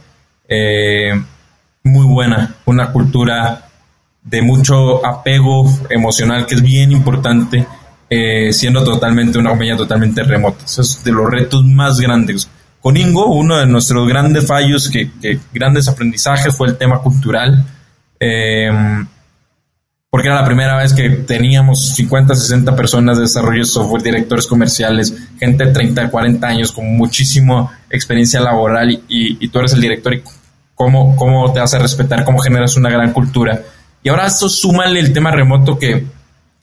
eh, 0.47 1.11
muy 1.83 2.05
buena, 2.07 2.55
una 2.65 2.91
cultura 2.91 3.67
de 4.23 4.41
mucho 4.41 5.05
apego 5.05 5.71
emocional 5.91 6.47
que 6.47 6.55
es 6.55 6.63
bien 6.63 6.91
importante, 6.91 7.63
eh, 8.09 8.51
siendo 8.51 8.83
totalmente 8.83 9.37
una 9.37 9.51
compañía 9.51 9.77
totalmente 9.77 10.23
remota. 10.23 10.65
Eso 10.65 10.81
es 10.81 11.03
de 11.03 11.11
los 11.11 11.29
retos 11.29 11.63
más 11.63 11.99
grandes. 11.99 12.49
Con 12.81 12.97
Ingo, 12.97 13.27
uno 13.27 13.59
de 13.59 13.67
nuestros 13.67 14.07
grandes 14.07 14.47
fallos, 14.47 14.89
que, 14.89 15.11
que 15.21 15.37
grandes 15.53 15.87
aprendizajes 15.87 16.57
fue 16.57 16.69
el 16.69 16.77
tema 16.77 16.97
cultural. 17.01 17.63
Eh, 18.19 18.71
porque 20.09 20.27
era 20.27 20.41
la 20.41 20.45
primera 20.45 20.75
vez 20.75 20.93
que 20.93 21.09
teníamos 21.09 21.89
50, 21.95 22.33
60 22.33 22.75
personas 22.75 23.17
de 23.17 23.23
desarrollo 23.23 23.59
de 23.59 23.65
software, 23.65 24.01
directores 24.01 24.47
comerciales, 24.47 25.13
gente 25.39 25.65
de 25.65 25.71
30, 25.71 26.09
40 26.09 26.47
años 26.47 26.71
con 26.71 26.97
muchísima 26.97 27.79
experiencia 27.89 28.39
laboral 28.39 28.91
y, 28.91 29.03
y, 29.07 29.47
tú 29.49 29.59
eres 29.59 29.73
el 29.73 29.81
director 29.81 30.15
y 30.15 30.23
cómo, 30.73 31.15
cómo 31.15 31.51
te 31.53 31.59
hace 31.59 31.77
respetar, 31.77 32.23
cómo 32.23 32.39
generas 32.39 32.75
una 32.75 32.89
gran 32.89 33.13
cultura. 33.13 33.61
Y 34.01 34.09
ahora 34.09 34.25
esto 34.25 34.49
súmale 34.49 34.99
el 34.99 35.13
tema 35.13 35.29
remoto 35.29 35.77
que 35.77 36.05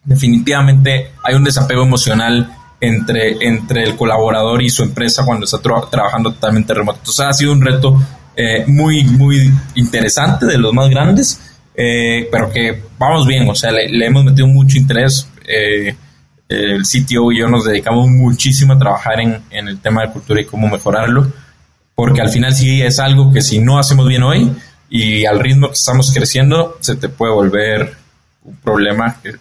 definitivamente 0.03 1.13
hay 1.23 1.35
un 1.35 1.45
desapego 1.45 1.83
emocional 1.83 2.53
entre, 2.81 3.47
entre 3.47 3.85
el 3.85 3.97
colaborador 3.97 4.61
y 4.63 4.71
su 4.71 4.83
empresa 4.83 5.25
cuando 5.25 5.45
está 5.45 5.59
trabajando 5.59 6.33
totalmente 6.33 6.75
remoto. 6.75 6.99
Entonces 6.99 7.27
ha 7.27 7.33
sido 7.33 7.53
un 7.53 7.65
reto 7.65 8.01
eh, 8.35 8.65
muy, 8.67 9.05
muy 9.05 9.53
interesante, 9.77 10.47
de 10.47 10.59
los 10.59 10.73
más 10.73 10.91
grandes 10.91 11.41
eh, 11.77 12.29
pero 12.33 12.51
que 12.51 12.83
vamos 12.99 13.27
bien, 13.27 13.49
o 13.49 13.55
sea, 13.55 13.71
le, 13.71 14.07
hemos 14.07 14.25
metido 14.25 14.47
mucho 14.47 14.79
interés. 14.79 15.29
Eh, 15.47 15.95
el 16.49 16.85
sitio 16.85 17.33
y 17.33 17.41
yo 17.41 17.49
nos 17.49 17.65
dedicamos 17.65 18.09
muchísimo 18.09 18.75
a 18.75 18.79
trabajar 18.79 19.21
en, 19.21 19.43
en, 19.51 19.69
el 19.69 19.81
tema 19.81 20.03
de 20.03 20.13
cultura 20.13 20.41
y 20.41 20.45
cómo 20.45 20.69
mejorarlo, 20.69 21.31
porque 21.95 22.21
al 22.21 22.29
final 22.29 22.55
sí 22.55 22.83
es 22.83 23.01
algo 23.01 23.33
que 23.33 23.43
si 23.43 23.59
no 23.59 23.79
hacemos 23.79 24.07
bien 24.07 24.23
hoy 24.23 24.53
y 24.89 25.27
al 25.27 25.41
ritmo 25.41 25.69
que 25.69 25.75
estamos 25.75 26.13
creciendo, 26.13 26.77
se 26.81 26.95
te 26.97 27.09
puede 27.09 27.33
volver 27.33 27.95
un 28.45 28.57
problema 28.57 29.17
que, 29.23 29.35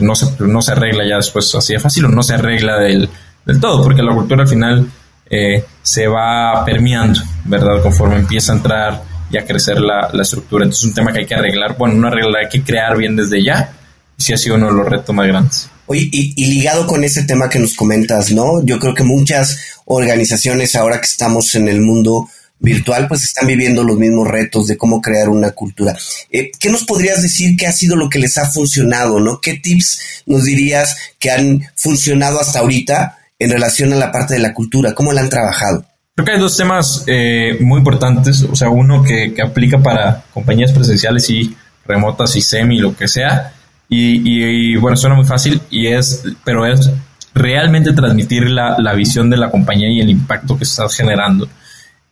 no, 0.00 0.14
se, 0.14 0.26
no 0.40 0.62
se 0.62 0.72
arregla 0.72 1.06
ya 1.06 1.16
después 1.16 1.54
así 1.54 1.74
de 1.74 1.80
fácil 1.80 2.06
o 2.06 2.08
no 2.08 2.22
se 2.22 2.34
arregla 2.34 2.78
del, 2.78 3.08
del 3.44 3.60
todo, 3.60 3.82
porque 3.82 4.02
la 4.02 4.14
cultura 4.14 4.42
al 4.42 4.48
final 4.48 4.90
eh, 5.28 5.64
se 5.82 6.06
va 6.08 6.64
permeando, 6.64 7.20
¿verdad? 7.44 7.82
Conforme 7.82 8.16
empieza 8.16 8.52
a 8.52 8.56
entrar 8.56 9.02
y 9.30 9.38
a 9.38 9.44
crecer 9.44 9.78
la, 9.78 10.10
la 10.12 10.22
estructura. 10.22 10.64
Entonces 10.64 10.84
es 10.84 10.88
un 10.88 10.94
tema 10.94 11.12
que 11.12 11.20
hay 11.20 11.26
que 11.26 11.34
arreglar, 11.34 11.76
bueno, 11.76 11.94
no 11.94 12.08
arreglar, 12.08 12.44
hay 12.44 12.48
que 12.48 12.62
crear 12.62 12.96
bien 12.96 13.16
desde 13.16 13.42
ya. 13.42 13.72
Y 14.18 14.22
sí 14.22 14.32
ha 14.32 14.38
sido 14.38 14.56
uno 14.56 14.66
de 14.66 14.72
los 14.72 14.88
retos 14.88 15.14
más 15.14 15.26
grandes. 15.26 15.68
Oye, 15.86 16.08
y, 16.10 16.44
ligado 16.46 16.86
con 16.86 17.04
ese 17.04 17.22
tema 17.22 17.48
que 17.48 17.60
nos 17.60 17.74
comentas, 17.74 18.32
¿no? 18.32 18.64
Yo 18.64 18.78
creo 18.78 18.94
que 18.94 19.04
muchas 19.04 19.58
organizaciones 19.84 20.74
ahora 20.74 21.00
que 21.00 21.06
estamos 21.06 21.54
en 21.54 21.68
el 21.68 21.80
mundo 21.80 22.28
virtual, 22.58 23.06
pues 23.06 23.22
están 23.22 23.46
viviendo 23.46 23.84
los 23.84 23.96
mismos 23.96 24.26
retos 24.26 24.66
de 24.66 24.76
cómo 24.76 25.00
crear 25.00 25.28
una 25.28 25.50
cultura. 25.50 25.96
Eh, 26.30 26.50
¿Qué 26.58 26.70
nos 26.70 26.84
podrías 26.84 27.22
decir 27.22 27.56
que 27.56 27.66
ha 27.66 27.72
sido 27.72 27.94
lo 27.94 28.08
que 28.08 28.18
les 28.18 28.36
ha 28.38 28.50
funcionado, 28.50 29.20
¿no? 29.20 29.40
¿Qué 29.40 29.54
tips 29.54 30.00
nos 30.26 30.44
dirías 30.44 30.96
que 31.20 31.30
han 31.30 31.62
funcionado 31.76 32.40
hasta 32.40 32.60
ahorita 32.60 33.18
en 33.38 33.50
relación 33.50 33.92
a 33.92 33.96
la 33.96 34.10
parte 34.10 34.34
de 34.34 34.40
la 34.40 34.54
cultura? 34.54 34.94
¿Cómo 34.94 35.12
la 35.12 35.20
han 35.20 35.28
trabajado? 35.28 35.86
Creo 36.16 36.24
que 36.24 36.32
hay 36.32 36.40
dos 36.40 36.56
temas 36.56 37.04
eh, 37.06 37.58
muy 37.60 37.76
importantes, 37.76 38.42
o 38.50 38.56
sea, 38.56 38.70
uno 38.70 39.02
que, 39.02 39.34
aplica 39.44 39.80
para 39.80 40.24
compañías 40.32 40.72
presenciales 40.72 41.28
y 41.28 41.54
remotas 41.86 42.34
y 42.36 42.40
semi, 42.40 42.78
lo 42.78 42.96
que 42.96 43.06
sea, 43.06 43.52
y, 43.86 44.76
bueno, 44.76 44.96
suena 44.96 45.14
muy 45.14 45.26
fácil, 45.26 45.60
y 45.68 45.88
es, 45.88 46.24
pero 46.42 46.64
es 46.64 46.90
realmente 47.34 47.92
transmitir 47.92 48.48
la, 48.48 48.78
la 48.78 48.94
visión 48.94 49.28
de 49.28 49.36
la 49.36 49.50
compañía 49.50 49.90
y 49.90 50.00
el 50.00 50.08
impacto 50.08 50.56
que 50.56 50.64
estás 50.64 50.96
generando. 50.96 51.50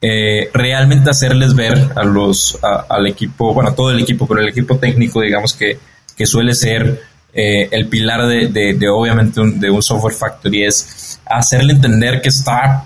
Eh, 0.03 0.51
realmente 0.53 1.09
hacerles 1.09 1.55
ver 1.55 1.93
a 1.97 2.05
los, 2.05 2.59
a, 2.63 2.85
al 2.91 3.07
equipo, 3.07 3.55
bueno, 3.55 3.71
a 3.71 3.75
todo 3.75 3.91
el 3.91 4.01
equipo, 4.01 4.27
pero 4.27 4.41
el 4.41 4.51
equipo 4.51 4.77
técnico, 4.77 5.23
digamos 5.23 5.55
que, 5.55 5.79
que 6.15 6.27
suele 6.27 6.53
ser 6.53 7.01
eh, 7.33 7.71
el 7.71 7.89
pilar 7.89 8.27
de, 8.27 8.49
de, 8.49 8.75
de 8.75 8.87
obviamente 8.87 9.41
un, 9.41 9.59
de 9.59 9.71
un 9.71 9.83
software 9.83 10.13
factory, 10.13 10.65
es 10.65 11.19
hacerle 11.25 11.73
entender 11.73 12.21
que 12.21 12.29
está 12.29 12.85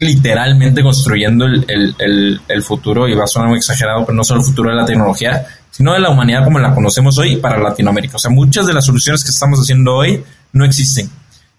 literalmente 0.00 0.82
construyendo 0.82 1.44
el, 1.44 2.40
el, 2.48 2.62
futuro, 2.62 3.06
y 3.06 3.14
va 3.14 3.24
a 3.24 3.26
sonar 3.26 3.50
muy 3.50 3.58
exagerado, 3.58 4.04
pero 4.06 4.16
no 4.16 4.24
solo 4.24 4.40
el 4.40 4.46
futuro 4.46 4.70
de 4.70 4.76
la 4.76 4.86
tecnología, 4.86 5.46
sino 5.70 5.92
de 5.92 6.00
la 6.00 6.08
humanidad 6.08 6.42
como 6.42 6.58
la 6.58 6.74
conocemos 6.74 7.18
hoy 7.18 7.36
para 7.36 7.58
Latinoamérica. 7.58 8.16
O 8.16 8.18
sea, 8.18 8.30
muchas 8.30 8.66
de 8.66 8.72
las 8.72 8.86
soluciones 8.86 9.22
que 9.22 9.30
estamos 9.30 9.60
haciendo 9.60 9.94
hoy 9.94 10.24
no 10.52 10.64
existen. 10.64 11.10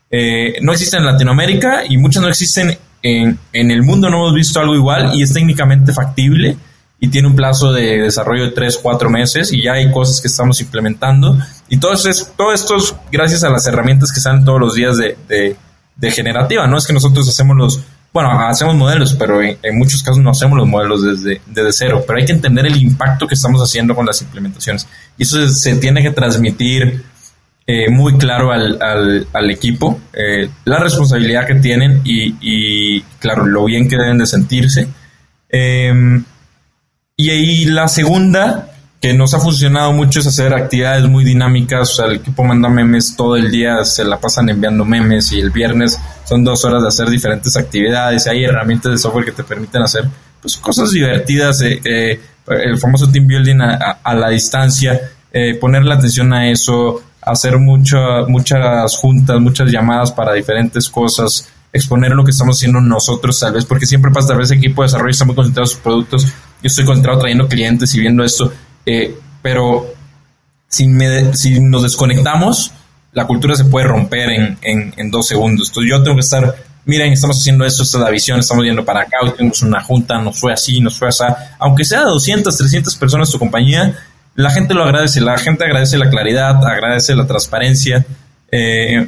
Eh, 0.09 0.55
no 0.61 0.71
existen 0.71 1.01
en 1.01 1.05
Latinoamérica 1.05 1.83
y 1.87 1.97
muchas 1.97 2.23
no 2.23 2.29
existen 2.29 2.77
en, 3.03 3.39
en, 3.53 3.71
el 3.71 3.83
mundo 3.83 4.09
no 4.09 4.17
hemos 4.17 4.33
visto 4.33 4.59
algo 4.59 4.75
igual 4.75 5.11
y 5.13 5.23
es 5.23 5.31
técnicamente 5.31 5.93
factible 5.93 6.57
y 6.99 7.07
tiene 7.07 7.29
un 7.29 7.35
plazo 7.35 7.71
de 7.71 7.99
desarrollo 7.99 8.43
de 8.43 8.51
3, 8.51 8.79
4 8.81 9.09
meses 9.09 9.53
y 9.53 9.63
ya 9.63 9.73
hay 9.73 9.89
cosas 9.91 10.19
que 10.19 10.27
estamos 10.27 10.59
implementando 10.59 11.37
y 11.69 11.77
todo, 11.77 11.93
es, 11.93 12.31
todo 12.35 12.51
esto 12.51 12.75
es 12.75 12.93
gracias 13.09 13.43
a 13.43 13.49
las 13.49 13.65
herramientas 13.65 14.11
que 14.11 14.19
salen 14.19 14.43
todos 14.43 14.59
los 14.59 14.75
días 14.75 14.97
de, 14.97 15.17
de, 15.29 15.55
de 15.95 16.11
generativa, 16.11 16.67
no 16.67 16.77
es 16.77 16.85
que 16.85 16.93
nosotros 16.93 17.27
hacemos 17.29 17.55
los, 17.55 17.81
bueno, 18.13 18.29
hacemos 18.47 18.75
modelos, 18.75 19.13
pero 19.13 19.41
en, 19.41 19.57
muchos 19.77 20.03
casos 20.03 20.21
no 20.21 20.31
hacemos 20.31 20.57
los 20.57 20.67
modelos 20.67 21.01
desde, 21.01 21.41
desde 21.45 21.71
cero, 21.71 22.03
pero 22.05 22.19
hay 22.19 22.25
que 22.25 22.33
entender 22.33 22.65
el 22.65 22.75
impacto 22.75 23.27
que 23.27 23.35
estamos 23.35 23.61
haciendo 23.61 23.95
con 23.95 24.05
las 24.05 24.21
implementaciones 24.21 24.87
y 25.17 25.23
eso 25.23 25.47
se, 25.47 25.75
tiene 25.77 26.03
que 26.03 26.11
transmitir 26.11 27.03
eh, 27.65 27.89
muy 27.89 28.17
claro 28.17 28.51
al, 28.51 28.77
al, 28.81 29.49
equipo 29.49 30.01
eh, 30.11 30.49
la 30.65 30.79
responsabilidad 30.79 31.47
que 31.47 31.55
tienen 31.55 32.01
y, 32.03 32.35
y, 32.41 33.01
claro, 33.19 33.45
lo 33.45 33.63
bien 33.65 33.87
que 33.87 33.97
deben 33.97 34.17
de 34.17 34.25
sentirse. 34.25 34.89
Eh, 35.47 36.21
y 37.15 37.29
ahí 37.29 37.65
la 37.65 37.87
segunda, 37.87 38.70
que 39.01 39.15
nos 39.15 39.33
ha 39.33 39.39
funcionado 39.39 39.91
mucho, 39.93 40.19
es 40.19 40.27
hacer 40.27 40.53
actividades 40.53 41.09
muy 41.09 41.25
dinámicas. 41.25 41.89
O 41.89 41.93
sea, 41.95 42.05
el 42.05 42.17
equipo 42.17 42.43
manda 42.43 42.69
memes 42.69 43.15
todo 43.17 43.35
el 43.35 43.51
día, 43.51 43.83
se 43.83 44.05
la 44.05 44.19
pasan 44.19 44.49
enviando 44.49 44.85
memes 44.85 45.31
y 45.31 45.39
el 45.39 45.49
viernes 45.49 45.99
son 46.23 46.43
dos 46.43 46.63
horas 46.63 46.83
de 46.83 46.87
hacer 46.87 47.09
diferentes 47.09 47.57
actividades. 47.57 48.27
Hay 48.27 48.45
herramientas 48.45 48.91
de 48.91 48.97
software 48.99 49.25
que 49.25 49.31
te 49.31 49.43
permiten 49.43 49.81
hacer 49.81 50.07
pues, 50.39 50.55
cosas 50.57 50.91
divertidas, 50.91 51.61
eh, 51.63 52.19
el 52.47 52.77
famoso 52.77 53.11
team 53.11 53.25
building 53.25 53.59
a, 53.61 53.99
a, 54.03 54.13
la 54.13 54.29
distancia, 54.29 55.01
poner 55.59 55.83
la 55.83 55.95
atención 55.95 56.31
a 56.33 56.51
eso, 56.51 57.01
hacer 57.21 57.57
mucho, 57.57 57.97
muchas 58.27 58.95
juntas, 58.97 59.39
muchas 59.39 59.71
llamadas 59.71 60.11
para 60.11 60.33
diferentes 60.33 60.89
cosas, 60.89 61.49
exponer 61.73 62.11
lo 62.11 62.23
que 62.23 62.31
estamos 62.31 62.57
haciendo 62.57 62.81
nosotros 62.81 63.39
tal 63.39 63.53
vez, 63.53 63.65
porque 63.65 63.85
siempre 63.85 64.11
pasa, 64.11 64.29
tal 64.29 64.39
vez 64.39 64.51
el 64.51 64.57
equipo 64.57 64.81
de 64.81 64.87
desarrollo 64.87 65.11
está 65.11 65.25
muy 65.25 65.35
concentrado 65.35 65.65
en 65.65 65.71
sus 65.71 65.79
productos, 65.79 66.25
yo 66.25 66.31
estoy 66.63 66.85
concentrado 66.85 67.19
trayendo 67.19 67.47
clientes 67.47 67.93
y 67.95 67.99
viendo 67.99 68.23
esto, 68.23 68.51
eh, 68.85 69.15
pero 69.41 69.93
si, 70.67 70.87
me, 70.87 71.33
si 71.35 71.59
nos 71.59 71.83
desconectamos, 71.83 72.71
la 73.13 73.27
cultura 73.27 73.55
se 73.55 73.65
puede 73.65 73.87
romper 73.87 74.29
en, 74.29 74.93
en, 74.95 75.11
dos 75.11 75.27
segundos. 75.27 75.69
Entonces 75.69 75.89
yo 75.89 76.03
tengo 76.03 76.15
que 76.15 76.21
estar, 76.21 76.55
miren, 76.85 77.11
estamos 77.11 77.39
haciendo 77.39 77.65
esto, 77.65 77.83
esta 77.83 77.97
es 77.97 78.03
la 78.03 78.09
visión, 78.09 78.39
estamos 78.39 78.63
yendo 78.63 78.85
para 78.85 79.01
acá, 79.01 79.17
tenemos 79.35 79.61
una 79.63 79.81
junta, 79.81 80.17
nos 80.19 80.39
fue 80.39 80.53
así, 80.53 80.79
nos 80.79 80.97
fue 80.97 81.09
así. 81.09 81.23
Aunque 81.59 81.83
sea 81.83 82.03
200, 82.03 82.55
300 82.55 82.95
personas 82.95 83.29
tu 83.29 83.39
compañía, 83.39 83.97
la 84.35 84.49
gente 84.49 84.73
lo 84.73 84.83
agradece, 84.83 85.19
la 85.19 85.37
gente 85.37 85.65
agradece 85.65 85.97
la 85.97 86.09
claridad, 86.09 86.65
agradece 86.65 87.15
la 87.15 87.27
transparencia. 87.27 88.05
Eh, 88.51 89.07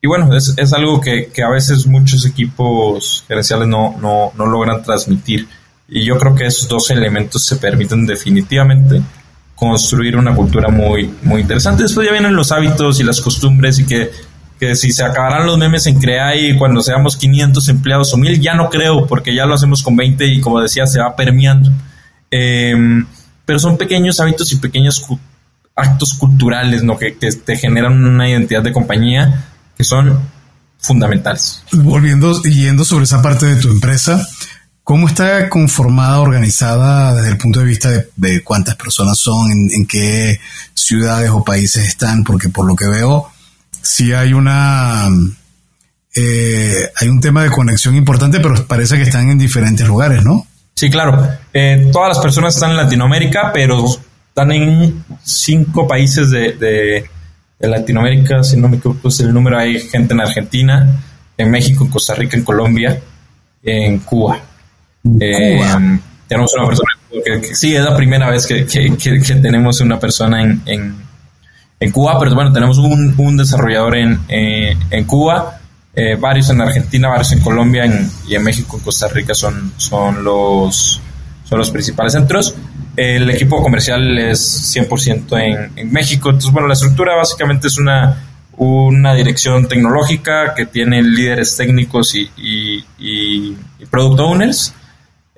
y 0.00 0.06
bueno, 0.06 0.34
es, 0.36 0.54
es 0.56 0.72
algo 0.72 1.00
que, 1.00 1.26
que, 1.32 1.42
a 1.42 1.50
veces 1.50 1.86
muchos 1.86 2.24
equipos 2.24 3.24
gerenciales 3.26 3.66
no, 3.66 3.96
no, 4.00 4.32
no, 4.36 4.46
logran 4.46 4.82
transmitir. 4.82 5.48
Y 5.88 6.04
yo 6.04 6.18
creo 6.18 6.34
que 6.34 6.46
esos 6.46 6.68
dos 6.68 6.90
elementos 6.90 7.44
se 7.44 7.56
permiten 7.56 8.06
definitivamente 8.06 9.00
construir 9.54 10.16
una 10.16 10.34
cultura 10.34 10.68
muy, 10.68 11.10
muy 11.22 11.40
interesante. 11.40 11.82
Después 11.82 12.06
ya 12.06 12.12
vienen 12.12 12.36
los 12.36 12.52
hábitos 12.52 13.00
y 13.00 13.04
las 13.04 13.20
costumbres 13.20 13.78
y 13.78 13.86
que, 13.86 14.10
que 14.60 14.76
si 14.76 14.92
se 14.92 15.02
acabarán 15.02 15.46
los 15.46 15.58
memes 15.58 15.86
en 15.86 15.98
y 16.36 16.56
cuando 16.56 16.82
seamos 16.82 17.16
500 17.16 17.68
empleados 17.70 18.12
o 18.12 18.18
1000, 18.18 18.40
ya 18.40 18.54
no 18.54 18.68
creo, 18.68 19.06
porque 19.06 19.34
ya 19.34 19.46
lo 19.46 19.54
hacemos 19.54 19.82
con 19.82 19.96
20 19.96 20.26
y 20.26 20.40
como 20.40 20.60
decía, 20.60 20.86
se 20.86 21.00
va 21.00 21.16
permeando. 21.16 21.70
Eh, 22.30 22.76
pero 23.46 23.58
son 23.58 23.78
pequeños 23.78 24.20
hábitos 24.20 24.52
y 24.52 24.56
pequeños 24.56 25.04
actos 25.74 26.12
culturales 26.14 26.82
¿no? 26.82 26.98
que, 26.98 27.16
que, 27.16 27.30
te 27.32 27.56
generan 27.56 28.04
una 28.04 28.28
identidad 28.28 28.62
de 28.62 28.72
compañía 28.72 29.46
que 29.76 29.84
son 29.84 30.20
fundamentales. 30.78 31.62
Volviendo 31.72 32.42
yendo 32.42 32.84
sobre 32.84 33.04
esa 33.04 33.22
parte 33.22 33.46
de 33.46 33.56
tu 33.56 33.70
empresa, 33.70 34.26
¿cómo 34.88 35.06
está 35.06 35.50
conformada, 35.50 36.18
organizada 36.18 37.14
desde 37.14 37.32
el 37.32 37.36
punto 37.36 37.60
de 37.60 37.66
vista 37.66 37.90
de, 38.16 38.42
cuántas 38.42 38.74
personas 38.76 39.18
son, 39.18 39.52
en, 39.52 39.68
en, 39.70 39.86
qué 39.86 40.40
ciudades 40.72 41.28
o 41.28 41.44
países 41.44 41.86
están? 41.86 42.24
Porque 42.24 42.48
por 42.48 42.66
lo 42.66 42.74
que 42.74 42.86
veo, 42.86 43.28
sí 43.82 44.14
hay 44.14 44.32
una... 44.32 45.10
Eh, 46.16 46.90
hay 46.98 47.08
un 47.08 47.20
tema 47.20 47.42
de 47.42 47.50
conexión 47.50 47.96
importante, 47.96 48.40
pero 48.40 48.66
parece 48.66 48.96
que 48.96 49.02
están 49.02 49.28
en 49.28 49.36
diferentes 49.36 49.86
lugares, 49.86 50.24
¿no? 50.24 50.46
Sí, 50.72 50.88
claro. 50.88 51.22
Eh, 51.52 51.90
todas 51.92 52.16
las 52.16 52.18
personas 52.20 52.54
están 52.54 52.70
en 52.70 52.78
Latinoamérica, 52.78 53.50
pero 53.52 53.84
están 54.28 54.52
en 54.52 55.04
cinco 55.22 55.86
países 55.86 56.30
de, 56.30 56.54
de, 56.54 57.04
de 57.58 57.68
Latinoamérica. 57.68 58.42
Si 58.42 58.56
no 58.56 58.70
me 58.70 58.78
equivoco, 58.78 59.08
es 59.08 59.20
el 59.20 59.34
número. 59.34 59.58
Hay 59.58 59.80
gente 59.80 60.14
en 60.14 60.22
Argentina, 60.22 60.98
en 61.36 61.50
México, 61.50 61.84
en 61.84 61.90
Costa 61.90 62.14
Rica, 62.14 62.38
en 62.38 62.42
Colombia, 62.42 62.98
en 63.62 63.98
Cuba. 63.98 64.47
Eh, 65.20 65.60
tenemos 66.26 66.54
una 66.54 66.66
persona 66.66 66.88
que, 67.10 67.40
que, 67.40 67.54
sí, 67.54 67.74
es 67.74 67.82
la 67.82 67.96
primera 67.96 68.30
vez 68.30 68.46
que, 68.46 68.66
que, 68.66 68.96
que 68.96 69.34
tenemos 69.36 69.80
una 69.80 69.98
persona 69.98 70.42
en, 70.42 70.62
en, 70.66 70.94
en, 71.80 71.90
Cuba, 71.90 72.18
pero 72.18 72.34
bueno, 72.34 72.52
tenemos 72.52 72.78
un, 72.78 73.14
un 73.16 73.36
desarrollador 73.36 73.96
en, 73.96 74.20
eh, 74.28 74.76
en 74.90 75.04
Cuba 75.04 75.58
eh, 76.00 76.14
varios 76.14 76.48
en 76.50 76.60
Argentina, 76.60 77.08
varios 77.08 77.32
en 77.32 77.40
Colombia 77.40 77.84
en, 77.84 78.08
y 78.28 78.36
en 78.36 78.44
México, 78.44 78.76
en 78.76 78.84
Costa 78.84 79.08
Rica 79.08 79.34
son, 79.34 79.72
son, 79.78 80.22
los, 80.22 81.00
son 81.42 81.58
los 81.58 81.70
principales 81.72 82.12
centros. 82.12 82.54
El 82.94 83.28
equipo 83.30 83.60
comercial 83.60 84.16
es 84.16 84.76
100% 84.76 85.40
en, 85.40 85.72
en 85.74 85.92
México. 85.92 86.28
Entonces, 86.28 86.52
bueno, 86.52 86.68
la 86.68 86.74
estructura 86.74 87.16
básicamente 87.16 87.66
es 87.66 87.78
una, 87.78 88.16
una 88.56 89.12
dirección 89.14 89.66
tecnológica 89.66 90.54
que 90.54 90.66
tiene 90.66 91.02
líderes 91.02 91.56
técnicos 91.56 92.14
y, 92.14 92.30
y, 92.36 92.84
y, 93.00 93.56
y 93.80 93.86
product 93.90 94.20
owners, 94.20 94.74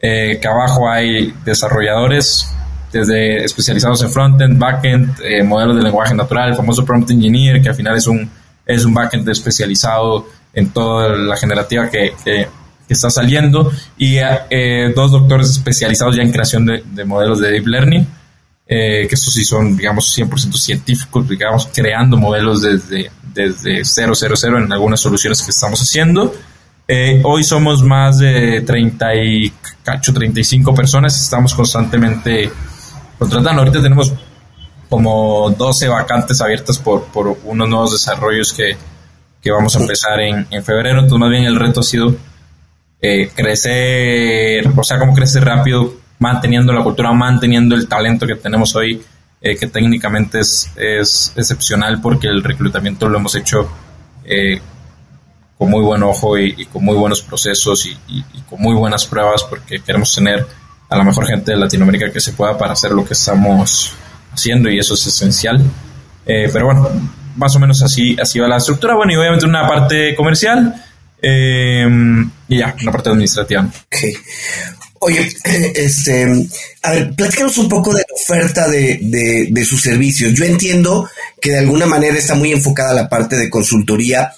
eh, 0.00 0.38
que 0.40 0.48
abajo 0.48 0.88
hay 0.88 1.34
desarrolladores 1.44 2.52
desde 2.92 3.44
especializados 3.44 4.02
en 4.02 4.10
frontend, 4.10 4.58
backend, 4.58 5.20
eh, 5.22 5.42
modelos 5.42 5.76
de 5.76 5.82
lenguaje 5.82 6.14
natural, 6.14 6.50
el 6.50 6.56
famoso 6.56 6.84
prompt 6.84 7.10
engineer, 7.10 7.62
que 7.62 7.68
al 7.68 7.74
final 7.74 7.96
es 7.96 8.06
un, 8.06 8.28
es 8.66 8.84
un 8.84 8.94
backend 8.94 9.28
especializado 9.28 10.26
en 10.52 10.70
toda 10.70 11.10
la 11.16 11.36
generativa 11.36 11.88
que, 11.88 12.14
que, 12.24 12.48
que 12.88 12.94
está 12.94 13.08
saliendo 13.08 13.70
y 13.96 14.16
eh, 14.18 14.92
dos 14.94 15.12
doctores 15.12 15.50
especializados 15.50 16.16
ya 16.16 16.22
en 16.22 16.32
creación 16.32 16.66
de, 16.66 16.82
de 16.84 17.04
modelos 17.04 17.38
de 17.38 17.52
deep 17.52 17.66
learning, 17.68 18.06
eh, 18.66 19.06
que 19.08 19.14
estos 19.14 19.34
sí 19.34 19.44
son, 19.44 19.76
digamos, 19.76 20.16
100% 20.16 20.56
científicos, 20.56 21.28
digamos, 21.28 21.68
creando 21.72 22.16
modelos 22.16 22.62
desde, 22.62 23.10
desde 23.34 23.84
000 23.84 24.12
en 24.58 24.72
algunas 24.72 25.00
soluciones 25.00 25.42
que 25.42 25.50
estamos 25.50 25.80
haciendo. 25.80 26.34
Eh, 26.92 27.20
hoy 27.22 27.44
somos 27.44 27.84
más 27.84 28.18
de 28.18 28.62
30 28.62 29.14
y 29.14 29.52
cacho, 29.84 30.12
35 30.12 30.74
personas, 30.74 31.22
estamos 31.22 31.54
constantemente 31.54 32.50
contratando. 33.16 33.60
Ahorita 33.62 33.80
tenemos 33.80 34.12
como 34.88 35.50
12 35.56 35.86
vacantes 35.86 36.40
abiertas 36.40 36.80
por, 36.80 37.04
por 37.04 37.38
unos 37.44 37.68
nuevos 37.68 37.92
desarrollos 37.92 38.52
que, 38.52 38.76
que 39.40 39.52
vamos 39.52 39.76
a 39.76 39.78
empezar 39.78 40.18
en, 40.18 40.48
en 40.50 40.64
febrero. 40.64 40.98
Entonces, 40.98 41.20
más 41.20 41.30
bien 41.30 41.44
el 41.44 41.54
reto 41.54 41.78
ha 41.78 41.84
sido 41.84 42.12
eh, 43.00 43.30
crecer, 43.36 44.68
o 44.76 44.82
sea, 44.82 44.98
cómo 44.98 45.14
crecer 45.14 45.44
rápido 45.44 45.94
manteniendo 46.18 46.72
la 46.72 46.82
cultura, 46.82 47.12
manteniendo 47.12 47.76
el 47.76 47.86
talento 47.86 48.26
que 48.26 48.34
tenemos 48.34 48.74
hoy, 48.74 49.00
eh, 49.40 49.56
que 49.56 49.68
técnicamente 49.68 50.40
es, 50.40 50.68
es, 50.74 51.34
excepcional 51.36 52.00
porque 52.02 52.26
el 52.26 52.42
reclutamiento 52.42 53.08
lo 53.08 53.18
hemos 53.18 53.36
hecho 53.36 53.70
eh, 54.24 54.60
con 55.60 55.68
muy 55.68 55.82
buen 55.82 56.02
ojo 56.02 56.38
y, 56.38 56.64
con 56.72 56.82
muy 56.82 56.96
buenos 56.96 57.20
procesos 57.20 57.84
y, 57.84 58.22
con 58.48 58.62
muy 58.62 58.74
buenas 58.74 59.04
pruebas 59.04 59.44
porque 59.44 59.82
queremos 59.82 60.14
tener 60.14 60.46
a 60.88 60.96
la 60.96 61.04
mejor 61.04 61.26
gente 61.26 61.52
de 61.52 61.58
Latinoamérica 61.58 62.10
que 62.10 62.18
se 62.18 62.32
pueda 62.32 62.56
para 62.56 62.72
hacer 62.72 62.92
lo 62.92 63.04
que 63.04 63.12
estamos 63.12 63.92
haciendo 64.32 64.70
y 64.70 64.78
eso 64.78 64.94
es 64.94 65.06
esencial. 65.06 65.62
Eh, 66.24 66.48
pero 66.50 66.64
bueno, 66.64 66.88
más 67.36 67.54
o 67.56 67.58
menos 67.58 67.82
así, 67.82 68.16
así 68.18 68.38
va 68.38 68.48
la 68.48 68.56
estructura. 68.56 68.94
Bueno, 68.94 69.12
y 69.12 69.16
obviamente 69.16 69.44
una 69.44 69.68
parte 69.68 70.16
comercial 70.16 70.82
y 71.22 72.58
ya, 72.58 72.74
una 72.80 72.90
parte 72.90 73.10
administrativa. 73.10 73.68
Oye, 75.00 75.28
este, 75.74 76.26
a 76.80 76.92
ver, 76.92 77.14
platícanos 77.14 77.58
un 77.58 77.68
poco 77.68 77.92
de 77.92 78.00
la 78.00 78.14
oferta 78.14 78.66
de, 78.66 79.48
de, 79.50 79.64
sus 79.66 79.82
servicios. 79.82 80.32
Yo 80.32 80.46
entiendo 80.46 81.06
que 81.38 81.50
de 81.50 81.58
alguna 81.58 81.84
manera 81.84 82.16
está 82.16 82.34
muy 82.34 82.50
enfocada 82.50 82.94
la 82.94 83.10
parte 83.10 83.36
de 83.36 83.50
consultoría 83.50 84.32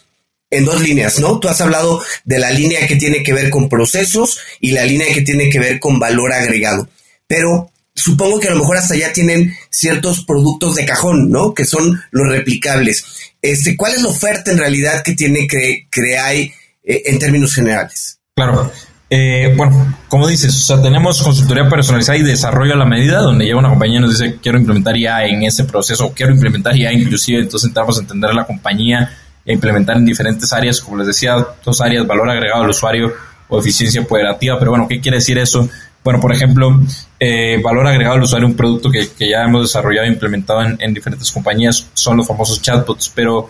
en 0.53 0.67
dos 0.67 0.81
líneas, 0.81 1.19
¿no? 1.19 1.41
Tú 1.41 1.49
has 1.49 1.61
hablado 1.61 2.03
de 2.25 2.39
la 2.39 2.51
línea 2.51 2.87
que 2.87 2.97
tiene 2.97 3.23
que 3.23 3.33
ver 3.33 3.51
con 3.51 3.69
procesos 3.69 4.39
y 4.61 4.73
la 4.73 4.85
línea 4.85 5.13
que 5.13 5.23
tiene 5.23 5.49
que 5.49 5.59
ver 5.59 5.81
con 5.81 5.99
valor 5.99 6.33
agregado. 6.33 6.89
Pero 7.27 7.71
supongo 7.95 8.39
que 8.39 8.49
a 8.49 8.53
lo 8.53 8.59
mejor 8.59 8.77
hasta 8.77 8.95
allá 8.95 9.13
tienen 9.13 9.57
ciertos 9.71 10.25
productos 10.25 10.75
de 10.75 10.85
cajón, 10.85 11.31
¿no? 11.31 11.55
Que 11.55 11.65
son 11.65 12.03
los 12.11 12.29
replicables. 12.29 13.33
Este, 13.41 13.77
¿cuál 13.77 13.95
es 13.95 14.03
la 14.03 14.11
oferta 14.11 14.53
en 14.53 14.59
realidad 14.59 15.03
que 15.03 15.15
tiene 15.15 15.49
que 15.49 15.87
crear 15.91 16.35
eh, 16.35 16.53
en 16.85 17.19
términos 17.19 17.55
generales? 17.55 18.19
Claro. 18.37 18.71
Eh, 19.09 19.55
bueno, 19.57 19.99
como 20.09 20.29
dices, 20.29 20.55
o 20.55 20.59
sea, 20.59 20.83
tenemos 20.83 21.23
consultoría 21.23 21.69
personalizada 21.69 22.19
y 22.19 22.23
desarrollo 22.23 22.75
a 22.75 22.79
la 22.79 22.87
medida, 22.87 23.21
donde 23.21 23.45
llega 23.45 23.59
una 23.59 23.69
compañía 23.69 23.99
y 23.99 24.03
nos 24.03 24.19
dice, 24.19 24.37
quiero 24.43 24.59
implementar 24.59 24.97
ya 24.97 25.25
en 25.25 25.43
ese 25.43 25.65
proceso, 25.65 26.13
quiero 26.15 26.33
implementar 26.33 26.75
ya 26.75 26.93
inclusive, 26.93 27.41
entonces 27.41 27.69
entramos 27.69 27.99
a 27.99 28.03
entender 28.03 28.35
la 28.35 28.47
compañía 28.47 29.19
e 29.45 29.53
implementar 29.53 29.97
en 29.97 30.05
diferentes 30.05 30.53
áreas, 30.53 30.81
como 30.81 30.99
les 30.99 31.07
decía, 31.07 31.37
dos 31.65 31.81
áreas, 31.81 32.07
valor 32.07 32.31
agregado 32.31 32.63
al 32.63 32.71
usuario 32.71 33.13
o 33.49 33.59
eficiencia 33.59 34.01
operativa, 34.01 34.59
pero 34.59 34.71
bueno, 34.71 34.87
¿qué 34.89 35.01
quiere 35.01 35.19
decir 35.19 35.39
eso? 35.39 35.69
Bueno, 36.05 36.21
por 36.21 36.33
ejemplo, 36.33 36.81
eh, 37.21 37.61
valor 37.63 37.87
agregado 37.87 38.17
al 38.17 38.23
usuario, 38.23 38.49
un 38.49 38.57
producto 38.57 38.91
que, 38.91 39.09
ya 39.19 39.43
hemos 39.45 39.63
desarrollado 39.63 40.07
e 40.07 40.11
implementado 40.11 40.63
en, 40.63 40.77
en 40.81 40.95
diferentes 40.95 41.31
compañías, 41.31 41.89
son 41.95 42.17
los 42.17 42.27
famosos 42.27 42.61
chatbots, 42.61 43.13
pero 43.15 43.49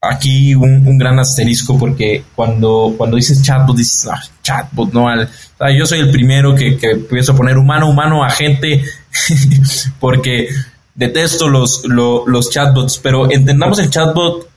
aquí 0.00 0.54
un, 0.54 0.98
gran 0.98 1.18
asterisco 1.18 1.78
porque 1.78 2.24
cuando, 2.34 2.94
cuando 2.96 3.16
dices 3.16 3.42
chatbot, 3.42 3.76
dices 3.76 4.08
ah, 4.10 4.22
chatbot, 4.42 4.92
no 4.92 5.08
al. 5.08 5.28
yo 5.76 5.86
soy 5.86 6.00
el 6.00 6.10
primero 6.10 6.54
que, 6.54 6.76
que 6.76 7.04
a 7.20 7.34
poner 7.34 7.58
humano, 7.58 7.88
humano, 7.88 8.24
agente, 8.24 8.84
porque 10.00 10.48
detesto 10.94 11.48
los, 11.48 11.84
los, 11.84 12.50
chatbots, 12.50 12.98
pero 12.98 13.30
entendamos 13.30 13.78
el 13.78 13.90
chatbot 13.90 14.47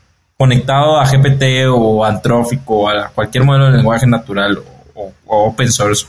conectado 0.41 0.99
a 0.99 1.05
GPT 1.05 1.69
o 1.71 2.03
Antrófico, 2.03 2.89
a 2.89 3.09
cualquier 3.09 3.43
modelo 3.43 3.65
de 3.65 3.77
lenguaje 3.77 4.07
natural 4.07 4.57
o, 4.95 5.11
o 5.27 5.49
open 5.49 5.71
source. 5.71 6.07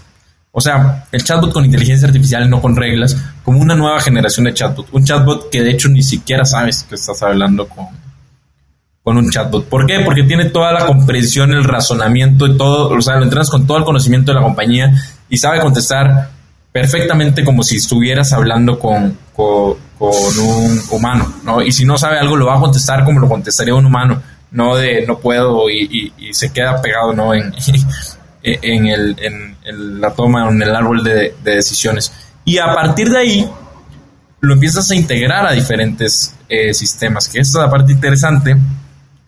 O 0.50 0.58
sea, 0.58 1.04
el 1.12 1.22
chatbot 1.22 1.52
con 1.52 1.66
inteligencia 1.66 2.08
artificial, 2.08 2.48
no 2.48 2.62
con 2.62 2.74
reglas, 2.74 3.14
como 3.44 3.60
una 3.60 3.74
nueva 3.74 4.00
generación 4.00 4.46
de 4.46 4.54
chatbot. 4.54 4.88
Un 4.92 5.04
chatbot 5.04 5.50
que 5.50 5.60
de 5.60 5.72
hecho 5.72 5.90
ni 5.90 6.02
siquiera 6.02 6.46
sabes 6.46 6.82
que 6.84 6.94
estás 6.94 7.22
hablando 7.22 7.68
con, 7.68 7.88
con 9.02 9.18
un 9.18 9.30
chatbot. 9.30 9.66
¿Por 9.66 9.84
qué? 9.86 10.00
Porque 10.02 10.22
tiene 10.22 10.46
toda 10.46 10.72
la 10.72 10.86
comprensión, 10.86 11.52
el 11.52 11.64
razonamiento 11.64 12.46
y 12.46 12.56
todo, 12.56 12.88
o 12.88 13.02
sea, 13.02 13.16
lo 13.16 13.24
entrenas 13.24 13.50
con 13.50 13.66
todo 13.66 13.76
el 13.76 13.84
conocimiento 13.84 14.32
de 14.32 14.36
la 14.36 14.44
compañía 14.44 14.94
y 15.28 15.36
sabe 15.36 15.60
contestar 15.60 16.30
perfectamente 16.72 17.44
como 17.44 17.62
si 17.62 17.76
estuvieras 17.76 18.32
hablando 18.32 18.78
con, 18.78 19.14
un 20.10 20.82
humano, 20.90 21.32
¿no? 21.44 21.62
Y 21.62 21.72
si 21.72 21.84
no 21.84 21.96
sabe 21.96 22.18
algo, 22.18 22.36
lo 22.36 22.46
va 22.46 22.56
a 22.56 22.60
contestar 22.60 23.04
como 23.04 23.20
lo 23.20 23.28
contestaría 23.28 23.74
un 23.74 23.86
humano, 23.86 24.22
no 24.50 24.76
de 24.76 25.06
no 25.06 25.18
puedo 25.18 25.70
y, 25.70 26.12
se 26.32 26.52
queda 26.52 26.80
pegado, 26.80 27.12
¿no? 27.12 27.34
En, 27.34 27.52
en, 28.42 28.86
el, 28.86 29.16
en, 29.64 30.00
la 30.00 30.10
toma, 30.10 30.48
en 30.48 30.60
el 30.60 30.74
árbol 30.74 31.04
de, 31.04 31.34
de 31.42 31.54
decisiones. 31.54 32.12
Y 32.44 32.58
a 32.58 32.74
partir 32.74 33.10
de 33.10 33.18
ahí, 33.18 33.50
lo 34.42 34.54
empiezas 34.54 34.90
a 34.90 34.96
integrar 34.96 35.46
a 35.46 35.52
diferentes 35.52 36.34
eh, 36.48 36.74
sistemas, 36.74 37.28
que 37.28 37.40
es 37.40 37.54
la 37.54 37.70
parte 37.70 37.92
interesante, 37.92 38.56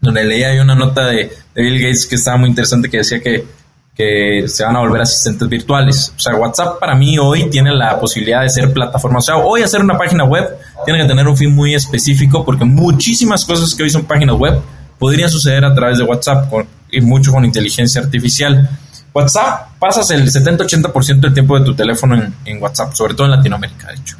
donde 0.00 0.24
leía 0.24 0.48
ahí 0.48 0.58
una 0.58 0.74
nota 0.74 1.06
de, 1.06 1.32
Bill 1.54 1.80
Gates 1.80 2.06
que 2.06 2.16
estaba 2.16 2.36
muy 2.36 2.48
interesante 2.48 2.90
que 2.90 2.98
decía 2.98 3.20
que, 3.20 3.46
que 3.94 4.44
se 4.48 4.64
van 4.64 4.76
a 4.76 4.80
volver 4.80 5.02
asistentes 5.02 5.48
virtuales. 5.48 6.12
O 6.16 6.18
sea, 6.18 6.34
WhatsApp 6.34 6.80
para 6.80 6.94
mí 6.94 7.16
hoy 7.18 7.48
tiene 7.48 7.72
la 7.72 7.98
posibilidad 8.00 8.42
de 8.42 8.50
ser 8.50 8.72
plataforma. 8.72 9.18
O 9.18 9.22
sea, 9.22 9.36
hoy 9.36 9.62
hacer 9.62 9.80
una 9.80 9.96
página 9.96 10.24
web 10.24 10.48
tiene 10.84 11.00
que 11.00 11.06
tener 11.06 11.28
un 11.28 11.36
fin 11.36 11.54
muy 11.54 11.74
específico 11.74 12.44
porque 12.44 12.64
muchísimas 12.64 13.44
cosas 13.44 13.74
que 13.74 13.84
hoy 13.84 13.90
son 13.90 14.04
páginas 14.04 14.36
web 14.36 14.60
podrían 14.98 15.30
suceder 15.30 15.64
a 15.64 15.74
través 15.74 15.98
de 15.98 16.04
WhatsApp 16.04 16.52
y 16.90 17.00
mucho 17.00 17.32
con 17.32 17.44
inteligencia 17.44 18.00
artificial. 18.00 18.68
WhatsApp, 19.12 19.78
pasas 19.78 20.10
el 20.10 20.28
70-80% 20.28 21.20
del 21.20 21.34
tiempo 21.34 21.56
de 21.56 21.64
tu 21.64 21.74
teléfono 21.74 22.20
en, 22.44 22.62
WhatsApp, 22.62 22.94
sobre 22.94 23.14
todo 23.14 23.26
en 23.26 23.32
Latinoamérica, 23.32 23.88
de 23.88 23.94
hecho. 23.94 24.16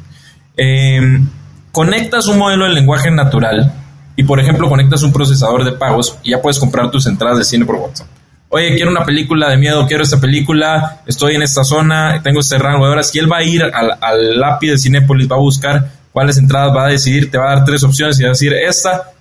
Eh, 0.55 1.19
conectas 1.73 2.27
un 2.27 2.37
modelo 2.37 2.63
de 2.63 2.71
lenguaje 2.71 3.11
natural 3.11 3.73
y 4.15 4.23
por 4.23 4.39
ejemplo 4.39 4.69
conectas 4.69 5.03
un 5.03 5.11
procesador 5.11 5.65
de 5.65 5.73
pagos 5.73 6.17
y 6.23 6.31
ya 6.31 6.41
puedes 6.41 6.59
comprar 6.59 6.89
tus 6.89 7.05
entradas 7.07 7.39
de 7.39 7.43
cine 7.43 7.65
por 7.65 7.75
WhatsApp. 7.75 8.07
Oye, 8.55 8.73
quiero 8.73 8.89
una 8.89 9.03
película 9.03 9.49
de 9.49 9.57
miedo, 9.57 9.85
quiero 9.85 10.03
esta 10.03 10.17
película, 10.17 11.01
estoy 11.05 11.35
en 11.35 11.41
esta 11.41 11.65
zona, 11.65 12.21
tengo 12.23 12.39
este 12.39 12.57
rango 12.57 12.85
de 12.85 12.93
horas. 12.93 13.13
Y 13.13 13.19
él 13.19 13.29
va 13.29 13.39
a 13.39 13.43
ir 13.43 13.61
al, 13.61 14.39
lápiz 14.39 14.69
de 14.69 14.77
Cinépolis, 14.77 15.29
va 15.29 15.35
a 15.35 15.39
buscar 15.39 15.91
cuáles 16.13 16.37
entradas 16.37 16.73
va 16.73 16.85
a 16.85 16.87
decidir, 16.87 17.29
te 17.29 17.37
va 17.37 17.51
a 17.51 17.55
dar 17.57 17.65
tres 17.65 17.83
opciones 17.83 18.17
y 18.17 18.23
va 18.23 18.29
a 18.29 18.31
decir, 18.31 18.53
esta, 18.53 19.11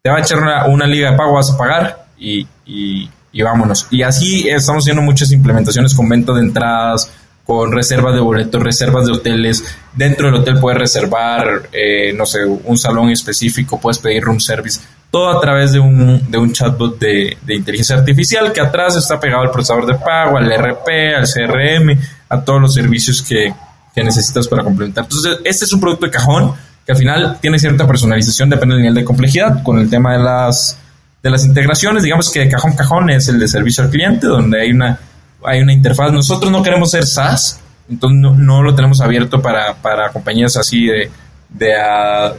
te 0.00 0.08
va 0.08 0.16
a 0.16 0.20
echar 0.20 0.38
una, 0.38 0.86
liga 0.86 1.10
de 1.10 1.18
pago, 1.18 1.34
vas 1.34 1.50
a 1.50 1.58
pagar 1.58 2.06
y, 2.18 2.46
y, 2.64 3.10
y 3.30 3.42
vámonos. 3.42 3.88
Y 3.90 4.00
así 4.04 4.48
estamos 4.48 4.84
haciendo 4.84 5.02
muchas 5.02 5.32
implementaciones 5.32 5.92
con 5.92 6.08
venta 6.08 6.32
de 6.32 6.40
entradas, 6.40 7.12
con 7.44 7.72
reservas 7.72 8.14
de 8.14 8.20
boletos, 8.20 8.62
reservas 8.62 9.04
de 9.04 9.12
hoteles. 9.12 9.66
Dentro 9.94 10.28
del 10.28 10.36
hotel 10.36 10.58
puedes 10.58 10.80
reservar, 10.80 11.68
eh, 11.74 12.14
no 12.14 12.24
sé, 12.24 12.46
un 12.46 12.78
salón 12.78 13.10
específico, 13.10 13.78
puedes 13.78 13.98
pedir 13.98 14.22
room 14.22 14.40
service, 14.40 14.80
todo 15.12 15.28
a 15.28 15.40
través 15.42 15.72
de 15.72 15.78
un, 15.78 16.30
de 16.30 16.38
un 16.38 16.52
chatbot 16.52 16.98
de, 16.98 17.36
inteligencia 17.46 17.96
artificial 17.96 18.50
que 18.50 18.62
atrás 18.62 18.96
está 18.96 19.20
pegado 19.20 19.42
al 19.42 19.50
procesador 19.50 19.86
de 19.86 19.94
pago, 19.94 20.38
al 20.38 20.50
RP, 20.50 21.14
al 21.14 21.28
CRM, 21.28 22.00
a 22.30 22.40
todos 22.40 22.62
los 22.62 22.72
servicios 22.72 23.20
que, 23.20 23.52
que 23.94 24.02
necesitas 24.02 24.48
para 24.48 24.64
complementar. 24.64 25.04
Entonces, 25.04 25.38
este 25.44 25.66
es 25.66 25.72
un 25.74 25.80
producto 25.80 26.06
de 26.06 26.12
cajón 26.12 26.54
que 26.86 26.92
al 26.92 26.98
final 26.98 27.38
tiene 27.42 27.58
cierta 27.58 27.86
personalización, 27.86 28.48
depende 28.48 28.74
del 28.74 28.82
nivel 28.84 28.94
de 28.94 29.04
complejidad, 29.04 29.62
con 29.62 29.78
el 29.78 29.90
tema 29.90 30.14
de 30.14 30.24
las, 30.24 30.78
de 31.22 31.28
las 31.28 31.44
integraciones, 31.44 32.02
digamos 32.02 32.30
que 32.30 32.40
de 32.40 32.48
cajón 32.48 32.72
cajón 32.72 33.10
es 33.10 33.28
el 33.28 33.38
de 33.38 33.48
servicio 33.48 33.84
al 33.84 33.90
cliente, 33.90 34.26
donde 34.26 34.62
hay 34.62 34.70
una 34.70 34.98
hay 35.44 35.60
una 35.60 35.72
interfaz. 35.72 36.10
Nosotros 36.10 36.50
no 36.50 36.62
queremos 36.62 36.90
ser 36.90 37.04
SaaS, 37.04 37.60
entonces 37.90 38.18
no, 38.18 38.62
lo 38.62 38.74
tenemos 38.74 39.00
abierto 39.02 39.42
para, 39.42 39.74
para 39.74 40.10
compañías 40.10 40.56
así 40.56 40.86
de, 40.86 41.10
de 41.50 41.76
a 41.76 42.32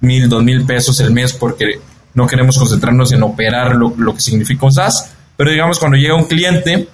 mil, 0.00 0.28
dos 0.28 0.44
mil 0.44 0.64
pesos 0.64 1.00
el 1.00 1.10
mes 1.10 1.32
porque 1.32 1.80
no 2.14 2.26
queremos 2.26 2.58
concentrarnos 2.58 3.12
en 3.12 3.22
operar 3.22 3.76
lo, 3.76 4.14
que 4.14 4.20
significa 4.20 4.66
un 4.66 4.72
SaaS. 4.72 5.12
Pero 5.36 5.50
digamos, 5.50 5.78
cuando 5.78 5.96
llega 5.96 6.14
un 6.14 6.24
cliente, 6.24 6.88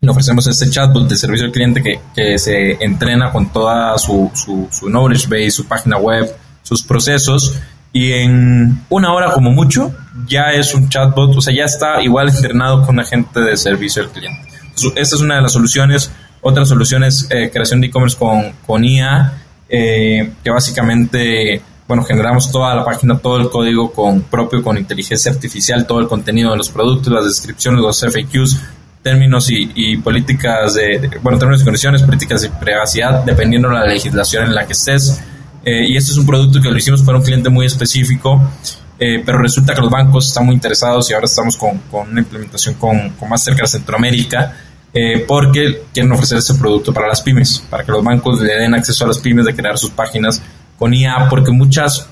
le 0.00 0.10
ofrecemos 0.10 0.46
este 0.46 0.70
chatbot 0.70 1.08
de 1.08 1.16
servicio 1.16 1.46
al 1.46 1.52
cliente 1.52 1.82
que, 1.82 2.00
que 2.14 2.38
se 2.38 2.72
entrena 2.84 3.32
con 3.32 3.52
toda 3.52 3.98
su, 3.98 4.30
su, 4.34 4.68
su 4.70 4.88
knowledge 4.88 5.26
base, 5.28 5.50
su 5.50 5.66
página 5.66 5.98
web, 5.98 6.34
sus 6.62 6.82
procesos. 6.82 7.54
Y 7.92 8.12
en 8.12 8.84
una 8.90 9.12
hora 9.12 9.32
como 9.32 9.50
mucho, 9.52 9.94
ya 10.26 10.50
es 10.52 10.74
un 10.74 10.88
chatbot, 10.88 11.36
o 11.36 11.40
sea, 11.40 11.54
ya 11.54 11.64
está 11.64 12.02
igual 12.02 12.28
entrenado 12.28 12.82
con 12.84 12.96
un 12.96 13.00
agente 13.00 13.40
de 13.40 13.56
servicio 13.56 14.02
al 14.02 14.10
cliente. 14.10 14.46
Esta 14.96 15.16
es 15.16 15.22
una 15.22 15.36
de 15.36 15.42
las 15.42 15.52
soluciones. 15.52 16.10
Otra 16.42 16.64
solución 16.66 17.04
es 17.04 17.26
eh, 17.30 17.50
creación 17.50 17.80
de 17.80 17.86
e-commerce 17.86 18.16
con, 18.18 18.52
con 18.66 18.84
IA, 18.84 19.32
eh, 19.68 20.32
que 20.44 20.50
básicamente, 20.50 21.62
bueno, 21.88 22.02
generamos 22.04 22.50
toda 22.50 22.74
la 22.74 22.84
página, 22.84 23.18
todo 23.18 23.36
el 23.38 23.48
código 23.48 23.92
con 23.92 24.22
propio 24.22 24.62
con 24.62 24.76
inteligencia 24.76 25.30
artificial, 25.30 25.86
todo 25.86 26.00
el 26.00 26.08
contenido 26.08 26.50
de 26.50 26.56
los 26.56 26.68
productos, 26.68 27.12
las 27.12 27.24
descripciones, 27.24 27.80
los 27.80 28.00
FAQs, 28.00 28.60
términos 29.02 29.48
y, 29.50 29.96
políticas 29.98 30.74
de, 30.74 31.10
bueno, 31.22 31.38
términos 31.38 31.62
y 31.62 31.64
condiciones, 31.64 32.02
políticas 32.02 32.42
de 32.42 32.50
privacidad, 32.50 33.24
dependiendo 33.24 33.68
de 33.68 33.74
la 33.74 33.86
legislación 33.86 34.44
en 34.44 34.54
la 34.54 34.66
que 34.66 34.72
estés. 34.72 35.22
Eh, 35.64 35.88
y 35.88 35.96
este 35.96 36.12
es 36.12 36.18
un 36.18 36.26
producto 36.26 36.60
que 36.60 36.70
lo 36.70 36.76
hicimos 36.76 37.02
para 37.02 37.18
un 37.18 37.24
cliente 37.24 37.48
muy 37.48 37.66
específico 37.66 38.40
eh, 38.98 39.22
pero 39.24 39.38
resulta 39.38 39.74
que 39.74 39.82
los 39.82 39.90
bancos 39.90 40.28
están 40.28 40.46
muy 40.46 40.54
interesados 40.54 41.10
y 41.10 41.14
ahora 41.14 41.26
estamos 41.26 41.56
con, 41.56 41.78
con 41.90 42.08
una 42.08 42.20
implementación 42.20 42.76
con, 42.76 43.10
con 43.10 43.28
Mastercard 43.28 43.68
Centroamérica 43.68 44.56
eh, 44.94 45.24
porque 45.28 45.82
quieren 45.92 46.10
ofrecer 46.12 46.38
ese 46.38 46.54
producto 46.54 46.94
para 46.94 47.06
las 47.06 47.20
pymes, 47.20 47.62
para 47.68 47.84
que 47.84 47.92
los 47.92 48.02
bancos 48.02 48.40
le 48.40 48.54
den 48.54 48.74
acceso 48.74 49.04
a 49.04 49.08
las 49.08 49.18
pymes 49.18 49.44
de 49.44 49.54
crear 49.54 49.76
sus 49.76 49.90
páginas 49.90 50.40
con 50.78 50.94
IA, 50.94 51.28
porque 51.28 51.50
muchas 51.50 52.08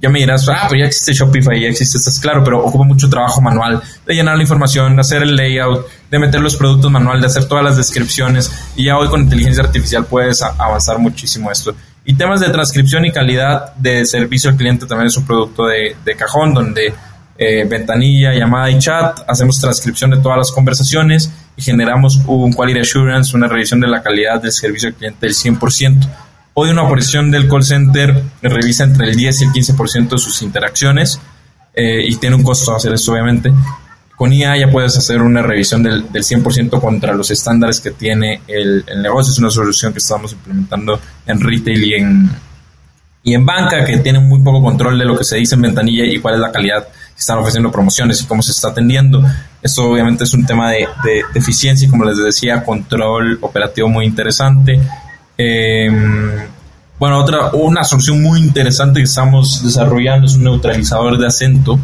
ya 0.00 0.08
me 0.08 0.20
dirás, 0.20 0.48
ah, 0.48 0.66
pero 0.68 0.80
ya 0.80 0.86
existe 0.86 1.12
Shopify, 1.12 1.60
ya 1.60 1.68
existe, 1.68 1.98
estás 1.98 2.20
claro, 2.20 2.44
pero 2.44 2.64
ocupa 2.64 2.84
mucho 2.84 3.08
trabajo 3.08 3.40
manual 3.40 3.82
de 4.06 4.14
llenar 4.14 4.36
la 4.36 4.42
información, 4.42 4.94
de 4.94 5.00
hacer 5.00 5.22
el 5.22 5.34
layout, 5.34 5.86
de 6.08 6.18
meter 6.20 6.40
los 6.40 6.54
productos 6.56 6.90
manual, 6.90 7.20
de 7.20 7.26
hacer 7.26 7.46
todas 7.46 7.64
las 7.64 7.76
descripciones. 7.76 8.52
Y 8.76 8.84
ya 8.84 8.96
hoy 8.96 9.08
con 9.08 9.22
inteligencia 9.22 9.64
artificial 9.64 10.06
puedes 10.06 10.40
avanzar 10.42 10.98
muchísimo 10.98 11.50
esto. 11.50 11.74
Y 12.04 12.14
temas 12.14 12.40
de 12.40 12.48
transcripción 12.50 13.04
y 13.06 13.12
calidad 13.12 13.74
de 13.74 14.04
servicio 14.04 14.50
al 14.50 14.56
cliente 14.56 14.86
también 14.86 15.08
es 15.08 15.16
un 15.16 15.26
producto 15.26 15.66
de, 15.66 15.96
cajón, 16.16 16.54
donde 16.54 16.94
eh, 17.36 17.64
ventanilla, 17.68 18.32
llamada 18.32 18.70
y 18.70 18.78
chat, 18.78 19.18
hacemos 19.26 19.60
transcripción 19.60 20.10
de 20.10 20.18
todas 20.18 20.38
las 20.38 20.52
conversaciones 20.52 21.30
y 21.56 21.62
generamos 21.62 22.20
un 22.26 22.52
quality 22.52 22.80
assurance, 22.80 23.36
una 23.36 23.48
revisión 23.48 23.80
de 23.80 23.88
la 23.88 24.00
calidad 24.00 24.40
del 24.40 24.52
servicio 24.52 24.90
al 24.90 24.94
cliente 24.94 25.26
del 25.26 25.34
100%. 25.34 26.08
Hoy 26.60 26.70
una 26.70 26.82
operación 26.82 27.30
del 27.30 27.46
call 27.46 27.62
center 27.62 28.20
revisa 28.42 28.82
entre 28.82 29.10
el 29.10 29.14
10 29.14 29.42
y 29.42 29.44
el 29.44 29.50
15% 29.52 30.08
de 30.08 30.18
sus 30.18 30.42
interacciones 30.42 31.20
eh, 31.72 32.02
y 32.04 32.16
tiene 32.16 32.34
un 32.34 32.42
costo 32.42 32.74
hacer 32.74 32.92
eso, 32.92 33.12
obviamente. 33.12 33.52
Con 34.16 34.32
IA 34.32 34.56
ya 34.56 34.68
puedes 34.68 34.96
hacer 34.96 35.22
una 35.22 35.40
revisión 35.40 35.84
del, 35.84 36.10
del 36.10 36.24
100% 36.24 36.80
contra 36.80 37.14
los 37.14 37.30
estándares 37.30 37.80
que 37.80 37.92
tiene 37.92 38.40
el, 38.48 38.84
negocio. 39.00 39.32
Es 39.32 39.38
una 39.38 39.50
solución 39.50 39.92
que 39.92 40.00
estamos 40.00 40.32
implementando 40.32 41.00
en 41.26 41.40
retail 41.40 41.84
y 41.84 41.94
en, 41.94 42.28
y 43.22 43.34
en 43.34 43.46
banca, 43.46 43.84
que 43.84 43.98
tiene 43.98 44.18
muy 44.18 44.42
poco 44.42 44.60
control 44.60 44.98
de 44.98 45.04
lo 45.04 45.16
que 45.16 45.22
se 45.22 45.36
dice 45.36 45.54
en 45.54 45.62
ventanilla 45.62 46.06
y 46.06 46.18
cuál 46.18 46.34
es 46.34 46.40
la 46.40 46.50
calidad 46.50 46.88
que 46.88 47.20
están 47.20 47.38
ofreciendo 47.38 47.70
promociones 47.70 48.20
y 48.20 48.26
cómo 48.26 48.42
se 48.42 48.50
está 48.50 48.70
atendiendo. 48.70 49.22
Eso 49.62 49.88
obviamente 49.88 50.24
es 50.24 50.34
un 50.34 50.44
tema 50.44 50.72
de, 50.72 50.88
de, 51.04 51.22
de 51.32 51.38
eficiencia 51.38 51.86
y 51.86 51.88
como 51.88 52.04
les 52.04 52.16
decía, 52.16 52.64
control 52.64 53.38
operativo 53.42 53.88
muy 53.88 54.06
interesante. 54.06 54.80
Eh, 55.40 55.88
bueno, 56.98 57.20
otra, 57.20 57.52
una 57.52 57.84
solución 57.84 58.20
muy 58.20 58.40
interesante 58.40 58.98
que 58.98 59.04
estamos 59.04 59.62
desarrollando 59.62 60.26
es 60.26 60.34
un 60.34 60.42
neutralizador 60.42 61.16
de 61.16 61.28
acento. 61.28 61.78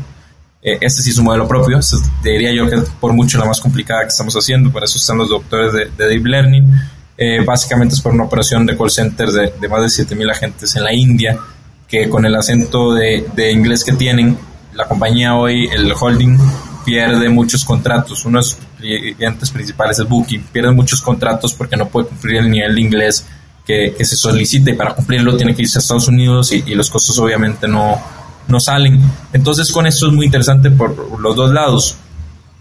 Eh, 0.60 0.78
este 0.80 1.02
sí 1.02 1.10
es 1.10 1.18
un 1.18 1.26
modelo 1.26 1.46
propio, 1.46 1.78
este 1.78 1.96
diría 2.24 2.52
yo 2.52 2.68
que 2.68 2.76
es 2.76 2.88
por 3.00 3.12
mucho 3.12 3.38
la 3.38 3.44
más 3.44 3.60
complicada 3.60 4.00
que 4.00 4.08
estamos 4.08 4.34
haciendo, 4.34 4.72
para 4.72 4.86
eso 4.86 4.98
están 4.98 5.18
los 5.18 5.28
doctores 5.28 5.72
de, 5.72 5.90
de 5.96 6.08
Deep 6.08 6.26
Learning. 6.26 6.72
Eh, 7.16 7.44
básicamente 7.44 7.94
es 7.94 8.00
por 8.00 8.12
una 8.12 8.24
operación 8.24 8.66
de 8.66 8.76
call 8.76 8.90
centers 8.90 9.34
de, 9.34 9.52
de 9.60 9.68
más 9.68 9.82
de 9.82 10.04
7.000 10.04 10.30
agentes 10.32 10.74
en 10.74 10.82
la 10.82 10.92
India, 10.92 11.38
que 11.86 12.08
con 12.08 12.26
el 12.26 12.34
acento 12.34 12.92
de, 12.92 13.24
de 13.36 13.52
inglés 13.52 13.84
que 13.84 13.92
tienen, 13.92 14.36
la 14.74 14.88
compañía 14.88 15.36
hoy, 15.36 15.68
el 15.68 15.92
holding, 15.92 16.38
pierde 16.84 17.28
muchos 17.28 17.64
contratos. 17.64 18.24
Uno 18.24 18.38
de 18.38 18.44
sus 18.44 18.58
clientes 18.78 19.50
principales 19.52 20.00
es 20.00 20.08
Booking, 20.08 20.42
pierde 20.52 20.72
muchos 20.72 21.00
contratos 21.00 21.54
porque 21.54 21.76
no 21.76 21.86
puede 21.86 22.08
cumplir 22.08 22.38
el 22.38 22.50
nivel 22.50 22.74
de 22.74 22.80
inglés 22.80 23.24
que, 23.64 24.04
se 24.04 24.16
solicite 24.16 24.72
y 24.72 24.74
para 24.74 24.94
cumplirlo 24.94 25.36
tiene 25.36 25.54
que 25.54 25.62
irse 25.62 25.78
a 25.78 25.80
Estados 25.80 26.08
Unidos 26.08 26.52
y, 26.52 26.74
los 26.74 26.90
costos 26.90 27.18
obviamente 27.18 27.66
no, 27.66 28.00
no 28.46 28.60
salen. 28.60 29.00
Entonces 29.32 29.72
con 29.72 29.86
esto 29.86 30.08
es 30.08 30.12
muy 30.12 30.26
interesante 30.26 30.70
por 30.70 31.20
los 31.20 31.34
dos 31.34 31.50
lados. 31.50 31.96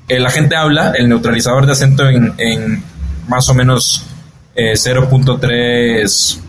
El 0.07 0.25
agente 0.25 0.55
habla, 0.55 0.91
el 0.91 1.09
neutralizador 1.09 1.65
de 1.65 1.73
acento 1.73 2.07
en, 2.07 2.33
en 2.37 2.83
más 3.27 3.49
o 3.49 3.53
menos 3.53 4.05
eh, 4.55 4.73
0.3 4.73 6.39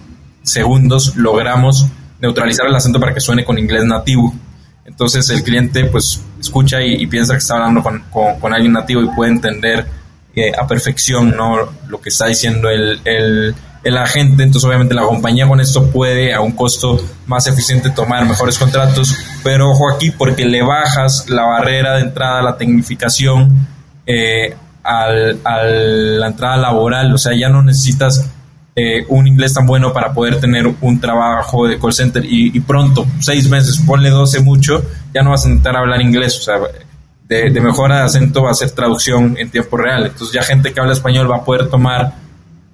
segundos 0.43 1.17
logramos 1.17 1.87
neutralizar 2.21 2.67
el 2.67 2.75
acento 2.75 3.01
para 3.01 3.15
que 3.15 3.21
suene 3.21 3.45
con 3.45 3.59
inglés 3.59 3.85
nativo. 3.85 4.35
Entonces 4.85 5.29
el 5.31 5.43
cliente 5.43 5.85
pues 5.87 6.21
escucha 6.39 6.83
y, 6.83 7.07
piensa 7.07 7.33
que 7.33 7.39
está 7.39 7.55
hablando 7.55 7.83
con, 7.83 8.05
con, 8.11 8.53
alguien 8.53 8.73
nativo 8.73 9.03
y 9.03 9.09
puede 9.17 9.33
entender 9.33 9.87
eh, 10.37 10.53
a 10.57 10.67
perfección 10.67 11.35
¿no? 11.37 11.57
lo 11.89 12.01
que 12.01 12.11
está 12.11 12.27
diciendo 12.27 12.69
el 12.69 13.55
el 13.85 13.99
agente, 13.99 14.43
entonces 14.43 14.67
obviamente 14.67 14.95
la 14.95 15.03
compañía 15.03 15.47
con 15.47 15.61
esto 15.61 15.91
puede 15.91 16.33
a 16.35 16.41
un 16.41 16.53
costo 16.53 16.99
más 17.27 17.47
eficiente 17.47 17.91
tomar 17.91 18.27
mejores 18.27 18.59
contratos, 18.59 19.15
pero 19.43 19.71
ojo 19.71 19.91
aquí 19.91 20.11
porque 20.11 20.47
le 20.47 20.63
bajas 20.63 21.29
la 21.29 21.45
barrera 21.45 21.97
de 21.97 22.03
entrada, 22.03 22.43
la 22.43 22.57
tecnificación 22.57 23.69
eh, 24.07 24.57
al, 24.83 25.39
a 25.45 25.65
la 25.65 26.27
entrada 26.27 26.57
laboral, 26.57 27.13
o 27.13 27.19
sea, 27.19 27.37
ya 27.37 27.51
no 27.51 27.63
necesitas 27.63 28.31
eh, 28.75 29.05
un 29.09 29.27
inglés 29.27 29.53
tan 29.53 29.67
bueno 29.67 29.93
para 29.93 30.13
poder 30.13 30.41
tener 30.41 30.67
un 30.81 31.01
trabajo 31.01 31.69
de 31.69 31.79
call 31.79 31.93
center. 31.93 32.25
Y, 32.25 32.57
y, 32.57 32.61
pronto, 32.61 33.07
seis 33.21 33.49
meses, 33.49 33.81
ponle 33.87 34.11
12 34.11 34.41
mucho, 34.41 34.83
ya 35.15 35.23
no 35.23 35.31
vas 35.31 35.45
a 35.45 35.49
intentar 35.49 35.77
hablar 35.77 36.01
inglés, 36.01 36.39
o 36.39 36.43
sea, 36.43 36.55
de, 37.29 37.51
de 37.51 37.61
mejora 37.61 37.99
de 37.99 38.05
acento 38.05 38.43
va 38.43 38.51
a 38.51 38.55
ser 38.55 38.71
traducción 38.71 39.37
en 39.39 39.51
tiempo 39.51 39.77
real, 39.77 40.07
entonces 40.07 40.33
ya 40.33 40.43
gente 40.43 40.73
que 40.73 40.81
habla 40.81 40.93
español 40.93 41.31
va 41.31 41.37
a 41.37 41.45
poder 41.45 41.69
tomar 41.69 42.24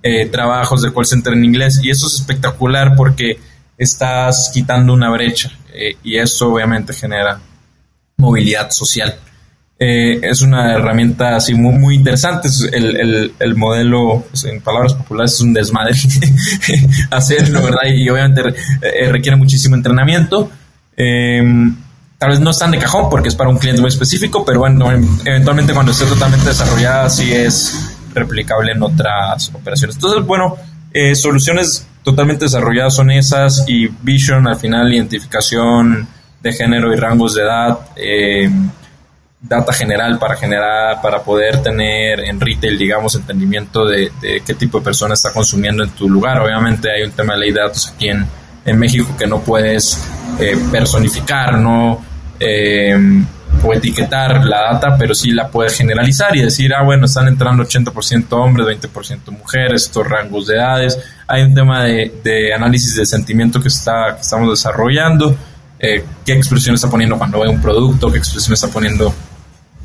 eh, 0.02 0.26
trabajos 0.26 0.80
de 0.80 0.94
call 0.94 1.04
center 1.04 1.34
en 1.34 1.44
inglés 1.44 1.78
y 1.82 1.90
eso 1.90 2.06
es 2.06 2.14
espectacular 2.14 2.96
porque 2.96 3.38
estás 3.76 4.50
quitando 4.54 4.94
una 4.94 5.10
brecha 5.10 5.52
eh, 5.74 5.96
y 6.02 6.16
eso 6.16 6.54
obviamente 6.54 6.94
genera 6.94 7.38
movilidad 8.16 8.70
social. 8.70 9.14
Eh, 9.78 10.18
es 10.22 10.40
una 10.40 10.72
herramienta 10.72 11.36
así 11.36 11.54
muy, 11.54 11.74
muy 11.74 11.94
interesante. 11.96 12.48
El, 12.72 12.96
el, 12.96 13.34
el, 13.38 13.54
modelo, 13.56 14.24
pues, 14.30 14.44
en 14.44 14.62
palabras 14.62 14.94
populares, 14.94 15.34
es 15.34 15.40
un 15.42 15.52
desmadre 15.52 15.94
hacerlo, 17.10 17.62
¿verdad? 17.62 17.88
Y 17.94 18.08
obviamente 18.08 18.42
requiere 19.10 19.36
muchísimo 19.36 19.76
entrenamiento. 19.76 20.50
tal 20.96 22.30
vez 22.30 22.40
no 22.40 22.50
es 22.50 22.58
tan 22.58 22.70
de 22.70 22.78
cajón 22.78 23.10
porque 23.10 23.28
es 23.28 23.34
para 23.34 23.50
un 23.50 23.58
cliente 23.58 23.82
muy 23.82 23.88
específico, 23.88 24.44
pero 24.46 24.60
bueno, 24.60 24.90
eventualmente 25.26 25.74
cuando 25.74 25.92
esté 25.92 26.06
totalmente 26.06 26.48
desarrollada, 26.48 27.08
sí 27.10 27.32
es 27.32 27.98
replicable 28.14 28.72
en 28.72 28.82
otras 28.82 29.50
operaciones. 29.54 29.96
Entonces, 29.96 30.24
bueno, 30.24 30.56
eh, 30.92 31.14
soluciones 31.14 31.86
totalmente 32.02 32.46
desarrolladas 32.46 32.94
son 32.94 33.10
esas 33.10 33.64
y 33.68 33.88
Vision 33.88 34.46
al 34.48 34.56
final, 34.56 34.92
identificación 34.92 36.08
de 36.42 36.52
género 36.52 36.92
y 36.92 36.96
rangos 36.96 37.34
de 37.34 37.42
edad, 37.42 37.78
eh, 37.96 38.50
data 39.40 39.72
general 39.72 40.18
para 40.18 40.36
generar, 40.36 41.00
para 41.00 41.22
poder 41.22 41.62
tener 41.62 42.20
en 42.20 42.40
retail, 42.40 42.78
digamos, 42.78 43.14
entendimiento 43.14 43.86
de, 43.86 44.10
qué 44.20 44.54
tipo 44.54 44.78
de 44.78 44.84
persona 44.84 45.14
está 45.14 45.32
consumiendo 45.32 45.82
en 45.82 45.90
tu 45.90 46.08
lugar. 46.08 46.40
Obviamente 46.40 46.90
hay 46.90 47.02
un 47.02 47.12
tema 47.12 47.34
de 47.34 47.40
ley 47.40 47.52
de 47.52 47.60
datos 47.60 47.88
aquí 47.88 48.08
en, 48.08 48.26
en 48.64 48.78
México 48.78 49.14
que 49.18 49.26
no 49.26 49.40
puedes 49.40 50.02
eh, 50.38 50.58
personificar, 50.70 51.58
no 51.58 52.02
eh, 52.38 52.96
o 53.62 53.74
etiquetar 53.74 54.44
la 54.44 54.72
data, 54.72 54.96
pero 54.98 55.14
sí 55.14 55.30
la 55.30 55.48
puedes 55.48 55.76
generalizar 55.76 56.34
y 56.36 56.42
decir, 56.42 56.72
ah, 56.74 56.82
bueno, 56.82 57.06
están 57.06 57.28
entrando 57.28 57.64
80% 57.64 58.26
hombres, 58.32 58.66
20% 58.66 59.30
mujeres, 59.30 59.84
estos 59.84 60.06
rangos 60.08 60.46
de 60.46 60.56
edades. 60.56 60.98
Hay 61.26 61.42
un 61.42 61.54
tema 61.54 61.84
de, 61.84 62.12
de 62.24 62.54
análisis 62.54 62.96
de 62.96 63.06
sentimiento 63.06 63.60
que, 63.60 63.68
está, 63.68 64.14
que 64.14 64.22
estamos 64.22 64.50
desarrollando, 64.50 65.36
eh, 65.78 66.04
qué 66.24 66.32
expresión 66.32 66.74
está 66.74 66.88
poniendo 66.88 67.16
cuando 67.16 67.40
ve 67.40 67.48
un 67.48 67.60
producto, 67.60 68.10
qué 68.10 68.18
expresión 68.18 68.54
está 68.54 68.68
poniendo 68.68 69.14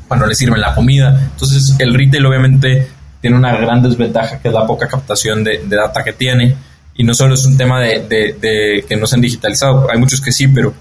cuando 0.08 0.26
le 0.26 0.34
sirven 0.34 0.60
la 0.60 0.74
comida. 0.74 1.28
Entonces, 1.32 1.74
el 1.78 1.94
retail 1.94 2.26
obviamente 2.26 2.88
tiene 3.20 3.36
una 3.36 3.56
gran 3.56 3.82
desventaja 3.82 4.38
que 4.38 4.48
es 4.48 4.54
la 4.54 4.66
poca 4.66 4.86
captación 4.86 5.42
de, 5.42 5.62
de 5.66 5.76
data 5.76 6.02
que 6.04 6.12
tiene. 6.12 6.56
Y 6.94 7.04
no 7.04 7.12
solo 7.12 7.34
es 7.34 7.44
un 7.44 7.56
tema 7.56 7.80
de, 7.80 8.00
de, 8.40 8.84
que 8.88 8.96
no 8.96 9.06
se 9.06 9.16
han 9.16 9.20
digitalizado, 9.20 9.90
hay 9.90 9.98
muchos 9.98 10.20
que 10.20 10.32
sí, 10.32 10.48
pero 10.48 10.72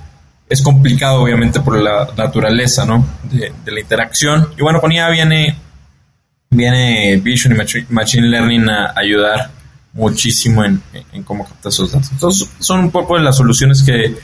es 0.48 0.62
complicado 0.62 1.22
obviamente 1.22 1.60
por 1.60 1.80
la 1.80 2.10
naturaleza 2.16 2.86
¿no? 2.86 3.06
de, 3.32 3.52
la 3.66 3.80
interacción. 3.80 4.50
Y 4.58 4.62
bueno, 4.62 4.80
con 4.80 4.92
IA 4.92 5.10
viene, 5.10 5.58
viene 6.50 7.18
Vision 7.18 7.54
y 7.54 7.94
Machine 7.94 8.28
Learning 8.28 8.70
a 8.70 8.94
ayudar 8.96 9.50
muchísimo 9.94 10.64
en, 10.64 10.82
en 11.14 11.24
cómo 11.24 11.48
captar 11.48 11.72
esos 11.72 11.92
datos. 11.92 12.12
Entonces 12.12 12.50
son 12.60 12.82
un 12.82 12.92
poco 12.92 13.16
de 13.16 13.24
las 13.24 13.38
soluciones 13.38 13.82
que, 13.82 14.16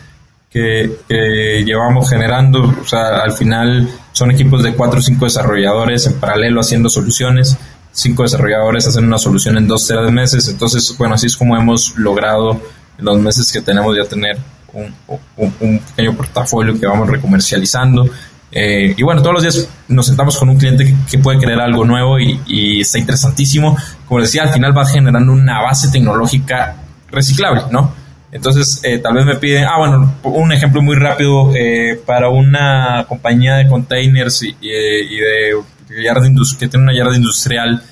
que, 0.51 1.63
llevamos 1.65 2.09
generando. 2.09 2.61
O 2.81 2.85
sea, 2.85 3.23
al 3.23 3.33
final 3.33 3.89
son 4.11 4.31
equipos 4.31 4.63
de 4.63 4.73
cuatro 4.73 4.99
o 4.99 5.01
cinco 5.01 5.25
desarrolladores 5.25 6.05
en 6.07 6.19
paralelo 6.19 6.61
haciendo 6.61 6.89
soluciones. 6.89 7.57
Cinco 7.93 8.23
desarrolladores 8.23 8.87
hacen 8.87 9.05
una 9.05 9.17
solución 9.17 9.57
en 9.57 9.67
dos, 9.67 9.87
tres 9.87 10.11
meses. 10.11 10.47
Entonces, 10.47 10.95
bueno, 10.97 11.15
así 11.15 11.27
es 11.27 11.37
como 11.37 11.57
hemos 11.57 11.97
logrado 11.97 12.61
en 12.97 13.05
los 13.05 13.17
meses 13.17 13.51
que 13.51 13.61
tenemos 13.61 13.95
ya 13.95 14.07
tener 14.07 14.37
un, 14.73 15.79
pequeño 15.79 16.15
portafolio 16.15 16.79
que 16.79 16.85
vamos 16.85 17.09
recomercializando. 17.09 18.09
Eh, 18.51 18.93
y 18.97 19.03
bueno, 19.03 19.21
todos 19.21 19.35
los 19.35 19.43
días 19.43 19.69
nos 19.87 20.05
sentamos 20.07 20.37
con 20.37 20.49
un 20.49 20.57
cliente 20.57 20.93
que, 21.09 21.17
puede 21.19 21.39
crear 21.39 21.61
algo 21.61 21.85
nuevo 21.85 22.19
y, 22.19 22.39
y, 22.47 22.81
está 22.81 22.99
interesantísimo. 22.99 23.77
Como 24.07 24.21
decía, 24.21 24.43
al 24.43 24.49
final 24.49 24.77
va 24.77 24.85
generando 24.85 25.31
una 25.31 25.61
base 25.61 25.89
tecnológica 25.89 26.75
reciclable, 27.09 27.63
¿no? 27.71 27.93
Entonces, 28.31 28.79
eh, 28.83 28.99
tal 28.99 29.15
vez 29.15 29.25
me 29.25 29.35
piden, 29.35 29.65
ah, 29.65 29.77
bueno, 29.77 30.15
un 30.23 30.51
ejemplo 30.53 30.81
muy 30.81 30.95
rápido 30.95 31.53
eh, 31.53 31.99
para 32.05 32.29
una 32.29 33.05
compañía 33.07 33.55
de 33.55 33.67
containers 33.67 34.43
y, 34.43 34.55
y 34.61 35.17
de, 35.17 35.57
de 35.89 36.55
que 36.57 36.67
tiene 36.69 36.83
una 36.83 36.93
yarda 36.93 37.15
industrial 37.15 37.83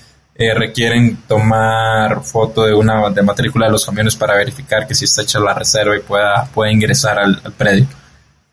eh, 0.41 0.53
requieren 0.53 1.17
tomar 1.27 2.23
foto 2.23 2.63
de 2.63 2.73
una 2.73 3.09
de 3.09 3.21
matrícula 3.21 3.65
de 3.65 3.73
los 3.73 3.85
camiones 3.85 4.15
para 4.15 4.37
verificar 4.37 4.87
que 4.87 4.95
si 4.95 5.03
está 5.03 5.23
hecha 5.23 5.37
la 5.37 5.53
reserva 5.53 5.97
y 5.97 5.99
pueda, 5.99 6.45
pueda 6.45 6.71
ingresar 6.71 7.19
al, 7.19 7.41
al 7.43 7.51
predio. 7.51 7.85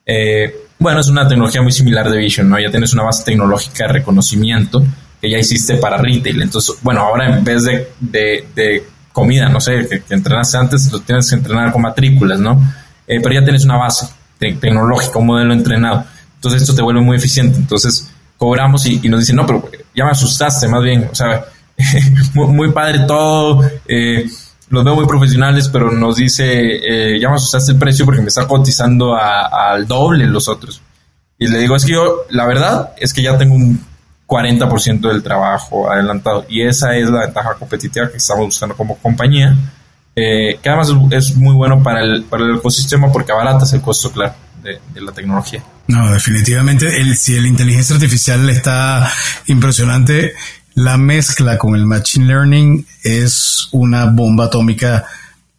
Eh, 0.04 0.52
bueno, 0.80 0.98
es 0.98 1.06
una 1.06 1.28
tecnología 1.28 1.62
muy 1.62 1.70
similar 1.70 2.10
de 2.10 2.18
Vision, 2.18 2.48
¿no? 2.48 2.58
Ya 2.58 2.72
tienes 2.72 2.92
una 2.92 3.04
base 3.04 3.22
tecnológica 3.22 3.86
de 3.86 3.92
reconocimiento 3.92 4.84
que 5.20 5.30
ya 5.30 5.38
hiciste 5.38 5.76
para 5.76 5.96
retail. 5.96 6.42
Entonces, 6.42 6.74
bueno, 6.82 7.02
ahora 7.02 7.38
en 7.38 7.44
vez 7.44 7.62
de, 7.62 7.92
de, 8.00 8.48
de 8.56 8.84
comida, 9.12 9.48
no 9.48 9.60
sé, 9.60 9.86
que, 9.88 10.02
entrenaste 10.12 10.58
antes, 10.58 10.90
lo 10.90 10.98
tienes 10.98 11.30
que 11.30 11.36
entrenar 11.36 11.70
con 11.70 11.82
matrículas, 11.82 12.40
¿no? 12.40 12.60
Eh, 13.06 13.20
pero 13.22 13.32
ya 13.32 13.44
tienes 13.44 13.64
una 13.64 13.76
base. 13.76 14.08
tecnológica, 14.40 15.20
un 15.20 15.26
modelo 15.26 15.52
entrenado. 15.52 16.04
Entonces 16.34 16.62
esto 16.62 16.74
te 16.74 16.82
vuelve 16.82 17.00
muy 17.00 17.16
eficiente. 17.16 17.56
Entonces 17.58 18.10
cobramos 18.36 18.84
y, 18.86 19.08
nos 19.08 19.20
dicen, 19.20 19.36
no, 19.36 19.46
pero 19.46 19.70
ya 19.94 20.04
me 20.04 20.10
asustaste 20.10 20.66
más 20.66 20.82
bien. 20.82 21.08
O 21.10 21.14
sea, 21.14 21.46
muy, 22.34 22.72
padre 22.72 23.00
todo. 23.06 23.62
Eh, 23.86 24.26
los 24.68 24.84
veo 24.84 24.94
muy 24.94 25.06
profesionales, 25.06 25.68
pero 25.68 25.90
nos 25.92 26.16
dice, 26.16 26.44
eh, 26.44 27.20
ya 27.20 27.28
me 27.28 27.36
asustaste 27.36 27.72
el 27.72 27.78
precio 27.78 28.04
porque 28.04 28.20
me 28.20 28.28
está 28.28 28.46
cotizando 28.46 29.14
al 29.16 29.86
doble 29.86 30.26
los 30.26 30.48
otros. 30.48 30.80
Y 31.38 31.48
le 31.48 31.58
digo, 31.58 31.76
es 31.76 31.84
que 31.84 31.92
yo, 31.92 32.24
la 32.30 32.46
verdad 32.46 32.92
es 32.98 33.12
que 33.12 33.22
ya 33.22 33.36
tengo 33.36 33.54
un 33.54 33.80
40% 34.26 35.00
del 35.00 35.22
trabajo 35.22 35.90
adelantado. 35.90 36.46
Y 36.48 36.62
esa 36.62 36.96
es 36.96 37.08
la 37.10 37.20
ventaja 37.20 37.54
competitiva 37.54 38.10
que 38.10 38.16
estamos 38.16 38.46
buscando 38.46 38.76
como 38.76 38.96
compañía. 38.98 39.56
Eh, 40.18 40.58
que 40.62 40.68
además 40.70 40.90
es 41.10 41.36
muy 41.36 41.54
bueno 41.54 41.82
para 41.82 42.02
el, 42.02 42.24
para 42.24 42.44
el 42.44 42.56
ecosistema 42.56 43.12
porque 43.12 43.32
abaratas 43.32 43.72
el 43.74 43.82
costo, 43.82 44.10
claro, 44.10 44.34
de, 44.62 44.80
la 45.00 45.12
tecnología. 45.12 45.62
No, 45.88 46.10
definitivamente, 46.10 47.00
el, 47.00 47.16
si 47.16 47.38
la 47.38 47.46
inteligencia 47.46 47.94
artificial 47.94 48.48
está 48.48 49.12
impresionante, 49.46 50.32
la 50.76 50.98
mezcla 50.98 51.56
con 51.56 51.74
el 51.74 51.86
machine 51.86 52.26
learning 52.26 52.86
es 53.02 53.68
una 53.72 54.04
bomba 54.10 54.44
atómica 54.44 55.06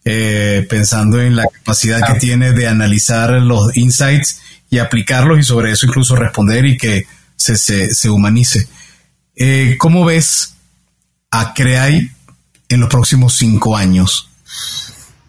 eh, 0.06 0.66
pensando 0.70 1.20
en 1.20 1.36
la 1.36 1.46
capacidad 1.48 2.06
que 2.06 2.20
tiene 2.20 2.52
de 2.52 2.68
analizar 2.68 3.32
los 3.32 3.76
insights 3.76 4.40
y 4.70 4.78
aplicarlos 4.78 5.40
y 5.40 5.44
sobre 5.44 5.72
eso 5.72 5.88
incluso 5.88 6.16
responder 6.16 6.68
y 6.68 6.78
que 6.78 7.08
se, 7.36 7.58
se, 7.58 8.10
humanice. 8.12 8.68
Eh, 9.36 9.76
¿Cómo 9.80 10.06
ves 10.06 10.54
a 11.32 11.54
Creai 11.56 12.12
en 12.70 12.80
los 12.80 12.90
próximos 12.90 13.34
cinco 13.34 13.76
años? 13.76 14.30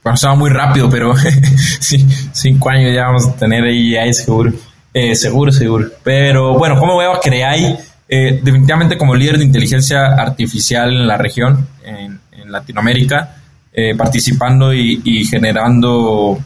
Bueno, 0.04 0.36
muy 0.36 0.50
rápido, 0.50 0.90
pero 0.90 1.14
sí, 1.80 2.06
cinco 2.32 2.68
años 2.68 2.94
ya 2.94 3.06
vamos 3.06 3.26
a 3.26 3.36
tener 3.36 3.64
ahí, 3.64 3.96
ahí 3.96 4.12
seguro. 4.12 4.52
Eh, 4.92 5.16
seguro, 5.16 5.50
seguro. 5.50 5.88
Pero 6.04 6.58
bueno, 6.58 6.78
¿cómo 6.78 6.98
veo 6.98 7.14
a 7.14 7.20
Creai? 7.20 7.87
Eh, 8.08 8.40
definitivamente 8.42 8.96
como 8.96 9.14
líder 9.14 9.38
de 9.38 9.44
inteligencia 9.44 10.06
artificial 10.06 10.90
en 10.90 11.06
la 11.06 11.18
región, 11.18 11.68
en, 11.84 12.18
Latinoamérica, 12.46 13.36
eh, 13.74 13.94
participando 13.94 14.72
y, 14.72 15.26
generando 15.26 16.38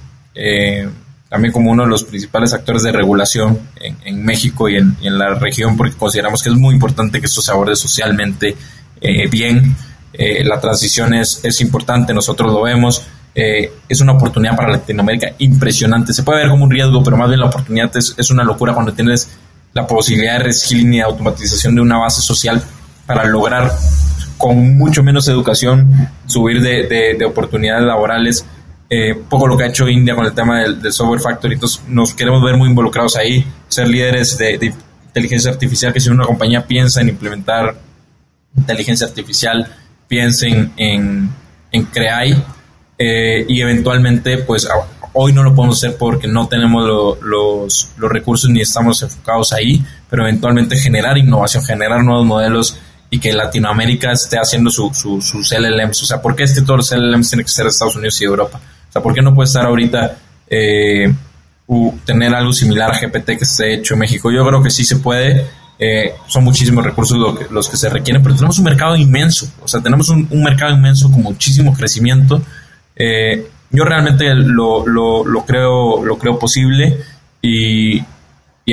también 1.32 1.50
como 1.50 1.70
uno 1.70 1.84
de 1.84 1.88
los 1.88 2.04
principales 2.04 2.52
actores 2.52 2.82
de 2.82 2.92
regulación 2.92 3.58
en, 3.80 4.22
México 4.22 4.68
y 4.68 4.76
en, 4.76 5.18
la 5.18 5.32
región, 5.32 5.78
porque 5.78 5.96
consideramos 5.96 6.42
que 6.42 6.50
es 6.50 6.56
muy 6.56 6.74
importante 6.74 7.20
que 7.20 7.26
esto 7.26 7.40
se 7.40 7.50
aborde 7.50 7.74
socialmente 7.74 8.54
eh, 9.00 9.28
bien. 9.28 9.74
Eh, 10.12 10.44
la 10.44 10.60
transición 10.60 11.14
es, 11.14 11.60
importante, 11.62 12.12
nosotros 12.12 12.52
lo 12.52 12.62
vemos. 12.62 13.02
Eh, 13.34 13.72
es 13.88 14.00
una 14.02 14.12
oportunidad 14.12 14.54
para 14.54 14.72
Latinoamérica 14.72 15.28
impresionante. 15.38 16.12
Se 16.12 16.22
puede 16.22 16.40
ver 16.40 16.50
como 16.50 16.64
un 16.64 16.70
riesgo, 16.70 17.02
pero 17.02 17.16
más 17.16 17.28
bien 17.28 17.40
la 17.40 17.46
oportunidad 17.46 17.96
es, 17.96 18.14
es 18.18 18.30
una 18.30 18.44
locura 18.44 18.74
cuando 18.74 18.92
tienes 18.92 19.30
la 19.72 19.86
posibilidad 19.86 20.38
de 20.38 20.44
reskilling 20.44 20.94
y 20.94 21.00
automatización 21.00 21.74
de 21.74 21.80
una 21.80 21.98
base 21.98 22.20
social 22.20 22.62
para 23.06 23.24
lograr 23.24 23.72
con 24.38 24.76
mucho 24.76 25.02
menos 25.02 25.28
educación 25.28 26.10
subir 26.26 26.60
de, 26.60 26.86
de, 26.86 27.14
de 27.18 27.24
oportunidades 27.24 27.84
laborales 27.84 28.44
eh, 28.94 29.14
poco 29.14 29.46
lo 29.46 29.56
que 29.56 29.64
ha 29.64 29.68
hecho 29.68 29.88
India 29.88 30.14
con 30.14 30.26
el 30.26 30.34
tema 30.34 30.60
del, 30.60 30.92
software 30.92 31.22
factory. 31.22 31.54
Entonces 31.54 31.82
nos 31.88 32.12
queremos 32.12 32.42
ver 32.42 32.58
muy 32.58 32.68
involucrados 32.68 33.16
ahí, 33.16 33.42
ser 33.66 33.88
líderes 33.88 34.36
de, 34.36 34.74
inteligencia 35.06 35.50
artificial, 35.50 35.94
que 35.94 36.00
si 36.00 36.10
una 36.10 36.26
compañía 36.26 36.66
piensa 36.66 37.00
en 37.00 37.08
implementar 37.08 37.74
inteligencia 38.54 39.06
artificial, 39.06 39.66
piensen 40.08 40.72
en, 40.76 41.30
en 41.70 41.84
CREAI 41.86 42.44
eh, 42.98 43.46
y 43.48 43.62
eventualmente, 43.62 44.36
pues 44.36 44.68
hoy 45.14 45.32
no 45.32 45.42
lo 45.42 45.54
podemos 45.54 45.78
hacer 45.78 45.96
porque 45.96 46.26
no 46.26 46.48
tenemos 46.48 47.18
los, 47.22 47.88
los 47.96 48.10
recursos 48.10 48.50
ni 48.50 48.60
estamos 48.60 49.02
enfocados 49.02 49.52
ahí, 49.52 49.84
pero 50.08 50.22
eventualmente 50.22 50.76
generar 50.76 51.18
innovación, 51.18 51.64
generar 51.64 52.02
nuevos 52.02 52.26
modelos 52.26 52.76
y 53.12 53.18
que 53.18 53.32
Latinoamérica 53.34 54.10
esté 54.12 54.38
haciendo 54.38 54.70
su, 54.70 54.90
sus 54.94 55.52
LLMs. 55.52 56.02
O 56.02 56.06
sea, 56.06 56.22
¿por 56.22 56.34
qué 56.34 56.44
es 56.44 56.54
que 56.54 56.62
todos 56.62 56.90
los 56.90 56.92
LLMs 56.92 57.28
tienen 57.28 57.44
que 57.44 57.52
ser 57.52 57.66
Estados 57.66 57.94
Unidos 57.94 58.18
y 58.22 58.24
Europa? 58.24 58.58
O 58.88 58.92
sea, 58.92 59.02
¿por 59.02 59.12
qué 59.12 59.20
no 59.20 59.34
puede 59.34 59.48
estar 59.48 59.66
ahorita 59.66 60.16
eh, 60.48 61.12
tener 62.06 62.34
algo 62.34 62.54
similar 62.54 62.90
a 62.90 62.98
GPT 62.98 63.38
que 63.38 63.44
ha 63.44 63.66
hecho 63.66 63.92
en 63.92 64.00
México? 64.00 64.30
Yo 64.32 64.46
creo 64.46 64.62
que 64.62 64.70
sí 64.70 64.82
se 64.84 64.96
puede. 64.96 65.46
Eh, 65.78 66.14
son 66.26 66.44
muchísimos 66.44 66.82
recursos 66.84 67.18
los 67.50 67.68
que 67.68 67.76
se 67.76 67.90
requieren, 67.90 68.22
pero 68.22 68.34
tenemos 68.34 68.58
un 68.58 68.64
mercado 68.64 68.96
inmenso. 68.96 69.46
O 69.62 69.68
sea, 69.68 69.82
tenemos 69.82 70.08
un, 70.08 70.26
mercado 70.42 70.74
inmenso 70.74 71.10
con 71.10 71.22
muchísimo 71.22 71.74
crecimiento. 71.74 72.40
Eh, 72.96 73.46
yo 73.72 73.84
realmente 73.84 74.34
lo, 74.34 74.84
creo, 75.46 76.04
lo 76.04 76.18
creo 76.18 76.38
posible 76.38 76.98
y, 77.40 78.00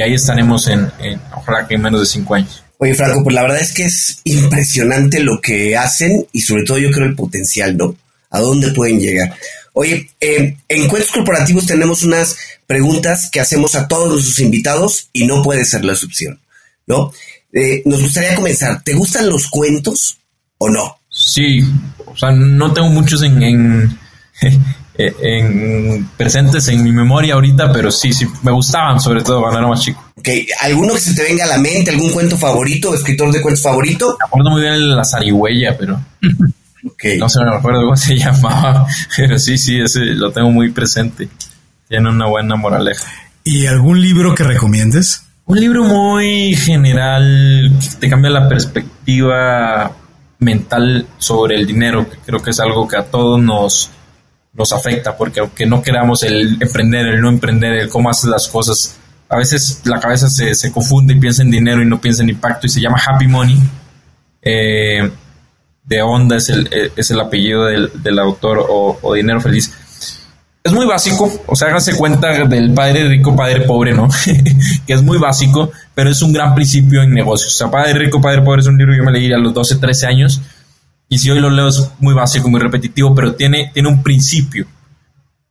ahí 0.02 0.14
estaremos 0.14 0.68
en, 0.68 0.92
en, 1.00 1.20
ojalá 1.36 1.68
que 1.68 1.76
en 1.76 1.82
menos 1.82 2.02
de 2.02 2.06
cinco 2.06 2.36
años. 2.36 2.64
Oye, 2.78 2.94
Franco, 2.94 3.24
pues 3.24 3.36
la 3.36 3.42
verdad 3.42 3.60
es 3.60 3.74
que 3.74 3.84
es 3.84 4.22
impresionante 4.24 5.20
lo 5.20 5.42
que 5.42 5.76
hacen 5.76 6.26
y 6.32 6.42
sobre 6.42 6.64
todo 6.64 6.78
yo 6.78 6.92
creo 6.92 7.08
el 7.08 7.16
potencial, 7.16 7.76
¿no? 7.76 7.96
A 8.30 8.40
dónde 8.40 8.72
pueden 8.72 9.00
llegar. 9.02 9.36
Oye, 9.74 10.10
eh, 10.22 10.58
en 10.68 10.88
Cuentos 10.88 11.12
Corporativos 11.12 11.66
tenemos 11.66 12.04
unas 12.04 12.38
preguntas 12.68 13.30
que 13.32 13.40
hacemos 13.40 13.76
a 13.76 13.88
todos 13.88 14.10
nuestros 14.10 14.40
invitados 14.40 15.10
y 15.12 15.26
no 15.26 15.44
puede 15.44 15.66
ser 15.66 15.84
la 15.84 15.94
excepción, 15.94 16.40
¿no? 16.88 17.12
Eh, 17.52 17.82
nos 17.86 18.02
gustaría 18.02 18.36
comenzar. 18.36 18.82
¿Te 18.84 18.94
gustan 18.94 19.30
los 19.30 19.50
cuentos 19.50 20.20
o 20.58 20.70
no? 20.70 21.00
Sí, 21.10 21.62
o 22.06 22.16
sea, 22.16 22.32
no 22.32 22.72
tengo 22.74 22.90
muchos 22.90 23.24
en, 23.24 23.42
en, 23.42 24.00
presentes 26.18 26.68
en 26.68 26.84
mi 26.84 26.92
memoria 26.92 27.36
ahorita, 27.36 27.72
pero 27.72 27.92
sí, 27.92 28.12
sí, 28.12 28.28
me 28.44 28.52
gustaban, 28.52 29.00
sobre 29.00 29.24
todo 29.24 29.42
cuando 29.42 29.60
era 29.60 29.68
más 29.68 29.82
chico. 29.82 30.04
Ok, 30.18 30.28
¿alguno 30.62 30.94
que 30.94 31.00
se 31.00 31.16
te 31.16 31.24
venga 31.24 31.46
a 31.46 31.48
la 31.48 31.58
mente, 31.58 31.92
algún 31.92 32.12
cuento 32.12 32.38
favorito, 32.38 32.94
escritor 32.94 33.32
de 33.32 33.42
cuentos 33.42 33.64
favorito? 33.64 34.18
Me 34.20 34.26
acuerdo 34.28 34.50
muy 34.52 34.62
bien 34.62 34.96
la 34.96 35.04
zarigüeya, 35.04 35.78
pero... 35.78 36.00
No 37.20 37.30
sé, 37.30 37.40
no 37.44 37.52
me 37.52 37.58
acuerdo 37.58 37.82
cómo 37.82 37.96
se 37.96 38.16
llamaba, 38.18 38.88
pero 39.16 39.38
sí, 39.38 39.58
sí, 39.58 39.80
ese 39.80 40.00
lo 40.00 40.32
tengo 40.32 40.50
muy 40.52 40.72
presente. 40.72 41.30
Tiene 41.88 42.10
una 42.10 42.28
buena 42.28 42.56
moraleja. 42.56 43.06
¿Y 43.44 43.66
algún 43.66 44.02
libro 44.02 44.36
que 44.36 44.44
recomiendes? 44.44 45.24
Un 45.46 45.60
libro 45.60 45.84
muy 45.84 46.56
general 46.56 47.72
que 47.82 47.96
te 48.00 48.10
cambia 48.10 48.30
la 48.30 48.48
perspectiva 48.48 49.92
mental 50.40 51.08
sobre 51.18 51.56
el 51.56 51.66
dinero, 51.66 52.10
que 52.10 52.18
creo 52.18 52.42
que 52.42 52.52
es 52.52 52.60
algo 52.60 52.88
que 52.88 52.98
a 52.98 53.06
todos 53.06 53.42
nos, 53.42 53.90
nos 54.54 54.74
afecta, 54.74 55.16
porque 55.16 55.40
aunque 55.40 55.66
no 55.66 55.82
queramos 55.82 56.24
el 56.24 56.58
emprender, 56.62 57.08
el 57.08 57.22
no 57.22 57.30
emprender, 57.30 57.74
el 57.74 57.90
cómo 57.90 58.10
haces 58.10 58.30
las 58.30 58.48
cosas, 58.48 58.98
a 59.30 59.38
veces 59.38 59.82
la 59.86 60.00
cabeza 60.00 60.28
se, 60.30 60.56
se 60.56 60.72
confunde 60.72 61.14
y 61.14 61.20
piensa 61.20 61.44
en 61.44 61.52
dinero 61.52 61.82
y 61.82 61.86
no 61.86 62.02
piensa 62.02 62.24
en 62.24 62.30
impacto 62.30 62.66
y 62.66 62.70
se 62.70 62.82
llama 62.82 63.02
Happy 63.06 63.28
Money. 63.28 63.60
Eh, 64.42 65.10
de 65.90 66.02
Onda 66.04 66.38
es 66.38 66.50
el, 66.50 66.68
eh, 66.72 66.92
es 66.96 67.10
el 67.12 67.20
apellido 67.20 67.66
del, 67.66 68.20
autor 68.20 68.66
o, 68.70 69.14
Dinero 69.14 69.42
Feliz. 69.42 69.74
Es 70.64 70.74
muy 70.74 70.86
básico, 70.86 71.32
o 71.48 71.56
sea, 71.56 71.70
háganse 71.70 71.96
cuenta 71.96 72.46
del 72.46 72.74
padre 72.74 73.08
rico, 73.08 73.36
padre 73.36 73.62
pobre, 73.62 73.94
¿no? 73.94 74.08
que 74.86 74.94
es 74.94 75.02
muy 75.02 75.18
básico, 75.18 75.72
pero 75.96 76.12
es 76.12 76.22
un 76.22 76.32
gran 76.32 76.54
principio 76.54 77.02
en 77.02 77.14
negocios. 77.14 77.56
O 77.56 77.58
sea, 77.58 77.72
Padre 77.72 77.94
rico, 77.94 78.22
padre 78.22 78.42
pobre 78.42 78.62
es 78.62 78.68
un 78.68 78.78
libro 78.78 78.94
que 78.94 79.00
yo 79.00 79.04
me 79.04 79.12
leí 79.12 79.32
a 79.32 79.38
los 79.38 79.54
12, 79.54 79.78
13 79.78 80.06
años, 80.06 80.42
y 81.10 81.18
si 81.18 81.30
hoy 81.32 81.40
lo 81.40 81.50
leo 81.50 81.68
es 81.68 81.92
muy 82.00 82.14
básico, 82.14 82.50
muy 82.50 82.62
repetitivo, 82.62 83.14
pero 83.14 83.36
tiene, 83.36 83.72
tiene 83.74 83.90
un 83.90 84.02
principio, 84.02 84.68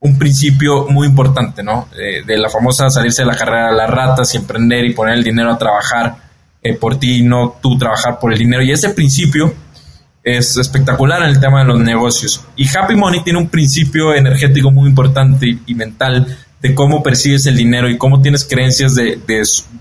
un 0.01 0.17
principio 0.17 0.87
muy 0.89 1.09
importante, 1.09 1.63
¿no? 1.63 1.89
de 1.93 2.39
la 2.39 2.49
famosa 2.49 2.89
salirse 2.89 3.23
de 3.23 3.27
la 3.27 3.37
carrera 3.37 3.71
de 3.71 3.77
las 3.77 3.91
ratas 3.91 4.33
y 4.35 4.39
emprender 4.39 4.85
y 4.85 4.95
poner 4.95 5.15
el 5.15 5.25
dinero 5.25 5.53
a 5.53 5.59
trabajar 5.59 6.29
eh, 6.61 6.75
por 6.75 6.99
ti 6.99 7.19
y 7.19 7.23
no 7.23 7.57
tú 7.63 7.79
trabajar 7.79 8.19
por 8.19 8.33
el 8.33 8.39
dinero. 8.39 8.63
Y 8.63 8.73
ese 8.73 8.91
principio 8.91 9.55
es 10.25 10.57
espectacular 10.57 11.23
en 11.23 11.29
el 11.29 11.41
tema 11.41 11.61
de 11.61 11.67
los 11.67 11.79
negocios. 11.79 12.45
Y 12.57 12.67
Happy 12.69 12.97
Money 12.97 13.23
tiene 13.23 13.39
un 13.39 13.49
principio 13.49 14.15
energético 14.15 14.71
muy 14.71 14.89
importante 14.89 15.47
y, 15.67 15.75
mental 15.75 16.37
de 16.61 16.75
cómo 16.75 17.03
percibes 17.03 17.47
el 17.47 17.57
dinero 17.57 17.89
y 17.89 17.97
cómo 17.97 18.21
tienes 18.21 18.45
creencias 18.45 18.95
de, 18.95 19.21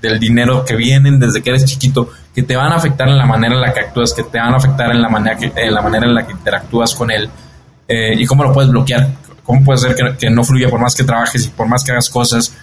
del 0.02 0.20
dinero 0.20 0.64
que 0.64 0.76
vienen 0.76 1.20
desde 1.20 1.42
que 1.42 1.50
eres 1.50 1.66
chiquito, 1.66 2.10
que 2.36 2.44
te 2.44 2.56
van 2.56 2.72
a 2.72 2.76
afectar 2.76 3.08
en 3.08 3.18
la 3.18 3.26
manera 3.26 3.56
en 3.56 3.62
la 3.62 3.74
que 3.74 3.80
actúas, 3.80 4.14
que 4.14 4.24
te 4.24 4.38
van 4.38 4.54
a 4.54 4.58
afectar 4.58 4.92
en 4.92 5.02
la 5.02 5.10
manera, 5.10 5.38
que, 5.38 5.52
en 5.56 5.74
la 5.74 5.82
manera 5.82 6.06
en 6.06 6.14
la 6.14 6.26
que 6.26 6.34
interactúas 6.34 6.94
con 6.94 7.10
él 7.10 7.30
eh, 7.88 8.14
y 8.16 8.26
cómo 8.26 8.44
lo 8.44 8.54
puedes 8.54 8.70
bloquear, 8.70 9.10
cómo 9.44 9.64
puede 9.64 9.80
ser 9.80 10.18
que, 10.18 10.30
no 10.30 10.44
fluya 10.44 10.70
por 10.70 10.80
más 10.80 10.94
que 10.94 11.04
trabajes 11.04 11.46
y 11.46 11.50
por 11.50 11.68
más 11.68 11.84
que 11.84 11.92
hagas 11.92 12.10
cosas, 12.10 12.54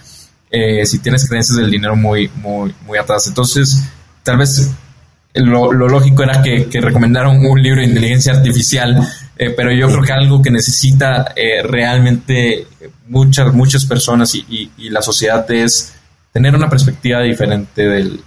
eh, 0.49 0.85
si 0.85 0.99
tienes 0.99 1.27
creencias 1.27 1.57
del 1.57 1.71
dinero 1.71 1.95
muy, 1.95 2.29
muy, 2.35 2.73
muy 2.85 2.97
atrás. 2.97 3.27
Entonces, 3.27 3.83
tal 4.23 4.37
vez 4.37 4.71
lo, 5.33 5.71
lógico 5.73 6.23
era 6.23 6.41
que, 6.41 6.67
recomendaron 6.79 7.45
un 7.45 7.61
libro 7.61 7.81
de 7.81 7.87
inteligencia 7.87 8.33
artificial, 8.33 9.05
eh, 9.37 9.49
pero 9.49 9.71
yo 9.71 9.87
creo 9.87 10.01
que 10.01 10.13
algo 10.13 10.41
que 10.41 10.51
necesita 10.51 11.33
eh, 11.35 11.61
realmente 11.63 12.67
muchas, 13.07 13.53
muchas 13.53 13.85
personas 13.85 14.33
y, 14.35 14.71
la 14.89 15.01
sociedad 15.01 15.49
es 15.51 15.93
tener 16.31 16.55
una 16.55 16.69
perspectiva 16.69 17.21
diferente 17.21 17.87
del, 17.87 18.21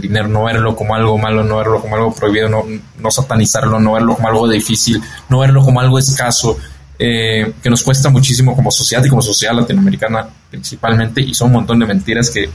dinero, 0.00 0.28
no 0.28 0.44
verlo 0.44 0.76
como 0.76 0.94
algo 0.94 1.16
malo, 1.18 1.42
no 1.42 1.56
verlo 1.56 1.80
como 1.80 1.96
algo 1.96 2.14
prohibido, 2.14 2.48
no, 2.48 2.64
no 2.98 3.10
satanizarlo, 3.10 3.80
no 3.80 3.92
verlo 3.92 4.14
como 4.14 4.28
algo 4.28 4.48
difícil, 4.48 5.02
no 5.28 5.40
verlo 5.40 5.62
como 5.62 5.80
algo 5.80 5.98
escaso, 5.98 6.58
eh, 6.98 7.52
que 7.62 7.70
nos 7.70 7.82
cuesta 7.82 8.08
muchísimo 8.08 8.54
como 8.54 8.70
sociedad 8.70 9.04
y 9.04 9.08
como 9.08 9.20
sociedad 9.20 9.54
latinoamericana 9.54 10.28
principalmente, 10.50 11.20
y 11.20 11.34
son 11.34 11.48
un 11.48 11.54
montón 11.54 11.78
de 11.80 11.86
mentiras 11.86 12.30
que 12.30 12.48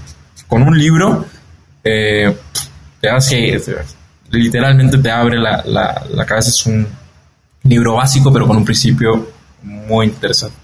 con 0.47 0.63
un 0.63 0.77
libro 0.77 1.25
eh, 1.83 2.35
te 3.01 3.09
hace, 3.09 3.61
literalmente 4.31 4.97
te 4.97 5.11
abre 5.11 5.37
la, 5.37 5.63
la, 5.65 6.25
cabeza. 6.25 6.49
Es 6.49 6.65
un 6.65 6.87
libro 7.63 7.95
básico, 7.95 8.31
pero 8.31 8.47
con 8.47 8.57
un 8.57 8.65
principio 8.65 9.29
muy 9.63 10.07
interesante. 10.07 10.57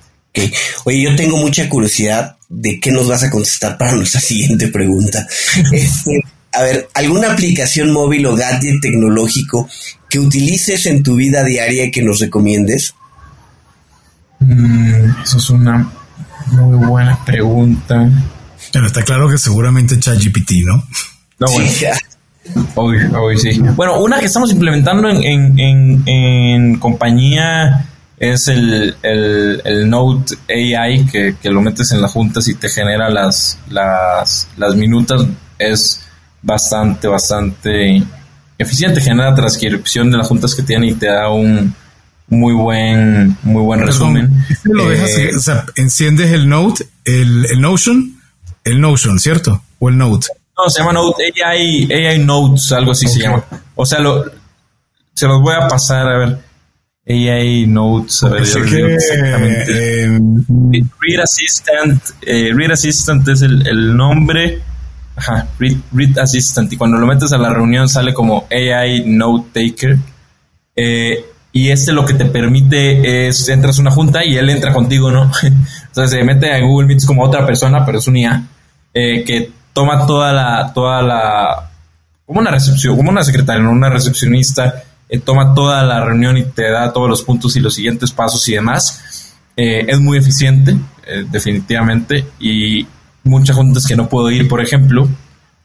Oye, 0.83 1.01
yo 1.01 1.15
tengo 1.15 1.37
mucha 1.37 1.67
curiosidad 1.69 2.35
de 2.49 2.79
qué 2.79 2.91
nos 2.91 3.07
vas 3.07 3.23
a 3.23 3.29
contestar 3.29 3.77
para 3.77 3.93
nuestra 3.93 4.21
siguiente 4.31 4.67
pregunta. 4.67 5.25
Este, 5.71 6.23
a 6.51 6.61
ver, 6.61 6.87
¿alguna 6.93 7.33
aplicación 7.33 7.91
móvil 7.91 8.25
o 8.27 8.35
gadget 8.35 8.79
tecnológico 8.81 9.67
que 10.09 10.19
utilices 10.19 10.85
en 10.85 11.03
tu 11.03 11.15
vida 11.15 11.43
diaria 11.43 11.85
y 11.85 11.91
que 11.91 12.01
nos 12.01 12.19
recomiendes? 12.19 12.93
Mm, 14.39 15.21
eso 15.23 15.37
es 15.37 15.49
una 15.49 15.91
muy 16.47 16.77
buena 16.87 17.23
pregunta. 17.25 18.09
Pero 18.71 18.87
está 18.87 19.03
claro 19.03 19.29
que 19.29 19.37
seguramente 19.37 19.99
ChatGPT, 19.99 20.51
¿no? 20.65 20.87
No, 21.39 21.51
bueno. 21.51 21.69
Sí, 21.69 21.85
sí. 23.37 23.59
Bueno, 23.75 23.99
una 23.99 24.19
que 24.19 24.25
estamos 24.25 24.51
implementando 24.51 25.09
en, 25.09 25.59
en, 25.59 26.03
en, 26.05 26.79
compañía 26.79 27.87
es 28.17 28.47
el, 28.47 28.95
el, 29.01 29.89
Note 29.89 30.35
AI, 30.49 31.05
que, 31.05 31.35
que, 31.41 31.49
lo 31.49 31.61
metes 31.61 31.91
en 31.91 32.01
las 32.01 32.11
juntas 32.11 32.47
y 32.47 32.55
te 32.55 32.69
genera 32.69 33.09
las, 33.09 33.59
las, 33.69 34.47
las 34.57 34.75
minutas. 34.75 35.25
Es 35.57 36.01
bastante, 36.41 37.07
bastante 37.07 38.03
eficiente. 38.57 39.01
Genera 39.01 39.33
transcripción 39.35 40.11
de 40.11 40.17
las 40.17 40.27
juntas 40.27 40.55
que 40.55 40.63
tiene 40.63 40.87
y 40.87 40.93
te 40.93 41.07
da 41.07 41.29
un 41.29 41.73
muy 42.27 42.53
buen, 42.53 43.37
muy 43.43 43.61
buen 43.63 43.81
resumen. 43.81 44.45
Lo 44.63 44.89
dejas, 44.89 45.17
eh, 45.17 45.31
o 45.35 45.39
sea, 45.39 45.65
enciendes 45.75 46.31
el 46.31 46.49
Note, 46.49 46.87
el, 47.05 47.45
el 47.49 47.61
Notion 47.61 48.15
el 48.65 48.81
Notion, 48.81 49.19
¿cierto? 49.19 49.63
O 49.79 49.89
el 49.89 49.97
Note. 49.97 50.27
No, 50.57 50.69
se 50.69 50.79
llama 50.79 50.93
Note, 50.93 51.33
AI, 51.43 51.91
AI 51.91 52.19
Notes, 52.19 52.71
algo 52.71 52.91
así 52.91 53.07
se 53.07 53.19
llama. 53.19 53.43
O 53.75 53.85
sea, 53.85 53.99
lo, 53.99 54.23
se 55.13 55.27
los 55.27 55.41
voy 55.41 55.53
a 55.53 55.67
pasar 55.67 56.07
a 56.07 56.17
ver. 56.17 56.37
AI 57.07 57.67
Notes, 57.67 58.23
a 58.23 58.29
ver, 58.29 58.41
exactamente. 58.41 60.05
Eh, 60.05 60.19
Read 60.99 61.21
Assistant, 61.21 62.01
eh, 62.21 62.51
Read 62.53 62.71
Assistant 62.71 63.27
es 63.27 63.41
el, 63.43 63.67
el 63.67 63.95
nombre. 63.95 64.61
Ajá, 65.15 65.47
Read, 65.59 65.77
Read, 65.93 66.17
Assistant. 66.17 66.71
Y 66.73 66.77
cuando 66.77 66.97
lo 66.97 67.05
metes 67.05 67.31
a 67.31 67.37
la 67.37 67.53
reunión 67.53 67.87
sale 67.87 68.13
como 68.13 68.47
AI 68.49 69.03
Note 69.05 69.49
Taker. 69.53 69.97
Eh, 70.75 71.25
y 71.51 71.69
este 71.69 71.93
lo 71.93 72.05
que 72.05 72.15
te 72.15 72.25
permite 72.25 73.27
es, 73.27 73.47
entras 73.47 73.77
a 73.77 73.81
una 73.81 73.91
junta 73.91 74.25
y 74.25 74.35
él 74.35 74.49
entra 74.49 74.73
contigo, 74.73 75.11
¿no? 75.11 75.31
Entonces 75.87 76.19
se 76.19 76.23
mete 76.23 76.51
a 76.51 76.59
Google 76.59 76.87
Meets 76.87 77.05
como 77.05 77.23
otra 77.23 77.45
persona, 77.45 77.85
pero 77.85 77.99
es 77.99 78.07
un 78.07 78.17
IA 78.17 78.43
eh, 78.93 79.23
que 79.23 79.51
toma 79.75 80.07
toda 80.07 80.31
la, 80.31 80.71
toda 80.73 81.01
la, 81.01 81.69
como 82.25 82.39
una 82.39 82.49
recepción, 82.49 82.95
como 82.95 83.09
una 83.09 83.25
secretaria, 83.25 83.67
una 83.67 83.89
recepcionista, 83.89 84.83
eh, 85.09 85.19
toma 85.19 85.53
toda 85.53 85.83
la 85.83 85.99
reunión 85.99 86.37
y 86.37 86.45
te 86.45 86.71
da 86.71 86.93
todos 86.93 87.09
los 87.09 87.23
puntos 87.23 87.57
y 87.57 87.59
los 87.59 87.75
siguientes 87.75 88.11
pasos 88.11 88.47
y 88.47 88.53
demás. 88.53 89.35
Eh, 89.57 89.85
es 89.87 89.99
muy 89.99 90.17
eficiente, 90.17 90.77
definitivamente, 91.29 92.25
y 92.39 92.87
muchas 93.25 93.57
juntas 93.57 93.85
que 93.85 93.97
no 93.97 94.07
puedo 94.07 94.31
ir, 94.31 94.47
por 94.47 94.61
ejemplo, 94.61 95.09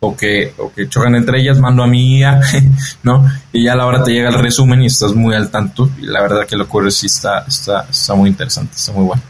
o 0.00 0.16
que, 0.16 0.54
o 0.58 0.72
que 0.72 0.88
chocan 0.88 1.14
entre 1.14 1.40
ellas, 1.40 1.61
mando 1.61 1.84
a 1.84 1.86
mi 1.86 2.18
IA, 2.18 2.40
¿no? 3.04 3.30
Y 3.52 3.64
ya 3.64 3.74
a 3.74 3.76
la 3.76 3.86
hora 3.86 4.02
te 4.02 4.12
llega 4.12 4.30
el 4.30 4.38
resumen 4.38 4.82
y 4.82 4.86
estás 4.86 5.14
muy 5.14 5.36
al 5.36 5.50
tanto, 5.50 5.88
y 6.00 6.06
la 6.06 6.22
verdad 6.22 6.46
que 6.48 6.56
lo 6.56 6.64
ocurre 6.64 6.90
sí 6.90 7.06
está, 7.06 7.44
está, 7.46 7.86
está 7.88 8.14
muy 8.14 8.30
interesante, 8.30 8.74
está 8.74 8.92
muy 8.92 9.04
bueno. 9.04 9.22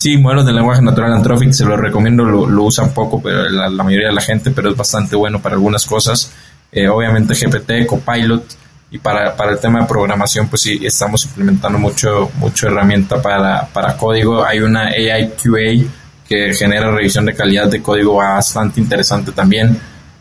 Sí, 0.00 0.16
modelos 0.16 0.46
de 0.46 0.52
lenguaje 0.52 0.80
natural 0.80 1.12
Anthropic, 1.12 1.50
se 1.50 1.64
lo 1.64 1.76
recomiendo, 1.76 2.24
lo, 2.24 2.46
lo 2.46 2.62
usan 2.62 2.94
poco 2.94 3.20
pero 3.20 3.48
la, 3.48 3.68
mayoría 3.82 4.08
de 4.08 4.14
la 4.14 4.20
gente, 4.20 4.52
pero 4.52 4.70
es 4.70 4.76
bastante 4.76 5.16
bueno 5.16 5.42
para 5.42 5.56
algunas 5.56 5.84
cosas. 5.86 6.30
Eh, 6.70 6.88
obviamente 6.88 7.34
GPT, 7.34 7.84
Copilot, 7.84 8.44
y 8.92 8.98
para, 8.98 9.34
el 9.50 9.58
tema 9.58 9.80
de 9.80 9.86
programación, 9.86 10.48
pues 10.48 10.62
sí, 10.62 10.78
estamos 10.84 11.24
implementando 11.24 11.80
mucho, 11.80 12.30
mucho 12.36 12.68
herramienta 12.68 13.20
para, 13.20 13.66
para 13.66 13.96
código. 13.96 14.44
Hay 14.44 14.60
una 14.60 14.82
AI 14.86 15.32
QA 15.42 15.90
que 16.28 16.54
genera 16.54 16.92
revisión 16.92 17.26
de 17.26 17.34
calidad 17.34 17.68
de 17.68 17.82
código 17.82 18.14
bastante 18.14 18.80
interesante 18.80 19.32
también. 19.32 19.76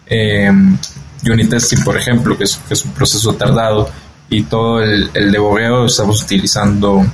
Eh, 0.08 0.52
testing, 1.50 1.84
por 1.84 1.98
ejemplo, 1.98 2.36
que 2.36 2.46
es, 2.46 2.58
que 2.68 2.74
es 2.74 2.84
un 2.84 2.94
proceso 2.94 3.34
tardado, 3.36 3.92
y 4.28 4.42
todo 4.44 4.82
el, 4.82 5.12
el 5.14 5.32
debogueo 5.32 5.86
estamos 5.86 6.24
utilizando 6.24 7.06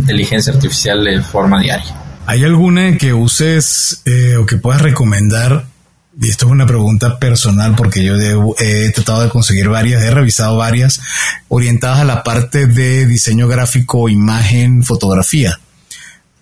inteligencia 0.00 0.52
artificial 0.52 1.04
de 1.04 1.20
forma 1.22 1.60
diaria. 1.60 1.94
¿Hay 2.26 2.44
alguna 2.44 2.98
que 2.98 3.14
uses 3.14 4.02
eh, 4.04 4.36
o 4.36 4.44
que 4.44 4.56
puedas 4.56 4.82
recomendar? 4.82 5.64
Y 6.20 6.28
esto 6.28 6.46
es 6.46 6.52
una 6.52 6.66
pregunta 6.66 7.18
personal 7.18 7.74
porque 7.76 8.02
yo 8.02 8.14
he 8.58 8.90
tratado 8.90 9.22
de 9.22 9.28
conseguir 9.28 9.68
varias, 9.68 10.02
he 10.02 10.10
revisado 10.10 10.56
varias 10.56 11.00
orientadas 11.48 12.00
a 12.00 12.04
la 12.04 12.24
parte 12.24 12.66
de 12.66 13.06
diseño 13.06 13.46
gráfico, 13.46 14.08
imagen, 14.08 14.82
fotografía. 14.82 15.58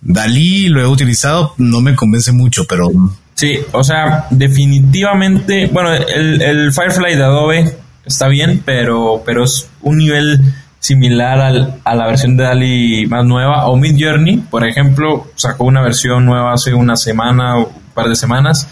Dalí 0.01 0.67
lo 0.67 0.81
he 0.81 0.87
utilizado, 0.87 1.53
no 1.57 1.81
me 1.81 1.95
convence 1.95 2.31
mucho, 2.31 2.65
pero... 2.65 2.89
Sí, 3.35 3.59
o 3.71 3.83
sea, 3.83 4.25
definitivamente, 4.31 5.67
bueno, 5.67 5.93
el, 5.93 6.41
el 6.41 6.73
Firefly 6.73 7.15
de 7.15 7.23
Adobe 7.23 7.77
está 8.03 8.27
bien, 8.27 8.63
pero, 8.65 9.21
pero 9.25 9.43
es 9.43 9.67
un 9.81 9.97
nivel 9.99 10.41
similar 10.87 11.39
al, 11.41 11.81
a 11.83 11.95
la 11.95 12.07
versión 12.07 12.37
de 12.37 12.45
DALI 12.45 13.07
más 13.07 13.25
nueva. 13.25 13.67
O 13.67 13.75
Mid 13.75 13.97
Journey, 13.99 14.37
por 14.37 14.65
ejemplo, 14.65 15.27
sacó 15.35 15.65
una 15.65 15.81
versión 15.81 16.25
nueva 16.25 16.53
hace 16.53 16.73
una 16.73 16.95
semana 16.95 17.57
o 17.57 17.67
un 17.67 17.93
par 17.93 18.07
de 18.07 18.15
semanas. 18.15 18.67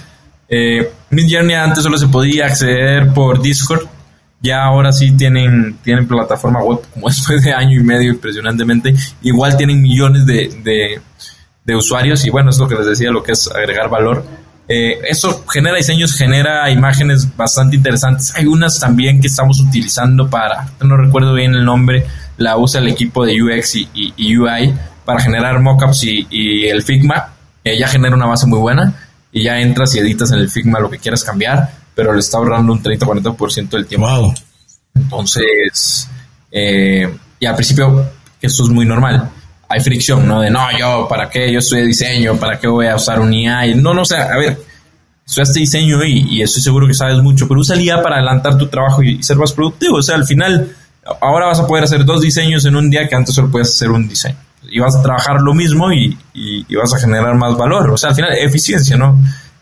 Eh, 0.48 0.92
Mid 1.10 1.28
Journey 1.30 1.56
antes 1.56 1.84
solo 1.84 1.98
se 1.98 2.08
podía 2.08 2.46
acceder 2.46 3.14
por 3.14 3.42
Discord. 3.42 3.88
Ya 4.42 4.64
ahora 4.64 4.92
sí 4.92 5.12
tienen, 5.12 5.78
tienen 5.84 6.08
plataforma 6.08 6.64
web, 6.64 6.80
como 6.94 7.10
después 7.10 7.44
de 7.44 7.54
año 7.54 7.80
y 7.80 7.84
medio, 7.84 8.14
impresionantemente. 8.14 8.96
Igual 9.22 9.58
tienen 9.58 9.82
millones 9.82 10.26
de, 10.26 10.50
de, 10.64 11.02
de 11.66 11.76
usuarios 11.76 12.26
y 12.26 12.30
bueno, 12.30 12.50
es 12.50 12.58
lo 12.58 12.68
que 12.68 12.76
les 12.76 12.86
decía, 12.86 13.12
lo 13.12 13.24
que 13.24 13.34
es 13.34 13.50
agregar 13.52 13.90
valor. 13.90 14.24
Eh, 14.68 15.00
eso 15.08 15.46
genera 15.48 15.78
diseños, 15.78 16.16
genera 16.16 16.70
imágenes 16.72 17.36
bastante 17.36 17.76
interesantes. 17.76 18.34
Hay 18.36 18.46
unas 18.46 18.80
también 18.80 19.22
que 19.22 19.28
estamos 19.28 19.60
utilizando 19.60 20.30
para, 20.30 20.68
no 20.82 20.98
recuerdo 20.98 21.34
bien 21.34 21.54
el 21.54 21.66
nombre, 21.66 22.06
la 22.38 22.58
usa 22.58 22.82
el 22.82 22.88
equipo 22.88 23.26
de 23.26 23.42
UX 23.42 23.76
y, 23.94 24.38
UI 24.38 24.74
para 25.06 25.22
generar 25.22 25.60
mockups 25.60 26.04
y, 26.04 26.28
y 26.30 26.66
el 26.66 26.82
Figma. 26.82 27.34
ya 27.64 27.88
genera 27.88 28.16
una 28.16 28.26
base 28.26 28.48
muy 28.48 28.60
buena 28.60 28.94
y 29.32 29.44
ya 29.44 29.60
entras 29.60 29.94
y 29.96 30.00
editas 30.00 30.32
en 30.32 30.40
el 30.40 30.50
Figma 30.50 30.80
lo 30.80 30.90
que 30.90 30.98
quieras 30.98 31.24
cambiar, 31.24 31.70
pero 31.94 32.12
le 32.14 32.20
está 32.20 32.38
ahorrando 32.38 32.74
un 32.74 32.82
30-40% 32.82 33.70
del 33.70 33.86
tiempo. 33.86 34.34
Entonces, 34.96 36.10
eh, 36.52 37.14
y 37.40 37.46
al 37.46 37.56
principio, 37.56 38.10
esto 38.42 38.64
es 38.64 38.70
muy 38.70 38.86
normal 38.86 39.30
hay 39.68 39.80
fricción, 39.82 40.28
¿no? 40.28 40.42
De 40.42 40.50
no, 40.50 40.66
yo, 40.78 41.08
¿para 41.08 41.30
qué? 41.30 41.52
Yo 41.52 41.60
estudié 41.60 41.86
diseño, 41.86 42.36
¿para 42.38 42.60
qué 42.60 42.68
voy 42.68 42.88
a 42.88 42.96
usar 42.96 43.20
un 43.20 43.34
IA? 43.34 43.76
no, 43.76 43.94
no, 43.94 44.04
o 44.04 44.06
sea, 44.06 44.34
a 44.34 44.38
ver, 44.38 44.58
estudiaste 45.26 45.60
diseño 45.60 46.04
y, 46.04 46.38
y 46.38 46.42
estoy 46.42 46.62
seguro 46.62 46.88
que 46.88 46.94
sabes 46.94 47.18
mucho, 47.18 47.48
pero 47.48 47.60
usa 47.60 47.76
el 47.76 47.82
IA 47.82 48.02
para 48.02 48.18
adelantar 48.18 48.58
tu 48.58 48.68
trabajo 48.68 49.02
y, 49.02 49.22
ser 49.24 49.38
más 49.38 49.54
productivo. 49.54 49.98
O 49.98 50.02
sea, 50.02 50.16
al 50.16 50.26
final, 50.26 50.76
ahora 51.22 51.48
vas 51.48 51.60
a 51.60 51.68
poder 51.68 51.84
hacer 51.84 52.06
dos 52.06 52.22
diseños 52.22 52.66
en 52.66 52.76
un 52.76 52.90
día 52.90 53.08
que 53.08 53.16
antes 53.16 53.34
solo 53.34 53.50
puedes 53.50 53.70
hacer 53.70 53.90
un 53.90 54.08
diseño. 54.08 54.38
Y 54.70 54.80
vas 54.80 54.96
a 54.96 55.02
trabajar 55.02 55.42
lo 55.42 55.54
mismo 55.54 55.92
y, 55.92 56.18
y 56.34 56.76
vas 56.76 56.94
a 56.94 57.00
generar 57.00 57.36
más 57.36 57.56
valor. 57.56 57.92
O 57.92 57.98
sea, 57.98 58.10
al 58.10 58.16
final, 58.16 58.32
eficiencia, 58.34 58.98
¿no? 58.98 59.18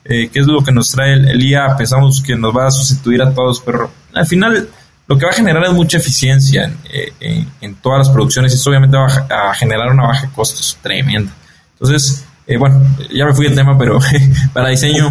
Eh, 0.05 0.29
¿Qué 0.31 0.39
es 0.39 0.47
lo 0.47 0.61
que 0.61 0.71
nos 0.71 0.91
trae 0.91 1.13
el, 1.13 1.27
el 1.29 1.45
IA? 1.45 1.75
Pensamos 1.77 2.21
que 2.21 2.35
nos 2.35 2.55
va 2.55 2.67
a 2.67 2.71
sustituir 2.71 3.21
a 3.21 3.33
todos, 3.33 3.61
pero 3.61 3.89
al 4.13 4.25
final 4.25 4.69
lo 5.07 5.17
que 5.17 5.25
va 5.25 5.31
a 5.31 5.35
generar 5.35 5.63
es 5.65 5.73
mucha 5.73 5.97
eficiencia 5.97 6.71
en, 7.19 7.47
eh, 7.59 7.75
todas 7.81 7.99
las 7.99 8.09
producciones 8.09 8.53
y 8.53 8.55
eso 8.55 8.69
obviamente 8.69 8.97
va 8.97 9.07
a, 9.49 9.53
generar 9.53 9.91
una 9.91 10.07
baja 10.07 10.27
de 10.27 10.33
costos 10.33 10.77
tremenda. 10.81 11.33
Entonces, 11.73 12.23
eh, 12.47 12.57
bueno, 12.57 12.81
ya 13.13 13.25
me 13.25 13.33
fui 13.33 13.45
del 13.45 13.55
tema, 13.55 13.77
pero 13.77 13.99
para 14.53 14.69
diseño, 14.69 15.09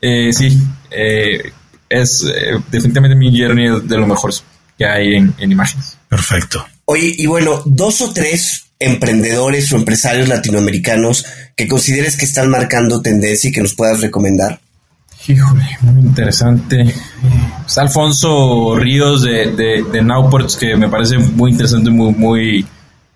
eh, 0.00 0.32
sí, 0.32 0.60
es 1.88 2.26
definitivamente 2.70 3.16
mi 3.16 3.38
journey 3.38 3.80
de 3.82 3.96
lo 3.96 4.06
mejor 4.06 4.32
que 4.76 4.84
hay 4.84 5.14
en, 5.14 5.34
en 5.38 5.52
imágenes. 5.52 5.96
Perfecto. 6.08 6.64
Oye, 6.84 7.14
y 7.16 7.26
bueno, 7.26 7.62
dos 7.64 8.00
o 8.02 8.12
tres 8.12 8.66
emprendedores 8.78 9.72
o 9.72 9.76
empresarios 9.76 10.28
latinoamericanos 10.28 11.24
que 11.54 11.68
consideres 11.68 12.16
que 12.16 12.24
están 12.24 12.48
marcando 12.50 13.02
tendencia 13.02 13.50
y 13.50 13.52
que 13.52 13.60
nos 13.60 13.74
puedas 13.74 14.00
recomendar. 14.00 14.60
Híjole, 15.30 15.78
muy 15.82 16.02
interesante. 16.02 16.92
Está 17.64 17.82
Alfonso 17.82 18.74
Ríos 18.76 19.22
de, 19.22 19.84
de, 19.92 20.02
Nowports, 20.02 20.56
que 20.56 20.76
me 20.76 20.88
parece 20.88 21.18
muy 21.18 21.52
interesante, 21.52 21.88
muy, 21.88 22.12
muy, 22.12 22.66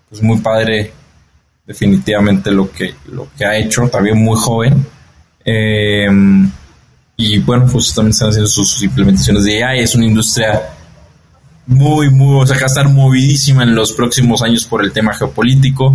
pues 0.09 0.21
muy 0.21 0.37
padre, 0.37 0.93
definitivamente 1.67 2.51
lo 2.51 2.71
que, 2.71 2.95
lo 3.11 3.27
que 3.37 3.45
ha 3.45 3.57
hecho, 3.57 3.89
también 3.89 4.17
muy 4.17 4.37
joven. 4.39 4.85
Eh, 5.43 6.07
y 7.17 7.39
bueno, 7.39 7.67
pues 7.69 7.93
también 7.93 8.11
están 8.11 8.29
haciendo 8.29 8.47
sus, 8.47 8.81
implementaciones 8.81 9.43
de 9.43 9.61
AI. 9.61 9.79
Es 9.81 9.93
una 9.95 10.05
industria 10.05 10.61
muy, 11.67 12.09
muy, 12.09 12.41
o 12.41 12.47
sea, 12.47 12.55
que 12.55 12.61
va 12.61 12.67
a 12.67 12.73
estar 12.73 12.87
movidísima 12.87 13.63
en 13.63 13.75
los 13.75 13.91
próximos 13.91 14.41
años 14.41 14.63
por 14.63 14.85
el 14.85 14.93
tema 14.93 15.13
geopolítico. 15.13 15.93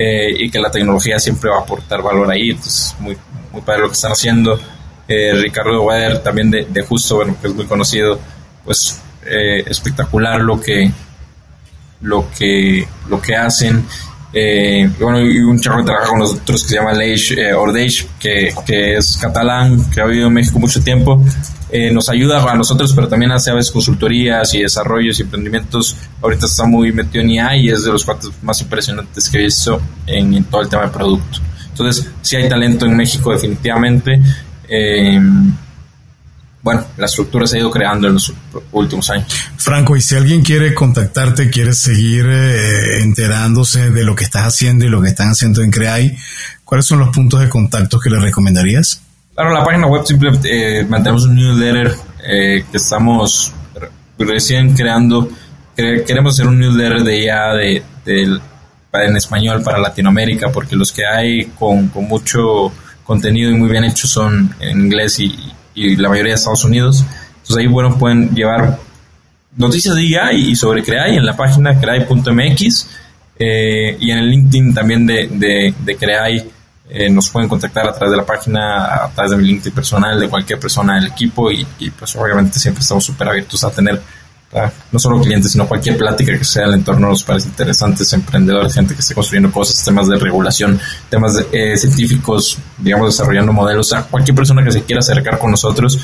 eh, 0.00 0.44
y 0.44 0.48
que 0.48 0.60
la 0.60 0.70
tecnología 0.70 1.18
siempre 1.18 1.50
va 1.50 1.56
a 1.56 1.62
aportar 1.62 2.00
valor 2.00 2.30
ahí. 2.30 2.50
Entonces, 2.50 2.94
muy, 3.00 3.18
muy 3.52 3.60
padre 3.60 3.82
lo 3.82 3.88
que 3.88 3.94
están 3.94 4.12
haciendo. 4.12 4.58
Eh, 5.08 5.32
Ricardo 5.34 5.82
Weber, 5.82 6.22
también 6.22 6.50
de, 6.50 6.66
de, 6.66 6.82
Justo, 6.82 7.16
bueno, 7.16 7.36
que 7.40 7.48
es 7.48 7.54
muy 7.54 7.64
conocido, 7.64 8.20
pues 8.64 9.00
eh, 9.24 9.64
espectacular 9.66 10.40
lo 10.40 10.60
que, 10.60 10.92
lo 12.02 12.28
que, 12.30 12.86
lo 13.08 13.20
que 13.20 13.34
hacen. 13.34 13.84
Eh, 14.32 14.90
bueno, 15.00 15.20
y 15.20 15.38
un 15.38 15.58
chavo 15.58 15.78
que 15.78 15.84
trabaja 15.84 16.08
con 16.08 16.18
nosotros 16.18 16.62
que 16.62 16.68
se 16.68 16.74
llama 16.74 16.92
Leish 16.92 17.32
eh, 17.32 17.54
que, 18.20 18.54
que, 18.66 18.96
es 18.96 19.16
catalán, 19.16 19.90
que 19.90 20.02
ha 20.02 20.04
vivido 20.04 20.26
en 20.26 20.34
México 20.34 20.58
mucho 20.58 20.82
tiempo, 20.82 21.24
eh, 21.70 21.90
nos 21.90 22.10
ayuda 22.10 22.42
a 22.50 22.54
nosotros, 22.54 22.92
pero 22.94 23.08
también 23.08 23.32
hace 23.32 23.50
a 23.50 23.54
consultorías 23.72 24.52
y 24.54 24.62
desarrollos 24.62 25.18
y 25.18 25.22
emprendimientos. 25.22 25.96
Ahorita 26.20 26.46
está 26.46 26.66
muy 26.66 26.92
metido 26.92 27.24
en 27.24 27.30
IA 27.30 27.56
y 27.56 27.68
es 27.70 27.84
de 27.84 27.92
los 27.92 28.04
cuatro 28.04 28.30
más 28.42 28.60
impresionantes 28.60 29.28
que 29.30 29.38
he 29.38 29.42
visto 29.44 29.80
en, 30.06 30.34
en 30.34 30.44
todo 30.44 30.60
el 30.60 30.68
tema 30.68 30.84
de 30.84 30.90
producto. 30.90 31.38
Entonces, 31.70 32.10
sí 32.22 32.36
hay 32.36 32.48
talento 32.48 32.86
en 32.86 32.96
México 32.96 33.32
definitivamente. 33.32 34.20
Eh, 34.68 35.20
bueno, 36.60 36.84
la 36.96 37.06
estructura 37.06 37.46
se 37.46 37.56
ha 37.56 37.60
ido 37.60 37.70
creando 37.70 38.08
en 38.08 38.14
los 38.14 38.32
últimos 38.72 39.08
años. 39.10 39.32
Franco, 39.56 39.96
y 39.96 40.02
si 40.02 40.16
alguien 40.16 40.42
quiere 40.42 40.74
contactarte, 40.74 41.50
quiere 41.50 41.72
seguir 41.72 42.26
eh, 42.28 43.00
enterándose 43.02 43.90
de 43.90 44.04
lo 44.04 44.14
que 44.14 44.24
estás 44.24 44.42
haciendo 44.42 44.84
y 44.84 44.88
lo 44.88 45.00
que 45.00 45.08
están 45.08 45.28
haciendo 45.28 45.62
en 45.62 45.70
CREAI, 45.70 46.18
¿cuáles 46.64 46.84
son 46.84 46.98
los 46.98 47.10
puntos 47.10 47.40
de 47.40 47.48
contacto 47.48 48.00
que 48.00 48.10
le 48.10 48.18
recomendarías? 48.18 49.00
Claro, 49.34 49.54
la 49.54 49.64
página 49.64 49.86
web 49.86 50.04
simplemente 50.04 50.80
eh, 50.80 50.84
mantenemos 50.84 51.24
un 51.26 51.36
newsletter 51.36 51.94
eh, 52.28 52.64
que 52.70 52.76
estamos 52.76 53.52
recién 54.18 54.74
creando. 54.74 55.28
Queremos 55.76 56.34
hacer 56.34 56.48
un 56.48 56.58
newsletter 56.58 57.04
de 57.04 57.24
ya 57.24 57.54
de, 57.54 57.82
de, 58.04 58.40
en 58.94 59.16
español 59.16 59.62
para 59.62 59.78
Latinoamérica, 59.78 60.50
porque 60.50 60.74
los 60.74 60.90
que 60.90 61.06
hay 61.06 61.44
con, 61.56 61.86
con 61.88 62.08
mucho 62.08 62.72
contenido 63.08 63.50
y 63.50 63.54
muy 63.54 63.70
bien 63.70 63.84
hecho 63.84 64.06
son 64.06 64.54
en 64.60 64.80
inglés 64.82 65.18
y, 65.18 65.34
la 65.74 66.08
mayoría 66.08 66.32
de 66.32 66.36
Estados 66.36 66.64
Unidos. 66.64 67.04
Entonces 67.28 67.56
ahí, 67.56 67.66
bueno, 67.68 67.96
pueden 67.96 68.34
llevar 68.34 68.78
noticias 69.56 69.94
de 69.94 70.02
IA 70.02 70.32
y 70.32 70.54
sobre 70.56 70.82
CREAI 70.82 71.16
en 71.16 71.24
la 71.24 71.36
página 71.36 71.80
creai.mx 71.80 72.88
eh, 73.38 73.96
y 73.98 74.10
en 74.10 74.18
el 74.18 74.28
LinkedIn 74.28 74.74
también 74.74 75.06
de, 75.06 75.28
de, 75.28 75.72
de 75.78 75.96
CREAI 75.96 76.50
eh, 76.90 77.08
nos 77.08 77.30
pueden 77.30 77.48
contactar 77.48 77.88
a 77.88 77.92
través 77.92 78.10
de 78.10 78.16
la 78.16 78.26
página, 78.26 79.04
a 79.04 79.10
través 79.14 79.30
de 79.30 79.36
mi 79.38 79.44
LinkedIn 79.44 79.72
personal, 79.72 80.18
de 80.20 80.28
cualquier 80.28 80.58
persona 80.58 80.96
del 80.96 81.06
equipo 81.06 81.50
y, 81.50 81.66
y 81.78 81.90
pues 81.90 82.14
obviamente 82.16 82.58
siempre 82.58 82.82
estamos 82.82 83.04
súper 83.04 83.28
abiertos 83.28 83.62
a 83.64 83.70
tener 83.70 84.02
no 84.92 84.98
solo 84.98 85.20
clientes, 85.20 85.52
sino 85.52 85.68
cualquier 85.68 85.96
plática 85.98 86.36
que 86.36 86.44
sea 86.44 86.64
el 86.64 86.74
entorno 86.74 87.08
nos 87.08 87.22
parece 87.22 87.48
interesantes, 87.48 88.12
emprendedores, 88.12 88.74
gente 88.74 88.94
que 88.94 89.00
esté 89.00 89.14
construyendo 89.14 89.52
cosas, 89.52 89.84
temas 89.84 90.08
de 90.08 90.18
regulación, 90.18 90.80
temas 91.10 91.34
de, 91.34 91.46
eh, 91.52 91.76
científicos, 91.76 92.58
digamos, 92.78 93.14
desarrollando 93.14 93.52
modelos, 93.52 93.88
o 93.88 93.90
sea, 93.90 94.02
cualquier 94.04 94.34
persona 94.34 94.64
que 94.64 94.72
se 94.72 94.82
quiera 94.82 95.00
acercar 95.00 95.38
con 95.38 95.50
nosotros, 95.50 96.00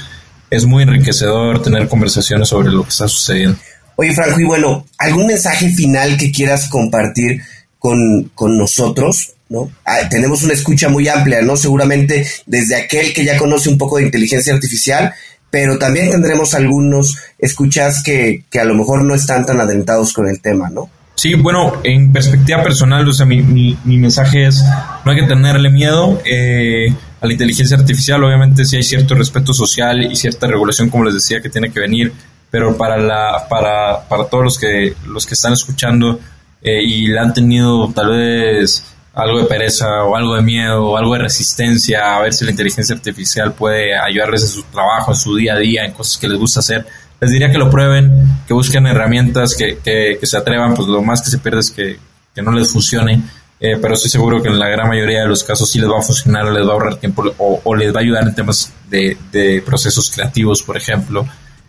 es 0.50 0.66
muy 0.66 0.82
enriquecedor 0.82 1.62
tener 1.62 1.88
conversaciones 1.88 2.48
sobre 2.48 2.70
lo 2.70 2.82
que 2.82 2.90
está 2.90 3.08
sucediendo. 3.08 3.58
Oye, 3.96 4.12
Franco, 4.12 4.38
y 4.38 4.44
bueno, 4.44 4.86
¿algún 4.98 5.26
mensaje 5.26 5.70
final 5.70 6.16
que 6.16 6.30
quieras 6.30 6.68
compartir 6.68 7.40
con, 7.78 8.30
con 8.34 8.58
nosotros? 8.58 9.34
¿no? 9.48 9.70
Ah, 9.84 10.08
tenemos 10.10 10.42
una 10.42 10.54
escucha 10.54 10.88
muy 10.88 11.06
amplia, 11.08 11.42
¿no? 11.42 11.56
Seguramente 11.56 12.26
desde 12.46 12.76
aquel 12.76 13.12
que 13.12 13.24
ya 13.24 13.36
conoce 13.36 13.68
un 13.68 13.78
poco 13.78 13.98
de 13.98 14.04
inteligencia 14.04 14.52
artificial, 14.52 15.14
pero 15.54 15.78
también 15.78 16.10
tendremos 16.10 16.52
algunos 16.54 17.16
escuchas 17.38 18.02
que, 18.02 18.42
que, 18.50 18.58
a 18.58 18.64
lo 18.64 18.74
mejor 18.74 19.04
no 19.04 19.14
están 19.14 19.46
tan 19.46 19.60
adentados 19.60 20.12
con 20.12 20.26
el 20.28 20.40
tema, 20.40 20.68
¿no? 20.68 20.90
Sí, 21.14 21.34
bueno, 21.34 21.74
en 21.84 22.12
perspectiva 22.12 22.60
personal, 22.60 23.06
o 23.06 23.12
sea, 23.12 23.24
mi, 23.24 23.40
mi, 23.40 23.96
mensaje 23.96 24.48
es, 24.48 24.64
no 25.04 25.12
hay 25.12 25.20
que 25.20 25.28
tenerle 25.28 25.70
miedo 25.70 26.20
eh, 26.24 26.92
a 27.20 27.26
la 27.28 27.32
inteligencia 27.32 27.76
artificial, 27.76 28.24
obviamente 28.24 28.64
sí 28.64 28.74
hay 28.74 28.82
cierto 28.82 29.14
respeto 29.14 29.54
social 29.54 30.10
y 30.10 30.16
cierta 30.16 30.48
regulación, 30.48 30.90
como 30.90 31.04
les 31.04 31.14
decía, 31.14 31.40
que 31.40 31.50
tiene 31.50 31.70
que 31.70 31.78
venir, 31.78 32.12
pero 32.50 32.76
para, 32.76 32.98
la, 32.98 33.46
para, 33.48 34.08
para 34.08 34.24
todos 34.24 34.42
los 34.42 34.58
que, 34.58 34.94
los 35.06 35.24
que 35.24 35.34
están 35.34 35.52
escuchando 35.52 36.18
eh, 36.62 36.82
y 36.82 37.06
le 37.06 37.20
han 37.20 37.32
tenido 37.32 37.92
tal 37.92 38.08
vez 38.08 38.82
algo 39.14 39.38
de 39.38 39.44
pereza 39.44 40.04
o 40.04 40.16
algo 40.16 40.34
de 40.34 40.42
miedo 40.42 40.84
o 40.84 40.96
algo 40.96 41.14
de 41.14 41.20
resistencia 41.20 42.16
a 42.16 42.22
ver 42.22 42.32
si 42.32 42.44
la 42.44 42.50
inteligencia 42.50 42.94
artificial 42.94 43.52
puede 43.52 43.96
ayudarles 43.96 44.42
en 44.42 44.48
su 44.48 44.62
trabajo, 44.64 45.12
en 45.12 45.16
su 45.16 45.36
día 45.36 45.54
a 45.54 45.58
día, 45.58 45.84
en 45.84 45.92
cosas 45.92 46.18
que 46.18 46.28
les 46.28 46.38
gusta 46.38 46.60
hacer. 46.60 46.86
Les 47.20 47.30
diría 47.30 47.50
que 47.50 47.58
lo 47.58 47.70
prueben, 47.70 48.42
que 48.46 48.54
busquen 48.54 48.86
herramientas, 48.86 49.54
que, 49.54 49.78
que, 49.78 50.18
que 50.18 50.26
se 50.26 50.36
atrevan, 50.36 50.74
pues 50.74 50.88
lo 50.88 51.00
más 51.00 51.22
que 51.22 51.30
se 51.30 51.38
pierde 51.38 51.60
es 51.60 51.70
que, 51.70 51.98
que 52.34 52.42
no 52.42 52.50
les 52.50 52.70
funcione, 52.70 53.22
eh, 53.60 53.78
pero 53.80 53.94
estoy 53.94 54.10
seguro 54.10 54.42
que 54.42 54.48
en 54.48 54.58
la 54.58 54.68
gran 54.68 54.88
mayoría 54.88 55.20
de 55.20 55.28
los 55.28 55.44
casos 55.44 55.70
sí 55.70 55.78
les 55.78 55.88
va 55.88 56.00
a 56.00 56.02
funcionar, 56.02 56.46
les 56.46 56.66
va 56.66 56.70
a 56.70 56.72
ahorrar 56.72 56.96
tiempo 56.96 57.24
o, 57.38 57.60
o 57.62 57.74
les 57.74 57.94
va 57.94 58.00
a 58.00 58.02
ayudar 58.02 58.24
en 58.24 58.34
temas 58.34 58.72
de, 58.90 59.16
de 59.30 59.62
procesos 59.64 60.10
creativos, 60.10 60.62
por 60.62 60.76
ejemplo. 60.76 61.26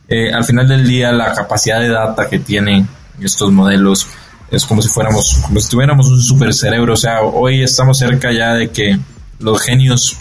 Eh, 0.07 0.31
al 0.33 0.43
final 0.43 0.67
del 0.67 0.85
día, 0.87 1.11
la 1.11 1.33
capacidad 1.33 1.79
de 1.79 1.89
data 1.89 2.27
que 2.27 2.39
tienen 2.39 2.87
estos 3.21 3.51
modelos, 3.51 4.07
es 4.55 4.65
como 4.65 4.81
si 4.81 4.89
fuéramos, 4.89 5.39
como 5.45 5.59
si 5.59 5.69
tuviéramos 5.69 6.07
un 6.07 6.21
super 6.21 6.53
cerebro. 6.53 6.93
O 6.93 6.97
sea, 6.97 7.21
hoy 7.21 7.61
estamos 7.61 7.97
cerca 7.97 8.31
ya 8.31 8.53
de 8.53 8.69
que 8.69 8.97
los 9.39 9.61
genios 9.61 10.17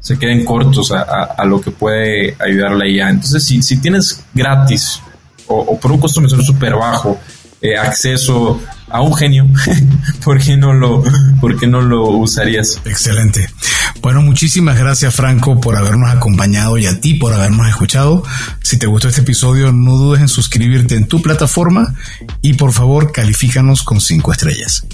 se 0.00 0.18
queden 0.18 0.44
cortos 0.44 0.92
a, 0.92 1.44
lo 1.44 1.60
que 1.60 1.70
puede 1.70 2.36
ayudar 2.38 2.72
la 2.72 2.88
IA. 2.88 3.10
Entonces, 3.10 3.44
si, 3.44 3.76
tienes 3.78 4.22
gratis 4.34 5.00
o, 5.46 5.56
o 5.56 5.80
por 5.80 5.92
un 5.92 6.00
costo 6.00 6.20
mensual 6.20 6.44
súper 6.44 6.74
bajo 6.74 7.18
eh, 7.60 7.76
acceso 7.76 8.60
a 8.96 9.02
un 9.02 9.14
genio, 9.14 9.46
¿por 10.24 10.42
qué 10.42 10.56
no 10.56 10.72
lo, 10.72 11.04
no 11.68 11.80
lo 11.80 12.08
usarías? 12.08 12.80
Excelente. 12.84 13.48
Bueno, 14.00 14.22
muchísimas 14.22 14.78
gracias 14.78 15.14
Franco 15.14 15.60
por 15.60 15.76
habernos 15.76 16.10
acompañado 16.10 16.78
y 16.78 16.86
a 16.86 17.00
ti 17.00 17.14
por 17.14 17.32
habernos 17.32 17.68
escuchado. 17.68 18.24
Si 18.62 18.78
te 18.78 18.86
gustó 18.86 19.08
este 19.08 19.20
episodio, 19.20 19.72
no 19.72 19.96
dudes 19.96 20.20
en 20.20 20.28
suscribirte 20.28 20.94
en 20.94 21.06
tu 21.06 21.20
plataforma 21.20 21.94
y 22.40 22.54
por 22.54 22.72
favor 22.72 23.12
califícanos 23.12 23.82
con 23.82 24.00
cinco 24.00 24.32
estrellas. 24.32 24.86